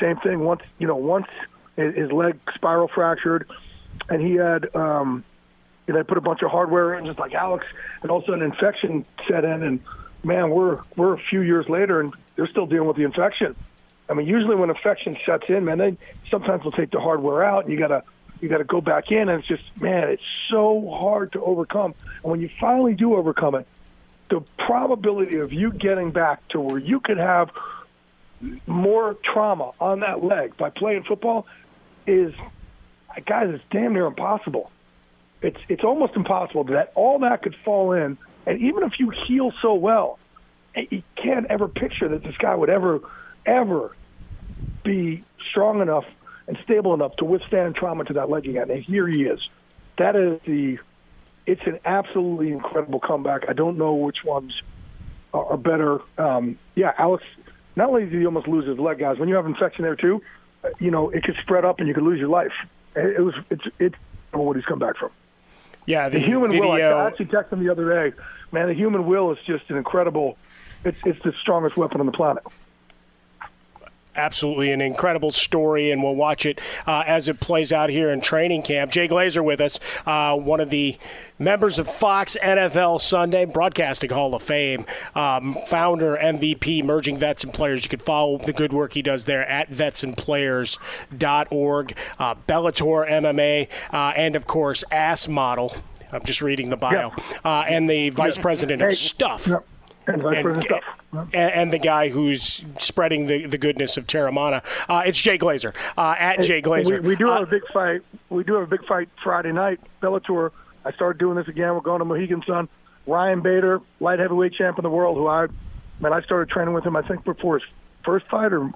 Same 0.00 0.16
thing. 0.18 0.40
Once 0.40 0.62
you 0.78 0.86
know, 0.86 0.96
once 0.96 1.26
his 1.76 2.10
leg 2.10 2.38
spiral 2.54 2.88
fractured, 2.88 3.48
and 4.08 4.20
he 4.22 4.34
had 4.34 4.74
um, 4.74 5.24
know, 5.92 5.98
they 5.98 6.04
put 6.04 6.18
a 6.18 6.22
bunch 6.22 6.42
of 6.42 6.50
hardware 6.50 6.94
in, 6.94 7.06
just 7.06 7.18
like 7.18 7.34
Alex, 7.34 7.66
and 8.02 8.10
all 8.10 8.18
of 8.18 8.24
a 8.24 8.26
sudden 8.26 8.42
an 8.42 8.50
infection 8.52 9.04
set 9.28 9.44
in, 9.44 9.62
and 9.62 9.80
man, 10.24 10.50
we're 10.50 10.80
we're 10.96 11.14
a 11.14 11.18
few 11.18 11.40
years 11.40 11.68
later, 11.68 12.00
and 12.00 12.14
they're 12.36 12.48
still 12.48 12.66
dealing 12.66 12.88
with 12.88 12.96
the 12.96 13.04
infection. 13.04 13.54
I 14.08 14.14
mean, 14.14 14.26
usually 14.26 14.56
when 14.56 14.70
infection 14.70 15.16
sets 15.24 15.44
in, 15.48 15.64
man, 15.64 15.78
they 15.78 15.96
sometimes 16.30 16.64
will 16.64 16.72
take 16.72 16.90
the 16.90 17.00
hardware 17.00 17.44
out, 17.44 17.64
and 17.64 17.72
you 17.72 17.78
gotta 17.78 18.02
you 18.40 18.48
gotta 18.48 18.64
go 18.64 18.80
back 18.80 19.10
in, 19.10 19.28
and 19.28 19.40
it's 19.40 19.48
just 19.48 19.62
man, 19.80 20.08
it's 20.08 20.22
so 20.50 20.90
hard 20.90 21.32
to 21.32 21.42
overcome. 21.42 21.94
And 22.22 22.30
when 22.30 22.40
you 22.40 22.50
finally 22.60 22.94
do 22.94 23.14
overcome 23.14 23.54
it, 23.54 23.66
the 24.28 24.40
probability 24.58 25.38
of 25.38 25.52
you 25.52 25.72
getting 25.72 26.10
back 26.10 26.46
to 26.48 26.60
where 26.60 26.78
you 26.78 27.00
could 27.00 27.18
have 27.18 27.50
more 28.66 29.14
trauma 29.22 29.72
on 29.80 30.00
that 30.00 30.24
leg 30.24 30.56
by 30.56 30.70
playing 30.70 31.04
football 31.04 31.46
is, 32.06 32.34
guys, 33.26 33.50
it's 33.50 33.64
damn 33.70 33.92
near 33.92 34.06
impossible. 34.06 34.70
It's 35.42 35.58
it's 35.68 35.84
almost 35.84 36.14
impossible 36.14 36.64
that 36.64 36.92
all 36.94 37.18
that 37.20 37.42
could 37.42 37.56
fall 37.64 37.92
in, 37.92 38.16
and 38.46 38.60
even 38.60 38.84
if 38.84 38.98
you 38.98 39.10
heal 39.10 39.52
so 39.60 39.74
well, 39.74 40.18
eh, 40.74 40.86
you 40.90 41.02
can't 41.16 41.46
ever 41.50 41.68
picture 41.68 42.08
that 42.08 42.22
this 42.22 42.36
guy 42.36 42.54
would 42.54 42.70
ever, 42.70 43.00
ever 43.46 43.94
be 44.84 45.22
strong 45.50 45.80
enough 45.80 46.04
and 46.46 46.58
stable 46.64 46.94
enough 46.94 47.16
to 47.16 47.24
withstand 47.24 47.74
trauma 47.76 48.04
to 48.04 48.12
that 48.14 48.30
leg 48.30 48.46
again. 48.46 48.70
And 48.70 48.82
here 48.82 49.06
he 49.06 49.24
is. 49.24 49.40
That 49.98 50.16
is 50.16 50.40
the. 50.44 50.78
It's 51.44 51.62
an 51.66 51.80
absolutely 51.84 52.52
incredible 52.52 53.00
comeback. 53.00 53.48
I 53.48 53.52
don't 53.52 53.76
know 53.76 53.94
which 53.94 54.24
ones 54.24 54.52
are, 55.34 55.44
are 55.44 55.56
better. 55.56 56.00
Um, 56.18 56.58
yeah, 56.74 56.92
Alex. 56.98 57.24
Not 57.74 57.88
only 57.88 58.04
did 58.04 58.12
he 58.12 58.26
almost 58.26 58.46
lose 58.46 58.66
his 58.66 58.78
leg, 58.78 58.98
guys. 58.98 59.18
When 59.18 59.28
you 59.28 59.34
have 59.36 59.46
infection 59.46 59.82
there 59.82 59.96
too, 59.96 60.22
you 60.78 60.90
know 60.90 61.10
it 61.10 61.24
could 61.24 61.36
spread 61.42 61.64
up 61.64 61.78
and 61.78 61.88
you 61.88 61.94
could 61.94 62.04
lose 62.04 62.18
your 62.18 62.28
life. 62.28 62.52
It, 62.94 63.16
it 63.16 63.20
was. 63.20 63.34
It's. 63.50 63.64
It's 63.78 63.96
what 64.32 64.56
he's 64.56 64.64
come 64.64 64.78
back 64.78 64.96
from. 64.96 65.10
Yeah, 65.86 66.08
The, 66.08 66.18
the, 66.18 66.24
human 66.24 66.50
will. 66.50 66.72
I, 66.72 66.76
video. 66.76 66.98
I 66.98 67.06
actually 67.08 67.26
texted 67.26 67.52
him 67.52 67.64
the 67.64 67.70
other 67.70 67.88
day. 67.88 68.16
Man, 68.50 68.68
the 68.68 68.74
human 68.74 69.06
will 69.06 69.32
is 69.32 69.38
just 69.46 69.68
an 69.70 69.76
incredible. 69.76 70.36
It's 70.84 70.98
it's 71.04 71.22
the 71.22 71.32
strongest 71.40 71.76
weapon 71.76 72.00
on 72.00 72.06
the 72.06 72.12
planet. 72.12 72.42
Absolutely 74.14 74.70
an 74.72 74.80
incredible 74.80 75.30
story, 75.30 75.90
and 75.90 76.02
we'll 76.02 76.14
watch 76.14 76.46
it 76.46 76.60
uh, 76.86 77.04
as 77.06 77.28
it 77.28 77.40
plays 77.40 77.72
out 77.72 77.90
here 77.90 78.10
in 78.10 78.20
training 78.20 78.62
camp. 78.62 78.90
Jay 78.90 79.06
Glazer 79.08 79.44
with 79.44 79.60
us, 79.60 79.78
uh, 80.06 80.34
one 80.36 80.60
of 80.60 80.70
the 80.70 80.96
members 81.38 81.78
of 81.78 81.86
Fox 81.88 82.36
NFL 82.42 83.00
Sunday 83.00 83.44
Broadcasting 83.44 84.10
Hall 84.10 84.34
of 84.34 84.42
Fame, 84.42 84.84
um, 85.14 85.56
founder, 85.66 86.16
MVP, 86.16 86.82
merging 86.84 87.18
vets 87.18 87.44
and 87.44 87.52
players. 87.52 87.84
You 87.84 87.90
can 87.90 88.00
follow 88.00 88.38
the 88.38 88.52
good 88.52 88.72
work 88.72 88.94
he 88.94 89.02
does 89.02 89.24
there 89.24 89.48
at 89.48 89.70
vetsandplayers.org, 89.70 91.96
uh, 92.18 92.34
Bellator 92.46 93.10
MMA, 93.10 93.68
uh, 93.92 94.12
and 94.16 94.36
of 94.36 94.46
course, 94.46 94.84
Ass 94.90 95.28
Model. 95.28 95.74
I'm 96.12 96.24
just 96.24 96.42
reading 96.42 96.68
the 96.68 96.76
bio, 96.76 97.12
uh, 97.42 97.64
and 97.66 97.88
the 97.88 98.10
vice 98.10 98.36
president 98.36 98.82
of 98.82 98.94
stuff 98.94 99.48
yeah, 99.48 99.60
and 100.06 100.22
and, 100.22 101.34
and, 101.34 101.72
the 101.72 101.78
guy 101.78 102.08
who's 102.08 102.64
spreading 102.78 103.26
the, 103.26 103.46
the 103.46 103.58
goodness 103.58 103.96
of 103.96 104.06
Teremana. 104.06 104.64
Uh, 104.88 105.02
it's 105.06 105.18
Jay 105.18 105.38
Glazer 105.38 105.74
uh, 105.96 106.14
at 106.18 106.42
Jay 106.42 106.62
Glazer. 106.62 107.02
We, 107.02 107.10
we 107.10 107.16
do 107.16 107.30
Uh, 107.30 107.40
have 107.40 107.48
a 107.48 107.50
big 107.50 107.66
fight. 107.72 108.02
We 108.30 108.44
do 108.44 108.54
have 108.54 108.62
a 108.64 108.66
big 108.66 108.86
fight 108.86 109.08
Friday 109.22 109.52
night. 109.52 109.80
Bellator. 110.00 110.50
I 110.84 110.92
started 110.92 111.18
doing 111.18 111.36
this 111.36 111.48
again. 111.48 111.74
We're 111.74 111.80
going 111.80 112.00
to 112.00 112.04
Mohegan 112.04 112.42
Sun. 112.46 112.68
Ryan 113.06 113.40
Bader, 113.40 113.80
light 114.00 114.18
heavyweight 114.18 114.54
champ 114.54 114.78
of 114.78 114.82
the 114.82 114.90
world, 114.90 115.16
who 115.16 115.26
I, 115.26 115.48
man, 116.00 116.12
I 116.12 116.22
started 116.22 116.48
training 116.48 116.74
with 116.74 116.84
him. 116.84 116.94
I 116.96 117.02
think 117.02 117.24
before 117.24 117.58
his 117.58 117.68
first 118.04 118.26
fight 118.28 118.52
or 118.52 118.70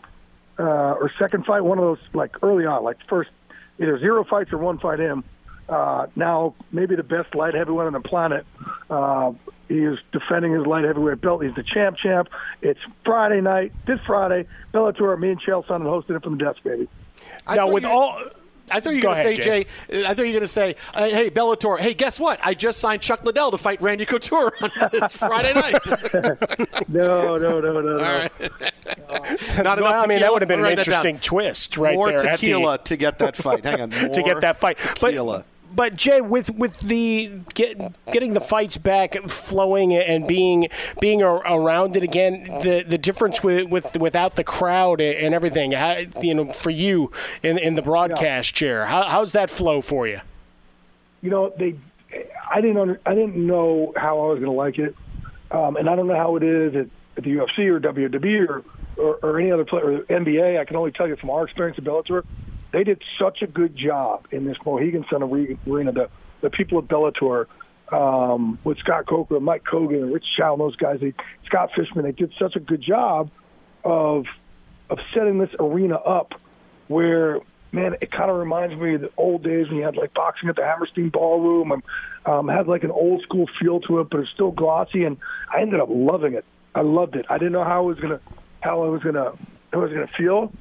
uh, 0.59 0.63
or 0.95 1.13
second 1.19 1.45
fight, 1.47 1.61
one 1.61 1.79
of 1.79 1.85
those 1.85 1.99
like 2.13 2.43
early 2.43 2.67
on, 2.67 2.83
like 2.83 2.97
first 3.09 3.31
either 3.79 3.99
zero 3.99 4.25
fights 4.25 4.53
or 4.53 4.59
one 4.59 4.79
fight 4.79 4.99
him. 4.99 5.23
Uh, 5.69 6.07
now 6.15 6.55
maybe 6.73 6.95
the 6.97 7.03
best 7.03 7.35
light 7.35 7.55
heavyweight 7.55 7.87
on 7.87 7.93
the 7.93 8.01
planet. 8.01 8.47
He 9.69 9.79
is 9.85 9.99
defending 10.13 10.53
his 10.53 10.67
light 10.67 10.85
heavyweight 10.85 11.21
belt. 11.21 11.43
He's 11.45 11.55
the 11.55 11.63
champ 11.65 11.97
champ. 11.97 12.29
It's 12.63 12.81
Friday 13.05 13.41
night, 13.41 13.73
this 13.87 13.99
Friday. 14.07 14.47
Bellator, 14.73 15.19
me 15.19 15.31
and 15.31 15.41
Chael 15.43 15.65
Sonnen 15.67 15.83
hosted 15.83 16.17
it 16.17 16.23
from 16.23 16.39
the 16.39 16.45
desk, 16.45 16.63
baby. 16.63 16.89
now, 17.53 17.69
with 17.71 17.85
all. 17.85 18.21
I 18.69 18.81
thought 18.81 18.91
you 18.91 18.97
were 18.97 19.03
going 19.03 19.15
to 19.15 19.23
say, 19.23 19.37
Jay. 19.37 19.67
I 20.07 20.13
thought 20.13 20.23
you 20.23 20.33
were 20.33 20.33
going 20.33 20.41
to 20.41 20.49
say, 20.49 20.75
uh, 20.93 21.05
"Hey, 21.07 21.31
Bellator. 21.31 21.79
Hey, 21.79 21.95
guess 21.95 22.19
what? 22.19 22.41
I 22.43 22.53
just 22.53 22.81
signed 22.81 23.01
Chuck 23.01 23.25
Liddell 23.25 23.53
to 23.53 23.59
fight 23.59 23.81
Randy 23.81 24.05
Couture 24.05 24.53
on 24.61 24.71
this 24.93 25.17
Friday 25.17 25.55
night." 25.55 25.75
no, 26.89 27.37
no, 27.37 27.61
no, 27.61 27.81
no, 27.81 27.81
no. 27.81 27.97
Not 27.99 28.33
Well, 29.09 29.79
enough 29.79 30.03
I 30.03 30.07
mean, 30.09 30.21
that 30.21 30.33
would 30.33 30.43
have 30.43 30.49
been 30.49 30.59
an 30.59 30.65
Write 30.65 30.77
that 30.77 30.87
interesting 30.89 31.21
twist 31.21 31.77
right 31.77 31.95
More 31.95 32.09
there. 32.09 32.17
at 32.17 32.23
the- 32.23 32.29
tequila 32.39 32.79
to 32.79 32.97
get 32.97 33.19
that 33.21 33.37
fight. 33.37 33.65
Hang 33.65 33.81
on, 33.83 33.91
to 33.91 34.23
get 34.23 34.41
that 34.41 34.59
fight. 34.59 34.79
tequila. 34.79 35.39
But, 35.39 35.47
but 35.77 35.95
Jay, 35.95 36.21
with 36.21 36.51
with 36.55 36.81
the 36.81 37.41
get, 37.55 37.79
getting 38.13 38.33
the 38.33 38.41
fights 38.41 38.77
back 38.79 39.15
flowing 39.29 39.95
and 39.95 40.27
being 40.27 40.69
being 41.01 41.23
a, 41.23 41.29
around 41.29 41.97
it 41.97 42.03
again, 42.03 42.45
the 42.63 42.85
the 42.87 42.99
difference 42.99 43.43
with, 43.45 43.69
with 43.69 43.97
without 43.99 44.35
the 44.35 44.45
crowd 44.45 45.01
and 45.01 45.35
everything, 45.35 45.73
how, 45.73 45.99
you 46.21 46.35
know, 46.35 46.51
for 46.51 46.71
you 46.71 47.13
in 47.43 47.59
in 47.59 47.75
the 47.75 47.83
broadcast 47.83 48.55
chair, 48.55 48.87
how, 48.87 49.05
how's 49.05 49.33
that 49.33 49.51
flow 49.51 49.81
for 49.81 50.09
you? 50.09 50.21
you 51.23 51.31
know 51.31 51.53
they 51.59 51.77
i 52.51 52.61
didn't 52.61 52.77
under, 52.77 53.01
i 53.05 53.15
didn't 53.15 53.37
know 53.37 53.93
how 53.97 54.21
i 54.21 54.29
was 54.29 54.39
going 54.39 54.51
to 54.51 54.57
like 54.57 54.79
it. 54.79 54.95
Um, 55.51 55.77
and 55.77 55.89
i 55.89 55.97
don't 55.97 56.07
know 56.07 56.17
how 56.17 56.37
it 56.37 56.43
is 56.43 56.75
at, 56.75 56.87
at 57.17 57.25
the 57.25 57.37
ufc 57.37 57.59
or 57.59 57.81
wwe 57.81 58.49
or, 58.49 58.65
or, 58.97 59.19
or 59.23 59.41
any 59.41 59.51
other 59.51 59.65
play 59.65 59.81
or 59.83 60.01
nba 60.03 60.61
i 60.61 60.65
can 60.65 60.77
only 60.77 60.93
tell 60.93 61.09
you 61.09 61.17
from 61.17 61.31
our 61.31 61.45
experience 61.45 61.79
at 61.79 61.85
bellator 61.85 62.25
they 62.73 62.85
did 62.85 63.03
such 63.21 63.43
a 63.43 63.47
good 63.47 63.77
job 63.77 64.27
in 64.31 64.45
this 64.45 64.57
mohegan 64.65 65.05
sun 65.11 65.23
arena 65.23 65.93
the, 65.93 66.09
the 66.41 66.51
people 66.51 66.79
at 66.79 66.85
bellator 66.85 67.47
um, 67.93 68.59
with 68.65 68.79
Scott 68.79 69.07
Coker, 69.07 69.39
Mike 69.39 69.65
Kogan, 69.65 70.03
and 70.03 70.13
Rich 70.13 70.25
Chou, 70.37 70.53
and 70.53 70.61
those 70.61 70.77
guys, 70.77 70.99
they, 71.01 71.15
Scott 71.45 71.71
Fishman, 71.77 72.05
they 72.05 72.13
did 72.13 72.33
such 72.39 72.57
a 72.57 72.61
good 72.61 72.83
job 72.83 73.31
of 73.85 74.27
of 74.89 74.99
setting 75.13 75.39
this 75.39 75.51
arena 75.59 75.97
up 75.97 76.33
where 76.89 77.41
man, 77.73 77.97
it 78.01 78.11
kind 78.11 78.31
of 78.31 78.37
reminds 78.37 78.75
me 78.77 78.95
of 78.95 79.01
the 79.03 79.11
old 79.17 79.43
days 79.43 79.69
when 79.69 79.77
you 79.77 79.85
had 79.85 79.97
like 79.97 80.15
boxing 80.15 80.49
at 80.49 80.57
the 80.57 80.65
Hammerstein 80.65 81.11
Ballroom 81.11 81.73
and 81.73 81.83
um, 82.25 82.49
had 82.49 82.67
like 82.67 82.85
an 82.85 82.91
old 82.91 83.23
school 83.23 83.47
feel 83.61 83.81
to 83.81 84.01
it, 84.01 84.09
but 84.11 84.21
it's 84.21 84.31
still 84.31 84.51
glossy. 84.51 85.05
And 85.05 85.17
I 85.53 85.61
ended 85.61 85.81
up 85.81 85.89
loving 85.91 86.35
it. 86.35 86.45
I 86.75 86.83
loved 86.83 87.17
it. 87.17 87.27
I 87.29 87.39
didn't 87.39 87.53
know 87.53 87.65
how 87.65 87.85
it 87.85 87.87
was 87.87 88.01
gonna 88.01 88.21
how 88.61 88.83
I 88.83 88.89
was 88.89 89.03
gonna 89.03 89.33
how 89.73 89.81
I 89.81 89.85
was 89.85 89.93
gonna 89.93 90.07
feel, 90.09 90.53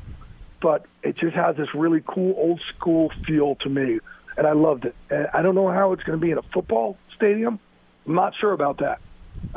but 0.62 0.86
it 1.04 1.18
just 1.18 1.36
has 1.36 1.56
this 1.56 1.68
really 1.74 2.02
cool 2.06 2.34
old 2.38 2.62
school 2.76 3.12
feel 3.28 3.56
to 3.62 3.70
me, 3.70 4.00
and 4.38 4.48
I 4.48 4.54
loved 4.54 4.86
it. 4.86 4.96
And 5.10 5.28
I 5.34 5.41
don't 5.41 5.56
know 5.56 5.72
how 5.72 5.94
it's 5.94 6.04
going 6.04 6.20
to 6.20 6.24
be 6.24 6.32
in 6.32 6.38
a 6.38 6.44
football 6.54 6.98
stadium. 7.15 7.60
I'm 8.08 8.15
not 8.15 8.34
sure 8.39 8.52
about 8.52 8.80
that, 8.80 9.00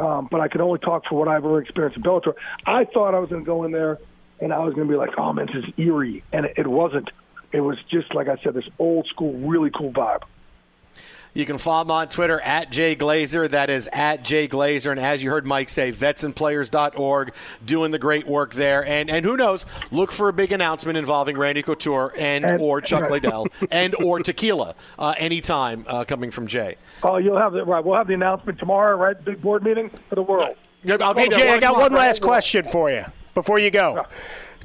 um, 0.03 0.29
but 0.31 0.41
I 0.41 0.49
can 0.49 0.61
only 0.61 0.79
talk 0.79 1.05
for 1.09 1.19
what 1.19 1.29
I've 1.29 1.45
ever 1.45 1.61
experienced 1.61 1.97
in 1.97 2.03
Bellator. 2.03 2.35
I 2.67 2.85
thought 2.85 3.15
I 3.15 3.19
was 3.19 3.31
going 3.31 3.43
to 3.43 3.47
go 3.47 3.65
in 3.65 3.73
there 3.73 3.99
and 4.41 4.53
I 4.53 4.59
was 4.61 4.75
going 4.75 4.87
to 4.87 4.93
be 4.93 4.99
like, 4.99 5.11
"Oh 5.19 5.33
man, 5.33 5.47
this 5.47 5.65
is 5.65 5.75
eerie," 5.77 6.25
and 6.33 6.47
it, 6.47 6.55
it 6.57 6.67
wasn't. 6.67 7.11
It 7.53 7.61
was 7.61 7.79
just 7.91 8.15
like 8.15 8.29
I 8.29 8.37
said, 8.43 8.55
this 8.55 8.69
old 8.79 9.07
school, 9.07 9.33
really 9.33 9.71
cool 9.71 9.93
vibe. 9.93 10.23
You 11.35 11.47
can 11.47 11.59
follow 11.59 11.83
him 11.83 11.91
on 11.91 12.09
Twitter 12.09 12.41
at 12.41 12.71
Jay 12.71 12.97
Glazer. 12.97 13.49
That 13.49 13.71
is 13.71 13.89
at 13.93 14.23
Jay 14.25 14.49
Glazer. 14.49 14.91
And 14.91 14.99
as 15.01 15.23
you 15.23 15.31
heard 15.31 15.47
Mike 15.47 15.69
say, 15.69 15.93
vetsandplayers.org 15.93 17.35
doing 17.65 17.91
the 17.91 17.99
great 17.99 18.27
work 18.27 18.55
there. 18.55 18.85
And 18.85 19.11
and 19.11 19.25
who 19.25 19.37
knows, 19.37 19.67
look 19.91 20.11
for 20.13 20.29
a 20.29 20.33
big 20.33 20.53
announcement 20.53 20.97
involving 20.99 21.37
Randy 21.39 21.63
Couture 21.63 22.13
and, 22.19 22.45
And- 22.45 22.61
or 22.61 22.81
Chuck 22.81 23.03
right. 23.03 23.11
Liddell 23.13 23.47
and 23.71 23.95
or 23.97 24.21
tequila 24.21 24.75
uh, 24.99 25.15
anytime 25.19 25.85
uh, 25.87 26.05
coming 26.05 26.31
from 26.31 26.47
Jay. 26.47 26.77
Oh, 27.03 27.19
you'll 27.19 27.39
have 27.39 27.53
the 27.53 27.65
right. 27.65 27.85
We'll 27.85 27.97
have 27.97 28.09
the 28.09 28.15
announcement 28.15 28.59
tomorrow, 28.59 28.97
right? 28.97 29.23
Big 29.25 29.41
board 29.41 29.63
meeting 29.63 29.91
for 30.09 30.15
the 30.15 30.23
world. 30.23 30.57
Hey, 30.83 30.97
Jay, 31.29 31.51
I 31.51 31.59
got 31.61 31.77
one 31.77 31.93
last 31.93 32.23
question 32.23 32.65
for 32.65 32.91
you 32.91 33.05
before 33.35 33.59
you 33.59 33.71
go. 33.71 34.07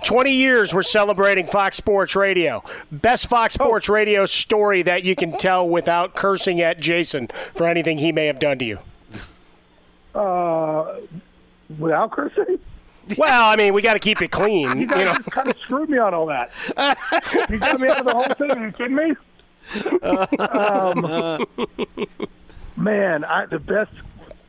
20 0.04 0.32
years 0.32 0.74
we're 0.74 0.84
celebrating 0.84 1.48
Fox 1.48 1.78
Sports 1.78 2.16
Radio. 2.16 2.64
Best 2.92 3.28
Fox 3.28 3.54
Sports 3.56 3.90
Radio 3.90 4.26
story 4.26 4.82
that 4.84 5.04
you 5.04 5.16
can 5.16 5.38
tell 5.38 5.68
without 5.68 6.14
cursing 6.16 6.62
at 6.62 6.80
Jason 6.80 7.28
for 7.54 7.68
anything 7.68 7.98
he 7.98 8.12
may 8.12 8.28
have 8.28 8.40
done 8.40 8.60
to 8.60 8.66
you. 8.66 8.80
Uh, 10.14 11.00
without 11.80 12.12
cursing. 12.12 12.60
Well, 13.18 13.50
I 13.50 13.56
mean, 13.56 13.74
we 13.74 13.82
got 13.82 13.94
to 13.94 14.00
keep 14.00 14.22
it 14.22 14.30
clean. 14.32 14.68
You 14.80 14.82
You, 14.82 14.86
know. 14.88 15.16
kind 15.32 15.50
of 15.50 15.58
screwed 15.60 15.90
me 15.90 15.98
on 15.98 16.14
all 16.14 16.28
that. 16.28 16.52
you 17.50 17.58
got 17.60 17.80
me 17.80 17.90
out 17.90 18.00
of 18.00 18.06
the 18.06 18.14
whole 18.14 18.24
thing. 18.36 18.52
Are 18.52 18.66
you 18.66 18.72
kidding 18.72 18.96
me? 18.96 19.16
um, 20.40 21.46
man, 22.78 23.24
I, 23.26 23.46
the 23.48 23.60
best 23.60 23.92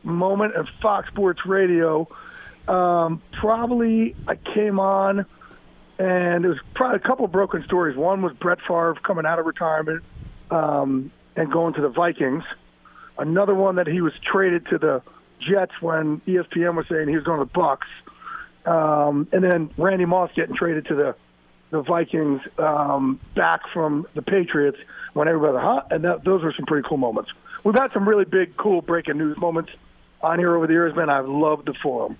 moment 0.03 0.55
of 0.55 0.67
Fox 0.81 1.07
Sports 1.09 1.45
Radio, 1.45 2.07
um, 2.67 3.21
probably 3.33 4.15
I 4.27 4.35
came 4.35 4.79
on, 4.79 5.25
and 5.97 6.43
there 6.43 6.51
was 6.51 6.59
probably 6.73 6.97
a 6.97 7.07
couple 7.07 7.25
of 7.25 7.31
broken 7.31 7.63
stories. 7.63 7.95
One 7.95 8.21
was 8.21 8.33
Brett 8.33 8.59
Favre 8.67 8.95
coming 9.03 9.25
out 9.25 9.39
of 9.39 9.45
retirement 9.45 10.03
um, 10.51 11.11
and 11.35 11.51
going 11.51 11.73
to 11.75 11.81
the 11.81 11.89
Vikings. 11.89 12.43
Another 13.17 13.55
one 13.55 13.75
that 13.75 13.87
he 13.87 14.01
was 14.01 14.13
traded 14.21 14.65
to 14.67 14.77
the 14.77 15.01
Jets 15.39 15.71
when 15.81 16.19
ESPN 16.21 16.75
was 16.75 16.85
saying 16.89 17.07
he 17.07 17.15
was 17.15 17.23
going 17.23 17.39
to 17.39 17.45
the 17.45 17.51
Bucks. 17.51 17.87
Um, 18.65 19.27
and 19.31 19.43
then 19.43 19.69
Randy 19.77 20.05
Moss 20.05 20.31
getting 20.35 20.55
traded 20.55 20.87
to 20.87 20.95
the 20.95 21.15
the 21.71 21.81
Vikings 21.81 22.41
um, 22.57 23.19
back 23.35 23.61
from 23.73 24.05
the 24.13 24.21
Patriots 24.21 24.77
when 25.13 25.27
everybody, 25.27 25.57
huh? 25.57 25.81
And 25.89 26.03
that, 26.03 26.23
those 26.23 26.43
were 26.43 26.53
some 26.55 26.65
pretty 26.65 26.87
cool 26.87 26.97
moments. 26.97 27.31
We've 27.63 27.75
had 27.75 27.91
some 27.91 28.07
really 28.07 28.25
big, 28.25 28.55
cool 28.55 28.81
breaking 28.81 29.17
news 29.17 29.37
moments 29.37 29.71
on 30.21 30.39
here 30.39 30.55
over 30.55 30.67
the 30.67 30.73
years, 30.73 30.95
man. 30.95 31.09
I've 31.09 31.27
loved 31.27 31.65
the 31.65 31.73
forum. 31.73 32.17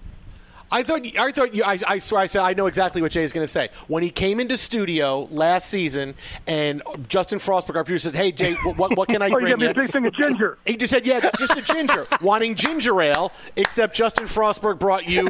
I 0.72 0.84
thought 0.84 1.06
I 1.18 1.32
thought 1.32 1.54
you, 1.54 1.64
I, 1.64 1.80
I 1.88 1.98
swear 2.00 2.22
I 2.22 2.26
said 2.26 2.42
I 2.42 2.54
know 2.54 2.66
exactly 2.66 3.02
what 3.02 3.12
Jay 3.12 3.24
is 3.24 3.32
going 3.32 3.44
to 3.44 3.52
say 3.52 3.70
when 3.88 4.04
he 4.04 4.10
came 4.10 4.40
into 4.40 4.58
studio 4.58 5.28
last 5.32 5.70
season 5.70 6.16
and 6.48 6.82
Justin 7.08 7.40
Frostberg, 7.40 7.76
our 7.76 7.84
producer, 7.84 8.10
said, 8.10 8.18
"Hey 8.18 8.32
Jay, 8.32 8.54
what, 8.64 8.78
what, 8.78 8.98
what 8.98 9.10
can 9.10 9.22
I 9.22 9.26
Oh, 9.30 9.30
you 9.30 9.36
bring 9.40 9.50
got 9.52 9.60
me 9.60 9.66
you?" 9.66 9.72
a 9.72 9.74
big 9.74 9.92
thing 9.92 10.06
of 10.06 10.14
ginger. 10.14 10.58
He 10.66 10.76
just 10.76 10.92
said, 10.92 11.06
"Yeah, 11.06 11.20
that's 11.20 11.38
just 11.40 11.56
a 11.56 11.62
ginger, 11.62 12.08
wanting 12.22 12.56
ginger 12.56 13.00
ale." 13.02 13.32
Except 13.56 13.96
Justin 13.96 14.26
Frostberg 14.26 14.80
brought 14.80 15.08
you 15.08 15.28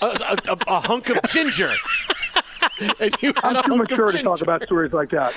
a, 0.00 0.06
a, 0.06 0.38
a, 0.48 0.56
a 0.68 0.80
hunk 0.80 1.10
of 1.10 1.22
ginger. 1.28 1.70
you 3.20 3.32
I'm 3.42 3.56
a 3.56 3.62
too 3.62 3.76
mature 3.76 4.08
to 4.10 4.22
talk 4.22 4.40
about 4.40 4.62
stories 4.64 4.92
like 4.92 5.10
that. 5.10 5.32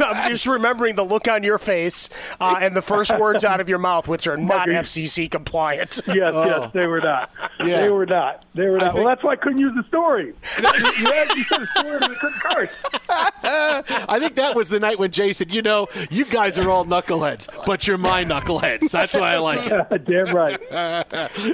I'm 0.00 0.30
just 0.30 0.46
remembering 0.46 0.94
the 0.94 1.04
look 1.04 1.28
on 1.28 1.42
your 1.42 1.58
face 1.58 2.08
uh, 2.40 2.56
and 2.60 2.76
the 2.76 2.82
first 2.82 3.16
words 3.18 3.44
out 3.44 3.60
of 3.60 3.68
your 3.68 3.78
mouth, 3.78 4.08
which 4.08 4.26
are 4.26 4.36
not 4.36 4.68
Muggy. 4.68 4.72
FCC 4.72 5.30
compliant. 5.30 6.00
Yes, 6.10 6.34
yes, 6.34 6.70
they 6.72 6.86
were 6.86 7.00
not. 7.00 7.30
Yeah. 7.60 7.80
They 7.80 7.88
were 7.88 8.04
not. 8.06 8.44
They 8.54 8.66
were 8.68 8.78
not. 8.78 8.92
think- 8.92 9.04
well, 9.04 9.06
that's 9.06 9.22
why 9.22 9.32
I 9.32 9.36
couldn't 9.36 9.58
use 9.58 9.72
the 9.74 9.84
story. 9.84 10.34
you, 10.58 11.12
had, 11.12 11.28
you 11.36 11.44
said 11.44 11.62
a 11.62 11.66
story, 11.66 11.98
but 12.00 12.10
I 12.10 12.14
couldn't 12.14 12.40
curse. 12.40 12.70
I 13.42 14.18
think 14.18 14.34
that 14.36 14.54
was 14.56 14.68
the 14.68 14.80
night 14.80 14.98
when 14.98 15.10
Jay 15.10 15.32
said, 15.32 15.54
"You 15.54 15.62
know, 15.62 15.86
you 16.10 16.24
guys 16.24 16.58
are 16.58 16.68
all 16.68 16.84
knuckleheads, 16.84 17.48
but 17.66 17.86
you're 17.86 17.98
my 17.98 18.24
knuckleheads." 18.24 18.90
That's 18.90 19.14
why 19.14 19.34
I 19.34 19.38
like 19.38 19.66
it. 19.66 20.04
Damn 20.04 20.34
right. 20.34 20.58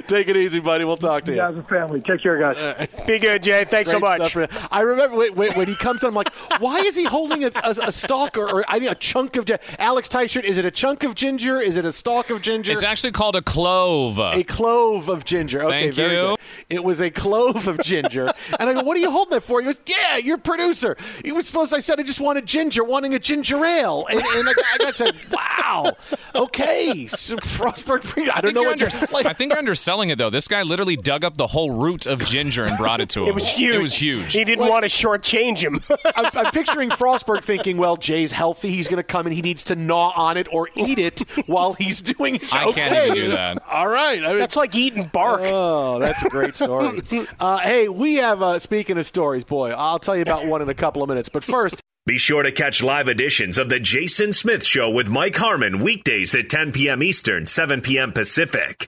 Take 0.07 0.27
it 0.27 0.37
easy, 0.37 0.59
buddy. 0.59 0.83
We'll 0.85 0.97
talk 0.97 1.23
to 1.25 1.31
you. 1.31 1.37
You 1.37 1.43
guys 1.43 1.55
are 1.57 1.63
family. 1.63 2.01
Take 2.01 2.21
care, 2.23 2.39
guys. 2.39 2.87
Be 3.05 3.19
good, 3.19 3.43
Jay. 3.43 3.63
Thanks 3.65 3.91
so 3.91 3.99
much. 3.99 4.31
stuff. 4.31 4.67
I 4.71 4.81
remember 4.81 5.15
when, 5.17 5.35
when, 5.35 5.53
when 5.53 5.67
he 5.67 5.75
comes 5.75 6.01
in, 6.03 6.09
I'm 6.09 6.15
like, 6.15 6.33
why 6.59 6.79
is 6.79 6.95
he 6.95 7.03
holding 7.03 7.43
a, 7.43 7.51
a, 7.63 7.75
a 7.87 7.91
stalk 8.33 8.37
or, 8.37 8.59
or 8.61 8.65
I 8.67 8.79
mean, 8.79 8.89
a 8.89 8.95
chunk 8.95 9.35
of 9.35 9.45
gi- 9.45 9.55
Alex 9.79 10.09
Tyshirt? 10.09 10.43
Is 10.43 10.57
it 10.57 10.65
a 10.65 10.71
chunk 10.71 11.03
of 11.03 11.15
ginger? 11.15 11.59
Is 11.59 11.77
it 11.77 11.85
a 11.85 11.91
stalk 11.91 12.29
of 12.29 12.41
ginger? 12.41 12.71
It's 12.71 12.83
actually 12.83 13.11
called 13.11 13.35
a 13.35 13.41
clove. 13.41 14.19
a 14.19 14.43
clove 14.43 15.09
of 15.09 15.25
ginger. 15.25 15.63
Okay, 15.63 15.83
Thank 15.83 15.93
very 15.93 16.15
you. 16.15 16.35
good. 16.35 16.37
It 16.69 16.83
was 16.83 17.01
a 17.01 17.09
clove 17.09 17.67
of 17.67 17.79
ginger. 17.81 18.31
and 18.59 18.69
I 18.69 18.73
go, 18.73 18.83
what 18.83 18.97
are 18.97 18.99
you 18.99 19.11
holding 19.11 19.31
that 19.31 19.41
for? 19.41 19.59
He 19.61 19.65
goes, 19.65 19.79
yeah, 19.85 20.17
your 20.17 20.37
producer. 20.37 20.95
He 21.23 21.31
was 21.31 21.47
supposed. 21.47 21.73
I 21.73 21.79
said 21.79 21.99
I 21.99 22.03
just 22.03 22.19
wanted 22.19 22.45
ginger, 22.45 22.83
wanting 22.83 23.13
a 23.13 23.19
ginger 23.19 23.63
ale, 23.63 24.05
and, 24.09 24.19
and 24.21 24.49
I, 24.49 24.53
got- 24.53 24.65
I 24.73 24.77
got 24.79 24.95
said, 24.95 25.15
wow, 25.31 25.93
okay, 26.35 27.07
so 27.07 27.37
Frostberg. 27.37 27.97
I 28.29 28.41
don't 28.41 28.41
think 28.41 28.55
know 28.55 28.61
you're 28.61 28.69
what 28.71 28.79
you're 28.79 28.87
under- 28.87 28.89
saying. 28.89 29.25
I 29.27 29.33
think 29.33 29.51
you're 29.51 29.59
underselling 29.59 30.09
it 30.09 30.17
though. 30.17 30.29
This 30.29 30.47
guy 30.47 30.61
literally 30.63 30.95
dug 30.97 31.23
up 31.23 31.37
the 31.37 31.47
whole 31.47 31.71
root 31.71 32.05
of 32.05 32.23
ginger 32.25 32.65
and 32.65 32.77
brought 32.77 33.01
it 33.01 33.09
to 33.09 33.21
him. 33.23 33.27
It 33.27 33.33
was 33.33 33.47
huge. 33.49 33.75
It 33.75 33.79
was 33.81 33.93
huge. 34.01 34.33
He 34.33 34.43
didn't 34.43 34.67
want 34.67 34.83
to 34.83 34.89
shortchange 34.89 35.59
him. 35.59 35.79
I'm, 36.15 36.25
I'm 36.33 36.51
picturing 36.51 36.89
Frostberg 36.89 37.43
thinking, 37.43 37.77
well, 37.77 37.97
Jay's 38.17 38.31
healthy. 38.31 38.69
He's 38.69 38.87
going 38.87 38.97
to 38.97 39.03
come 39.03 39.27
and 39.27 39.35
he 39.35 39.43
needs 39.43 39.63
to 39.65 39.75
gnaw 39.75 40.11
on 40.15 40.37
it 40.37 40.47
or 40.51 40.69
eat 40.75 40.97
it 40.97 41.19
while 41.45 41.73
he's 41.73 42.01
doing 42.01 42.35
it. 42.35 42.53
I 42.53 42.71
can't 42.71 43.05
even 43.05 43.13
do 43.15 43.27
that. 43.29 43.61
All 43.69 43.87
right. 43.87 44.23
I 44.23 44.29
mean, 44.29 44.39
That's 44.39 44.55
like 44.55 44.73
eating 44.73 45.05
bark. 45.05 45.41
Oh, 45.43 45.99
that's 45.99 46.23
a 46.23 46.29
great 46.29 46.55
story. 46.55 46.99
uh, 47.39 47.59
hey, 47.59 47.87
we 47.89 48.15
have, 48.15 48.41
uh, 48.41 48.57
speaking 48.57 48.97
of 48.97 49.05
stories, 49.05 49.43
boy, 49.43 49.69
I'll 49.69 49.99
tell 49.99 50.15
you 50.15 50.23
about 50.23 50.47
one 50.47 50.63
in 50.63 50.69
a 50.69 50.73
couple 50.73 51.03
of 51.03 51.09
minutes. 51.09 51.29
But 51.29 51.43
first, 51.43 51.79
Be 52.07 52.17
sure 52.17 52.41
to 52.41 52.51
catch 52.51 52.81
live 52.81 53.07
editions 53.07 53.59
of 53.59 53.69
The 53.69 53.79
Jason 53.79 54.33
Smith 54.33 54.65
Show 54.65 54.89
with 54.89 55.09
Mike 55.09 55.35
Harmon 55.35 55.79
weekdays 55.79 56.33
at 56.33 56.49
10 56.49 56.71
p.m. 56.71 57.03
Eastern, 57.03 57.45
7 57.45 57.81
p.m. 57.81 58.13
Pacific. 58.13 58.87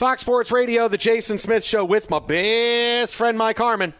Fox 0.00 0.22
Sports 0.22 0.50
Radio, 0.50 0.88
the 0.88 0.96
Jason 0.96 1.36
Smith 1.36 1.62
Show 1.62 1.84
with 1.84 2.08
my 2.08 2.20
best 2.20 3.14
friend 3.14 3.36
Mike 3.36 3.58
Harmon, 3.58 3.92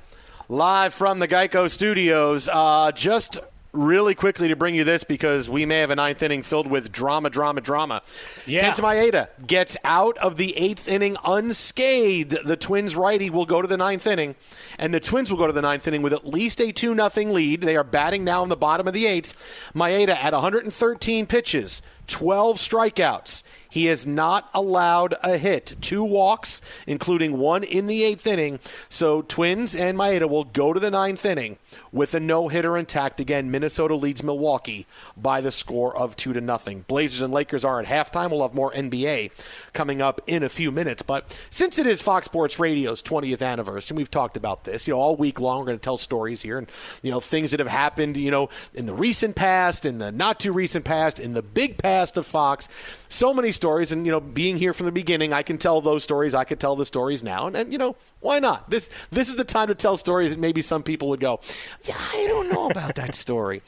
live 0.48 0.94
from 0.94 1.18
the 1.18 1.28
Geico 1.28 1.68
Studios. 1.68 2.48
Uh, 2.51 2.90
just 2.92 3.38
really 3.72 4.14
quickly 4.14 4.48
to 4.48 4.57
bring 4.57 4.74
you 4.74 4.82
this 4.82 5.05
because 5.05 5.51
we 5.51 5.66
may 5.66 5.80
have 5.80 5.90
a 5.90 5.96
ninth 5.96 6.22
inning 6.22 6.42
filled 6.42 6.66
with 6.66 6.90
drama, 6.90 7.28
drama, 7.30 7.61
drama. 7.61 8.03
Yeah. 8.46 8.72
Kenta 8.72 8.80
Maeda 8.80 9.28
gets 9.46 9.76
out 9.84 10.16
of 10.18 10.38
the 10.38 10.57
eighth 10.57 10.88
inning 10.88 11.16
unscathed. 11.22 12.46
The 12.46 12.57
Twins 12.57 12.96
righty 12.96 13.28
will 13.28 13.46
go 13.46 13.61
to 13.61 13.68
the 13.68 13.76
ninth 13.76 14.07
inning, 14.07 14.36
and 14.78 14.94
the 14.94 15.01
Twins 15.01 15.30
will 15.30 15.38
go 15.38 15.46
to 15.46 15.53
the 15.53 15.61
ninth 15.62 15.86
inning 15.86 16.01
with 16.01 16.14
at 16.14 16.26
least 16.26 16.62
a 16.62 16.72
2 16.72 16.94
0 16.94 17.32
lead. 17.32 17.61
They 17.61 17.76
are 17.76 17.84
batting 17.84 18.24
now 18.24 18.42
in 18.42 18.48
the 18.48 18.57
bottom 18.57 18.88
of 18.88 18.94
the 18.94 19.07
eighth. 19.07 19.36
Maeda 19.74 20.16
at 20.16 20.32
113 20.32 21.26
pitches, 21.26 21.82
12 22.11 22.58
strikeouts. 22.58 23.42
He 23.70 23.86
has 23.86 24.04
not 24.04 24.50
allowed 24.52 25.14
a 25.22 25.38
hit. 25.38 25.76
Two 25.80 26.02
walks, 26.02 26.61
including 26.86 27.38
one 27.38 27.62
in 27.62 27.86
the 27.86 28.02
eighth 28.02 28.26
inning. 28.26 28.58
So 28.88 29.22
Twins 29.22 29.76
and 29.76 29.96
Maeda 29.96 30.28
will 30.28 30.44
go 30.44 30.72
to 30.72 30.80
the 30.80 30.90
ninth 30.90 31.24
inning 31.24 31.56
with 31.92 32.12
a 32.14 32.20
no 32.20 32.48
hitter 32.48 32.76
intact. 32.76 33.20
Again, 33.20 33.50
Minnesota 33.50 33.94
leads 33.94 34.24
Milwaukee 34.24 34.86
by 35.16 35.40
the 35.40 35.52
score 35.52 35.96
of 35.96 36.16
two 36.16 36.32
to 36.32 36.40
nothing. 36.40 36.84
Blazers 36.88 37.22
and 37.22 37.32
Lakers 37.32 37.64
are 37.64 37.80
at 37.80 37.86
halftime. 37.86 38.30
We'll 38.30 38.42
have 38.42 38.54
more 38.54 38.72
NBA 38.72 39.30
coming 39.72 40.02
up 40.02 40.20
in 40.26 40.42
a 40.42 40.48
few 40.48 40.72
minutes. 40.72 41.02
But 41.02 41.38
since 41.48 41.78
it 41.78 41.86
is 41.86 42.02
Fox 42.02 42.24
Sports 42.24 42.58
Radio's 42.58 43.02
20th 43.02 43.40
anniversary, 43.40 43.94
and 43.94 43.98
we've 43.98 44.11
talked 44.11 44.36
about 44.36 44.64
this, 44.64 44.88
you 44.88 44.94
know, 44.94 45.00
all 45.00 45.14
week 45.14 45.40
long, 45.40 45.61
we're 45.61 45.66
going 45.66 45.78
to 45.78 45.82
tell 45.82 45.96
stories 45.96 46.42
here 46.42 46.58
and, 46.58 46.68
you 47.04 47.12
know, 47.12 47.20
things 47.20 47.52
that 47.52 47.61
have 47.61 47.68
happened, 47.68 48.16
you 48.16 48.32
know, 48.32 48.48
in 48.74 48.86
the 48.86 48.94
recent 48.94 49.36
past, 49.36 49.86
in 49.86 49.98
the 49.98 50.11
not 50.11 50.40
too 50.40 50.52
recent 50.52 50.84
past, 50.84 51.20
in 51.20 51.34
the 51.34 51.42
big 51.42 51.78
past 51.78 51.99
of 52.16 52.26
Fox. 52.26 52.68
So 53.09 53.34
many 53.34 53.53
stories, 53.53 53.92
and 53.92 54.07
you 54.07 54.12
know, 54.12 54.20
being 54.20 54.57
here 54.57 54.72
from 54.72 54.86
the 54.86 54.92
beginning, 54.92 55.32
I 55.32 55.42
can 55.42 55.59
tell 55.59 55.80
those 55.80 56.03
stories. 56.03 56.34
I 56.34 56.44
could 56.44 56.59
tell 56.61 56.76
the 56.76 56.86
stories 56.86 57.22
now, 57.22 57.46
and, 57.46 57.57
and 57.57 57.72
you 57.72 57.78
know, 57.78 57.96
why 58.20 58.38
not? 58.38 58.70
This 58.70 58.88
this 59.11 59.28
is 59.28 59.36
the 59.36 59.44
time 59.44 59.68
to 59.68 59.74
tell 59.74 59.96
stories 59.96 60.30
that 60.32 60.40
maybe 60.40 60.62
some 60.62 60.82
people 60.82 61.09
would 61.11 61.20
go, 61.20 61.40
yeah, 61.84 61.96
I 61.98 62.26
don't 62.28 62.51
know 62.53 62.70
about 62.70 62.94
that 62.96 63.14
story. 63.14 63.62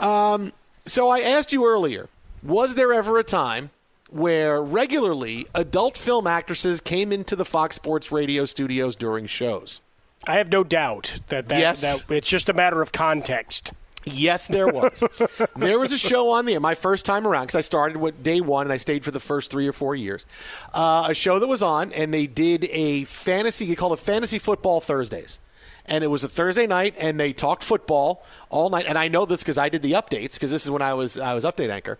Um, 0.00 0.52
so 0.84 1.08
I 1.08 1.20
asked 1.20 1.52
you 1.52 1.66
earlier, 1.66 2.08
was 2.42 2.74
there 2.74 2.92
ever 2.92 3.18
a 3.18 3.24
time 3.24 3.70
where 4.10 4.62
regularly 4.62 5.46
adult 5.54 5.98
film 5.98 6.26
actresses 6.26 6.80
came 6.80 7.12
into 7.12 7.34
the 7.34 7.44
Fox 7.44 7.76
Sports 7.76 8.12
Radio 8.12 8.44
studios 8.44 8.94
during 8.96 9.26
shows? 9.26 9.80
I 10.28 10.36
have 10.38 10.50
no 10.50 10.64
doubt 10.64 11.20
that 11.28 11.48
that, 11.48 11.58
Yes. 11.60 11.80
that 11.82 12.10
it's 12.10 12.28
just 12.28 12.48
a 12.48 12.52
matter 12.52 12.82
of 12.82 12.92
context. 12.92 13.72
Yes, 14.06 14.46
there 14.46 14.68
was. 14.68 15.02
there 15.56 15.78
was 15.78 15.92
a 15.92 15.98
show 15.98 16.30
on 16.30 16.46
the 16.46 16.54
air, 16.54 16.60
my 16.60 16.74
first 16.74 17.04
time 17.04 17.26
around, 17.26 17.44
because 17.44 17.56
I 17.56 17.60
started 17.60 17.96
with 17.96 18.22
day 18.22 18.40
one 18.40 18.66
and 18.66 18.72
I 18.72 18.76
stayed 18.76 19.04
for 19.04 19.10
the 19.10 19.20
first 19.20 19.50
three 19.50 19.66
or 19.66 19.72
four 19.72 19.94
years. 19.94 20.24
Uh, 20.72 21.06
a 21.08 21.14
show 21.14 21.38
that 21.38 21.46
was 21.48 21.62
on, 21.62 21.92
and 21.92 22.14
they 22.14 22.26
did 22.26 22.64
a 22.70 23.04
fantasy, 23.04 23.66
they 23.66 23.74
called 23.74 23.92
it 23.92 23.98
Fantasy 23.98 24.38
Football 24.38 24.80
Thursdays. 24.80 25.40
And 25.88 26.02
it 26.04 26.08
was 26.08 26.24
a 26.24 26.28
Thursday 26.28 26.66
night, 26.66 26.94
and 26.98 27.18
they 27.18 27.32
talked 27.32 27.62
football 27.64 28.24
all 28.50 28.70
night. 28.70 28.86
And 28.86 28.98
I 28.98 29.08
know 29.08 29.24
this 29.24 29.42
because 29.42 29.56
I 29.58 29.68
did 29.68 29.82
the 29.82 29.92
updates, 29.92 30.34
because 30.34 30.50
this 30.50 30.64
is 30.64 30.70
when 30.70 30.82
I 30.82 30.94
was 30.94 31.18
I 31.18 31.34
was 31.34 31.44
update 31.44 31.70
anchor. 31.70 31.98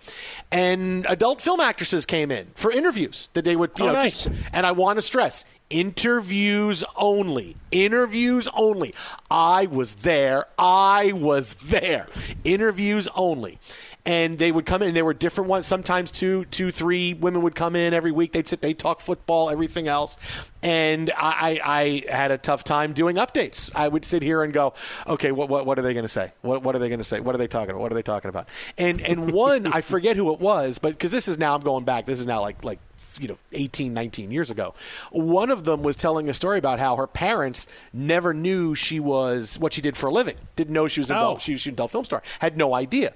And 0.52 1.06
adult 1.08 1.40
film 1.40 1.60
actresses 1.60 2.04
came 2.06 2.30
in 2.30 2.48
for 2.54 2.72
interviews 2.72 3.28
that 3.34 3.44
they 3.44 3.56
would, 3.56 3.70
you 3.78 3.84
Oh, 3.84 3.88
know, 3.88 3.92
nice. 3.94 4.24
just- 4.24 4.36
and 4.52 4.66
I 4.66 4.72
want 4.72 4.96
to 4.98 5.02
stress 5.02 5.44
interviews 5.70 6.84
only. 6.96 7.56
Interviews 7.72 8.48
only. 8.54 8.94
I 9.30 9.66
was 9.66 9.96
there. 9.96 10.46
I 10.58 11.12
was 11.12 11.54
there. 11.56 12.06
Interviews 12.44 13.08
only. 13.16 13.58
And 14.06 14.38
they 14.38 14.52
would 14.52 14.64
come 14.64 14.82
in. 14.82 14.88
and 14.88 14.96
There 14.96 15.04
were 15.04 15.12
different 15.14 15.50
ones. 15.50 15.66
Sometimes 15.66 16.10
two, 16.12 16.44
two, 16.46 16.70
three 16.70 17.12
women 17.12 17.42
would 17.42 17.56
come 17.56 17.74
in 17.74 17.92
every 17.92 18.12
week. 18.12 18.32
They'd 18.32 18.46
sit. 18.46 18.60
They 18.62 18.72
talk 18.72 19.00
football, 19.00 19.50
everything 19.50 19.88
else. 19.88 20.16
And 20.62 21.10
I, 21.16 21.60
I, 21.64 22.04
I 22.08 22.14
had 22.14 22.30
a 22.30 22.38
tough 22.38 22.64
time 22.64 22.92
doing 22.92 23.16
updates. 23.16 23.70
I 23.74 23.88
would 23.88 24.04
sit 24.04 24.22
here 24.22 24.42
and 24.42 24.52
go, 24.52 24.74
okay, 25.06 25.32
what, 25.32 25.48
what, 25.48 25.66
what 25.66 25.78
are 25.78 25.82
they 25.82 25.92
going 25.92 26.04
to 26.04 26.08
say? 26.08 26.32
What, 26.42 26.62
what 26.62 26.74
are 26.76 26.78
they 26.78 26.88
going 26.88 27.00
to 27.00 27.04
say? 27.04 27.20
What 27.20 27.34
are 27.34 27.38
they 27.38 27.48
talking 27.48 27.70
about? 27.70 27.82
What 27.82 27.92
are 27.92 27.96
they 27.96 28.02
talking 28.02 28.28
about? 28.28 28.48
And, 28.78 29.00
and 29.00 29.32
one, 29.32 29.66
I 29.66 29.80
forget 29.80 30.16
who 30.16 30.32
it 30.32 30.40
was, 30.40 30.78
but 30.78 30.92
because 30.92 31.10
this 31.10 31.28
is 31.28 31.36
now, 31.36 31.54
I'm 31.54 31.60
going 31.60 31.84
back. 31.84 32.06
This 32.06 32.20
is 32.20 32.26
now 32.26 32.40
like, 32.40 32.64
like 32.64 32.78
you 33.20 33.28
know 33.28 33.38
18 33.52 33.92
19 33.94 34.30
years 34.30 34.50
ago. 34.50 34.74
One 35.10 35.50
of 35.50 35.64
them 35.64 35.82
was 35.82 35.96
telling 35.96 36.28
a 36.28 36.34
story 36.34 36.58
about 36.58 36.78
how 36.78 36.96
her 36.96 37.06
parents 37.06 37.66
never 37.92 38.32
knew 38.34 38.74
she 38.74 39.00
was 39.00 39.58
what 39.58 39.72
she 39.72 39.80
did 39.80 39.96
for 39.96 40.06
a 40.08 40.12
living. 40.12 40.36
Didn't 40.56 40.72
know 40.74 40.88
she 40.88 41.00
was 41.00 41.10
an 41.10 41.16
Oh. 41.16 41.20
adult 41.20 41.40
she 41.42 41.52
was 41.52 41.66
an 41.66 41.72
adult 41.72 41.90
film 41.92 42.04
star. 42.04 42.22
Had 42.40 42.56
no 42.56 42.74
idea. 42.74 43.14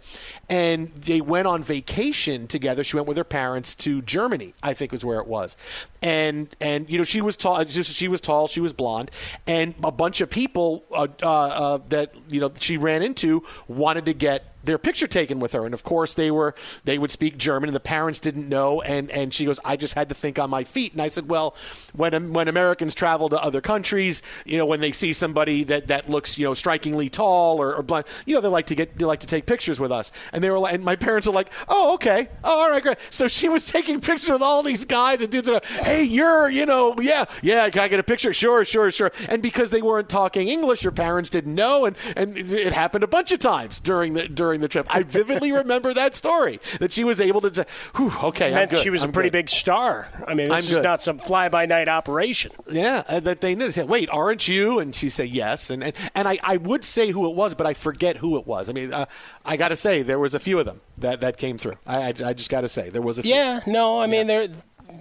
And 0.48 0.88
they 0.94 1.20
went 1.20 1.46
on 1.46 1.62
vacation 1.62 2.46
together. 2.46 2.82
She 2.84 2.96
went 2.96 3.08
with 3.08 3.16
her 3.16 3.24
parents 3.24 3.74
to 3.76 4.02
germany 4.02 4.54
i 4.62 4.72
think 4.74 4.92
was 4.92 5.04
where 5.04 5.18
it 5.20 5.26
was 5.26 5.56
and 6.02 6.54
and 6.60 6.88
you 6.88 6.98
know 6.98 7.04
she 7.04 7.20
was 7.20 7.36
tall 7.36 7.64
she 7.64 8.08
was 8.08 8.20
tall 8.20 8.48
she 8.48 8.60
was 8.60 8.72
blonde 8.72 9.10
and 9.46 9.74
a 9.84 9.92
bunch 9.92 10.20
of 10.20 10.30
people 10.30 10.84
uh, 10.92 11.06
uh, 11.22 11.26
uh, 11.26 11.78
that 11.88 12.14
you 12.28 12.40
know 12.40 12.50
she 12.58 12.76
ran 12.76 13.02
into 13.02 13.42
wanted 13.68 14.06
to 14.06 14.14
get 14.14 14.50
their 14.64 14.78
picture 14.78 15.06
taken 15.06 15.40
with 15.40 15.52
her. 15.52 15.64
And 15.64 15.74
of 15.74 15.82
course 15.82 16.14
they 16.14 16.30
were 16.30 16.54
they 16.84 16.98
would 16.98 17.10
speak 17.10 17.38
german 17.38 17.68
and 17.68 17.76
the 17.76 17.80
parents 17.80 18.20
didn't 18.20 18.48
know 18.48 18.80
and 18.82 19.10
and 19.10 19.32
she 19.32 19.44
goes 19.44 19.60
i 19.64 19.76
just 19.76 19.94
had 19.94 20.08
to 20.08 20.14
think 20.14 20.38
on 20.38 20.50
my 20.50 20.64
feet. 20.64 20.92
And 20.92 21.02
i 21.02 21.08
said 21.08 21.30
well 21.30 21.54
when 21.94 22.32
when 22.32 22.48
americans 22.48 22.94
travel 22.94 23.28
to 23.28 23.42
other 23.42 23.60
countries 23.60 24.22
you 24.44 24.58
know 24.58 24.66
when 24.66 24.80
they 24.80 24.92
see 24.92 25.12
somebody 25.12 25.64
that 25.64 25.88
that 25.88 26.08
looks 26.08 26.38
you 26.38 26.44
know 26.44 26.54
strikingly 26.54 27.08
tall 27.08 27.60
or, 27.60 27.74
or 27.74 27.82
blind 27.82 28.06
you 28.26 28.34
know 28.34 28.40
they 28.40 28.48
like 28.48 28.66
to 28.66 28.74
get 28.74 28.98
they 28.98 29.04
like 29.04 29.20
to 29.20 29.26
take 29.26 29.46
pictures 29.46 29.80
with 29.80 29.92
us. 29.92 30.12
And 30.32 30.42
they 30.42 30.50
were 30.50 30.58
like 30.58 30.74
and 30.74 30.84
my 30.84 30.96
parents 30.96 31.26
were 31.26 31.32
like 31.32 31.50
oh 31.68 31.94
okay. 31.94 32.28
Oh, 32.44 32.60
all 32.62 32.70
right 32.70 32.82
great. 32.82 32.98
So 33.10 33.28
she 33.28 33.48
was 33.48 33.66
taking 33.66 34.00
pictures 34.00 34.30
with 34.30 34.42
all 34.42 34.62
these 34.62 34.84
guys 34.84 35.20
and 35.20 35.30
dudes. 35.30 35.48
and 35.48 35.62
hey, 35.90 36.02
you're, 36.04 36.48
you 36.48 36.66
know, 36.66 36.94
yeah, 37.00 37.24
yeah, 37.42 37.68
can 37.70 37.82
I 37.82 37.88
get 37.88 38.00
a 38.00 38.02
picture? 38.02 38.32
Sure, 38.32 38.64
sure, 38.64 38.90
sure. 38.90 39.10
And 39.28 39.42
because 39.42 39.70
they 39.70 39.82
weren't 39.82 40.08
talking 40.08 40.48
English, 40.48 40.82
your 40.82 40.92
parents 40.92 41.30
didn't 41.30 41.54
know, 41.54 41.84
and, 41.84 41.96
and 42.16 42.36
it 42.36 42.72
happened 42.72 43.04
a 43.04 43.08
bunch 43.08 43.32
of 43.32 43.38
times 43.38 43.80
during 43.80 44.14
the 44.14 44.28
during 44.28 44.60
the 44.60 44.68
trip. 44.68 44.86
I 44.88 45.02
vividly 45.02 45.52
remember 45.62 45.92
that 45.94 46.14
story 46.14 46.60
that 46.78 46.92
she 46.92 47.04
was 47.04 47.20
able 47.20 47.40
to 47.42 47.54
say, 47.54 47.64
Whew, 47.96 48.12
okay, 48.24 48.50
meant 48.52 48.70
good. 48.70 48.82
she 48.82 48.90
was 48.90 49.02
I'm 49.02 49.10
a 49.10 49.12
pretty 49.12 49.28
good." 49.28 49.38
big 49.40 49.50
star. 49.50 50.08
I 50.26 50.34
mean, 50.34 50.48
this 50.48 50.52
I'm 50.52 50.58
is 50.68 50.70
good. 50.70 50.82
not 50.84 51.02
some 51.02 51.18
fly 51.18 51.48
by 51.48 51.66
night 51.66 51.88
operation. 51.88 52.52
Yeah, 52.70 53.02
that 53.20 53.40
they 53.40 53.54
knew. 53.54 53.66
They 53.66 53.72
said, 53.72 53.88
"Wait, 53.88 54.08
aren't 54.10 54.48
you?" 54.48 54.78
And 54.78 54.94
she 54.94 55.08
said, 55.08 55.28
"Yes." 55.28 55.70
And 55.70 55.82
and, 55.82 55.94
and 56.14 56.28
I, 56.28 56.38
I 56.42 56.56
would 56.56 56.84
say 56.84 57.10
who 57.10 57.28
it 57.28 57.34
was, 57.34 57.54
but 57.54 57.66
I 57.66 57.74
forget 57.74 58.18
who 58.18 58.38
it 58.38 58.46
was. 58.46 58.68
I 58.68 58.72
mean, 58.72 58.92
uh, 58.92 59.06
I 59.44 59.56
got 59.56 59.68
to 59.68 59.76
say 59.76 60.02
there 60.02 60.18
was 60.18 60.34
a 60.34 60.38
few 60.40 60.58
of 60.58 60.66
them 60.66 60.80
that, 60.98 61.20
that 61.20 61.36
came 61.36 61.58
through. 61.58 61.76
I, 61.86 61.96
I, 62.02 62.08
I 62.08 62.32
just 62.32 62.50
got 62.50 62.60
to 62.62 62.68
say 62.68 62.90
there 62.90 63.02
was 63.02 63.18
a 63.18 63.22
few. 63.22 63.34
Yeah, 63.34 63.60
no, 63.66 64.00
I 64.00 64.06
mean 64.06 64.26
there 64.26 64.48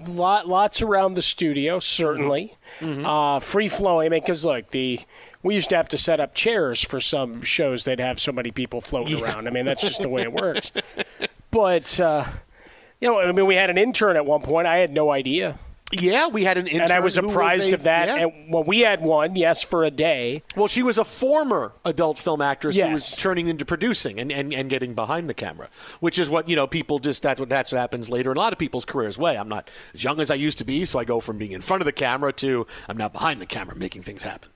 lot 0.08 0.48
lots 0.48 0.82
around 0.82 1.14
the 1.16 1.22
studio 1.22 1.80
certainly, 1.80 2.56
Mm-hmm. 2.80 3.06
uh, 3.06 3.40
free 3.40 3.68
flowing. 3.68 4.08
I 4.08 4.10
mean, 4.10 4.22
because 4.22 4.46
look, 4.46 4.70
the 4.72 5.00
we 5.44 5.56
used 5.56 5.70
to 5.70 5.76
have 5.78 5.90
to 5.90 5.98
set 5.98 6.20
up 6.20 6.34
chairs 6.36 6.82
for 6.84 7.00
some 7.02 7.42
shows. 7.42 7.84
They'd 7.84 8.00
have 8.00 8.20
so 8.20 8.32
many 8.32 8.52
people 8.52 8.82
floating 8.82 9.22
around. 9.24 9.48
I 9.48 9.52
mean, 9.52 9.66
that's 9.66 9.82
just 9.82 10.02
the 10.02 10.10
way 10.10 10.22
it 10.22 10.34
works. 10.42 10.72
But 11.52 12.00
uh, 12.00 12.26
you 13.02 13.08
know, 13.10 13.20
I 13.20 13.32
mean, 13.32 13.46
we 13.46 13.56
had 13.56 13.70
an 13.70 13.78
intern 13.78 14.16
at 14.18 14.26
one 14.26 14.42
point. 14.42 14.68
I 14.68 14.78
had 14.78 14.92
no 14.94 15.10
idea. 15.12 15.58
Yeah, 15.92 16.28
we 16.28 16.44
had 16.44 16.58
an 16.58 16.68
intern, 16.68 16.84
and 16.84 16.92
I 16.92 17.00
was 17.00 17.16
who 17.16 17.24
was 17.24 17.32
surprised 17.32 17.70
a- 17.70 17.74
of 17.74 17.84
that. 17.84 18.08
yeah. 18.08 18.28
And 18.28 18.54
well, 18.54 18.64
we 18.64 18.80
had 18.82 19.02
one, 19.02 19.36
yes, 19.36 19.64
for 19.64 19.84
a 19.84 19.92
day. 19.92 20.44
Well, 20.56 20.68
she 20.68 20.84
was 20.84 20.98
a 20.98 21.04
former 21.04 21.74
adult 21.84 22.20
film 22.20 22.42
actress 22.42 22.78
who 22.78 22.90
was 22.90 23.16
turning 23.16 23.48
into 23.48 23.66
producing 23.66 24.20
and, 24.20 24.32
and, 24.32 24.54
and 24.54 24.70
getting 24.70 24.94
behind 24.94 25.30
the 25.30 25.34
camera, 25.34 25.70
which 26.00 26.20
is 26.20 26.30
what 26.30 26.48
you 26.48 26.56
know 26.56 26.68
people 26.68 27.00
just 27.00 27.24
that's 27.24 27.40
what 27.40 27.50
that's 27.50 27.72
what 27.72 27.80
happens 27.80 28.10
later 28.10 28.32
in 28.32 28.38
a 28.38 28.40
lot 28.40 28.54
of 28.54 28.60
people's 28.60 28.86
careers. 28.86 29.18
Way 29.18 29.38
I'm 29.38 29.50
not 29.50 29.70
as 29.94 30.04
young 30.04 30.22
as 30.22 30.30
I 30.30 30.36
used 30.36 30.58
to 30.60 30.64
be, 30.66 30.86
so 30.86 31.00
I 31.00 31.04
go 31.04 31.20
from 31.20 31.38
being 31.38 31.52
in 31.52 31.62
front 31.62 31.82
of 31.82 31.86
the 31.86 31.92
camera 31.92 32.32
to 32.34 32.68
I'm 32.88 32.98
now 32.98 33.10
behind 33.10 33.42
the 33.42 33.46
camera 33.46 33.76
making 33.76 34.04
things 34.04 34.24
happen. 34.24 34.52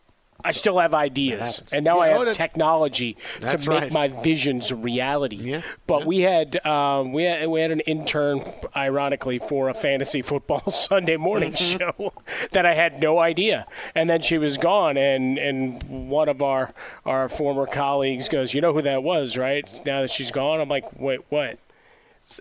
I 0.45 0.51
still 0.51 0.79
have 0.79 0.93
ideas, 0.93 1.63
and 1.71 1.85
now 1.85 1.99
I 1.99 2.09
have 2.09 2.19
oh, 2.21 2.25
that- 2.25 2.35
technology 2.35 3.15
to 3.39 3.47
make 3.57 3.67
right. 3.67 3.91
my 3.93 4.07
visions 4.09 4.71
a 4.71 4.75
reality. 4.75 5.37
Yeah. 5.37 5.61
But 5.87 6.05
we 6.05 6.19
had 6.21 6.65
um, 6.65 7.13
we 7.13 7.23
had 7.23 7.47
we 7.47 7.61
had 7.61 7.71
an 7.71 7.79
intern, 7.81 8.41
ironically, 8.75 9.39
for 9.39 9.69
a 9.69 9.73
fantasy 9.73 10.21
football 10.21 10.59
Sunday 10.69 11.15
morning 11.17 11.53
Mm-hmm. 11.53 11.77
show 11.77 12.13
that 12.51 12.65
I 12.65 12.73
had 12.73 12.99
no 12.99 13.19
idea, 13.19 13.65
and 13.95 14.09
then 14.09 14.21
she 14.21 14.37
was 14.37 14.57
gone, 14.57 14.97
and 14.97 15.37
and 15.37 15.81
one 16.09 16.27
of 16.29 16.41
our 16.41 16.73
our 17.05 17.29
former 17.29 17.65
colleagues 17.65 18.27
goes, 18.27 18.53
"You 18.53 18.59
know 18.61 18.73
who 18.73 18.81
that 18.81 19.01
was, 19.03 19.37
right? 19.37 19.65
Now 19.85 20.01
that 20.01 20.11
she's 20.11 20.31
gone, 20.31 20.59
I'm 20.59 20.69
like, 20.69 20.99
wait, 20.99 21.21
what?" 21.29 21.57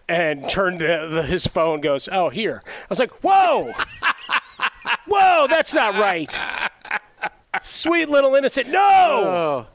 And 0.09 0.49
turned 0.49 0.81
the, 0.81 1.09
the, 1.13 1.23
his 1.25 1.47
phone, 1.47 1.81
goes, 1.81 2.09
"Oh, 2.11 2.31
here." 2.31 2.63
I 2.67 2.87
was 2.89 2.99
like, 2.99 3.13
"Whoa, 3.23 3.73
whoa, 5.07 5.47
that's 5.49 5.75
not 5.75 5.95
right." 5.99 6.37
Sweet 7.61 8.09
little 8.09 8.35
innocent. 8.35 8.69
No. 8.69 8.81
Oh, 8.81 9.67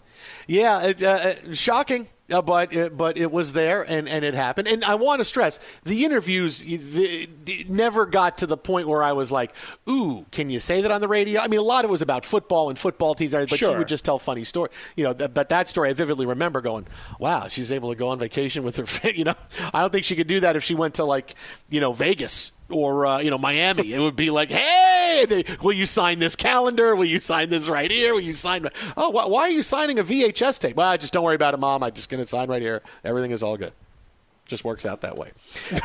yeah, 0.47 0.81
it, 0.83 1.03
uh, 1.03 1.07
uh, 1.09 1.53
shocking. 1.53 2.07
Uh, 2.29 2.41
but 2.41 2.75
uh, 2.75 2.89
but 2.89 3.17
it 3.17 3.31
was 3.31 3.53
there 3.53 3.83
and, 3.83 4.09
and 4.09 4.25
it 4.25 4.33
happened. 4.33 4.67
And 4.67 4.83
I 4.83 4.95
want 4.95 5.19
to 5.19 5.23
stress 5.23 5.59
the 5.85 6.03
interviews 6.03 6.61
y- 6.61 6.75
the, 6.75 7.65
never 7.69 8.05
got 8.05 8.39
to 8.39 8.47
the 8.47 8.57
point 8.57 8.89
where 8.89 9.01
I 9.01 9.13
was 9.13 9.31
like, 9.31 9.53
"Ooh, 9.87 10.25
can 10.31 10.49
you 10.49 10.59
say 10.59 10.81
that 10.81 10.91
on 10.91 10.99
the 10.99 11.07
radio?" 11.07 11.39
I 11.39 11.47
mean, 11.47 11.61
a 11.61 11.63
lot 11.63 11.85
of 11.85 11.89
it 11.89 11.91
was 11.91 12.01
about 12.01 12.25
football 12.25 12.69
and 12.69 12.77
football 12.77 13.15
teams, 13.15 13.31
but 13.31 13.47
she 13.51 13.65
would 13.77 13.87
just 13.87 14.03
tell 14.03 14.19
funny 14.19 14.43
stories. 14.43 14.73
You 14.97 15.05
know, 15.05 15.13
th- 15.13 15.33
but 15.33 15.47
that 15.49 15.69
story 15.69 15.89
I 15.89 15.93
vividly 15.93 16.25
remember 16.25 16.59
going, 16.59 16.85
"Wow, 17.17 17.47
she's 17.47 17.71
able 17.71 17.91
to 17.91 17.95
go 17.95 18.09
on 18.09 18.19
vacation 18.19 18.65
with 18.65 18.75
her." 18.75 19.09
You 19.17 19.23
know, 19.23 19.35
I 19.73 19.79
don't 19.79 19.91
think 19.93 20.03
she 20.03 20.17
could 20.17 20.27
do 20.27 20.41
that 20.41 20.57
if 20.57 20.65
she 20.65 20.75
went 20.75 20.95
to 20.95 21.05
like 21.05 21.33
you 21.69 21.79
know 21.79 21.93
Vegas 21.93 22.51
or 22.69 23.05
uh, 23.05 23.19
you 23.19 23.29
know 23.29 23.37
Miami. 23.37 23.93
It 23.93 23.99
would 23.99 24.15
be 24.15 24.29
like, 24.29 24.49
"Hey, 24.49 25.43
will 25.61 25.73
you 25.73 25.85
sign 25.85 26.19
this 26.19 26.35
calendar? 26.35 26.95
Will 26.95 27.05
you 27.05 27.19
sign 27.19 27.49
this 27.49 27.67
right 27.69 27.89
here? 27.89 28.13
Will 28.13 28.21
you 28.21 28.33
sign? 28.33 28.67
Oh, 28.95 29.11
wh- 29.11 29.29
why 29.29 29.41
are 29.43 29.49
you 29.49 29.63
signing 29.63 29.99
a 29.99 30.03
VHS 30.03 30.59
tape? 30.59 30.75
Well, 30.75 30.97
just 30.97 31.13
don't 31.13 31.23
worry 31.23 31.35
about 31.35 31.53
it, 31.53 31.57
Mom. 31.57 31.83
I'm 31.83 31.93
just 31.93 32.09
going 32.09 32.21
to 32.21 32.27
sign 32.27 32.49
right 32.49 32.61
here. 32.61 32.81
Everything 33.03 33.31
is 33.31 33.43
all 33.43 33.57
good." 33.57 33.73
Just 34.47 34.63
works 34.63 34.85
out 34.85 35.01
that 35.01 35.17
way. 35.17 35.31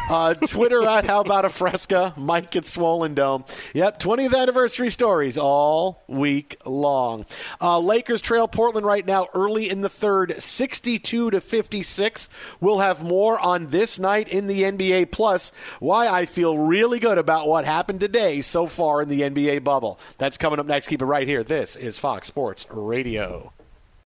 Uh, 0.08 0.34
Twitter 0.34 0.86
at 0.86 1.04
How 1.04 1.20
About 1.20 1.44
a 1.44 1.48
Fresca. 1.48 2.14
Mike 2.16 2.54
at 2.54 2.64
Swollen 2.64 3.14
Dome. 3.14 3.44
Yep, 3.74 3.98
20th 4.00 4.34
anniversary 4.36 4.90
stories 4.90 5.36
all 5.36 6.04
week 6.06 6.56
long. 6.64 7.26
Uh, 7.60 7.78
Lakers 7.78 8.20
trail 8.20 8.46
Portland 8.46 8.86
right 8.86 9.04
now, 9.04 9.26
early 9.34 9.68
in 9.68 9.80
the 9.80 9.88
third, 9.88 10.40
62 10.40 11.30
to 11.30 11.40
56. 11.40 12.28
We'll 12.60 12.78
have 12.78 13.02
more 13.02 13.38
on 13.40 13.68
this 13.68 13.98
night 13.98 14.28
in 14.28 14.46
the 14.46 14.62
NBA. 14.62 15.10
Plus, 15.10 15.52
why 15.80 16.08
I 16.08 16.24
feel 16.26 16.56
really 16.58 16.98
good 16.98 17.18
about 17.18 17.48
what 17.48 17.64
happened 17.64 18.00
today 18.00 18.40
so 18.40 18.66
far 18.66 19.02
in 19.02 19.08
the 19.08 19.22
NBA 19.22 19.64
bubble. 19.64 19.98
That's 20.18 20.38
coming 20.38 20.60
up 20.60 20.66
next. 20.66 20.88
Keep 20.88 21.02
it 21.02 21.06
right 21.06 21.26
here. 21.26 21.42
This 21.42 21.76
is 21.76 21.98
Fox 21.98 22.28
Sports 22.28 22.66
Radio. 22.70 23.52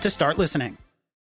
to 0.00 0.10
start 0.10 0.38
listening. 0.38 0.76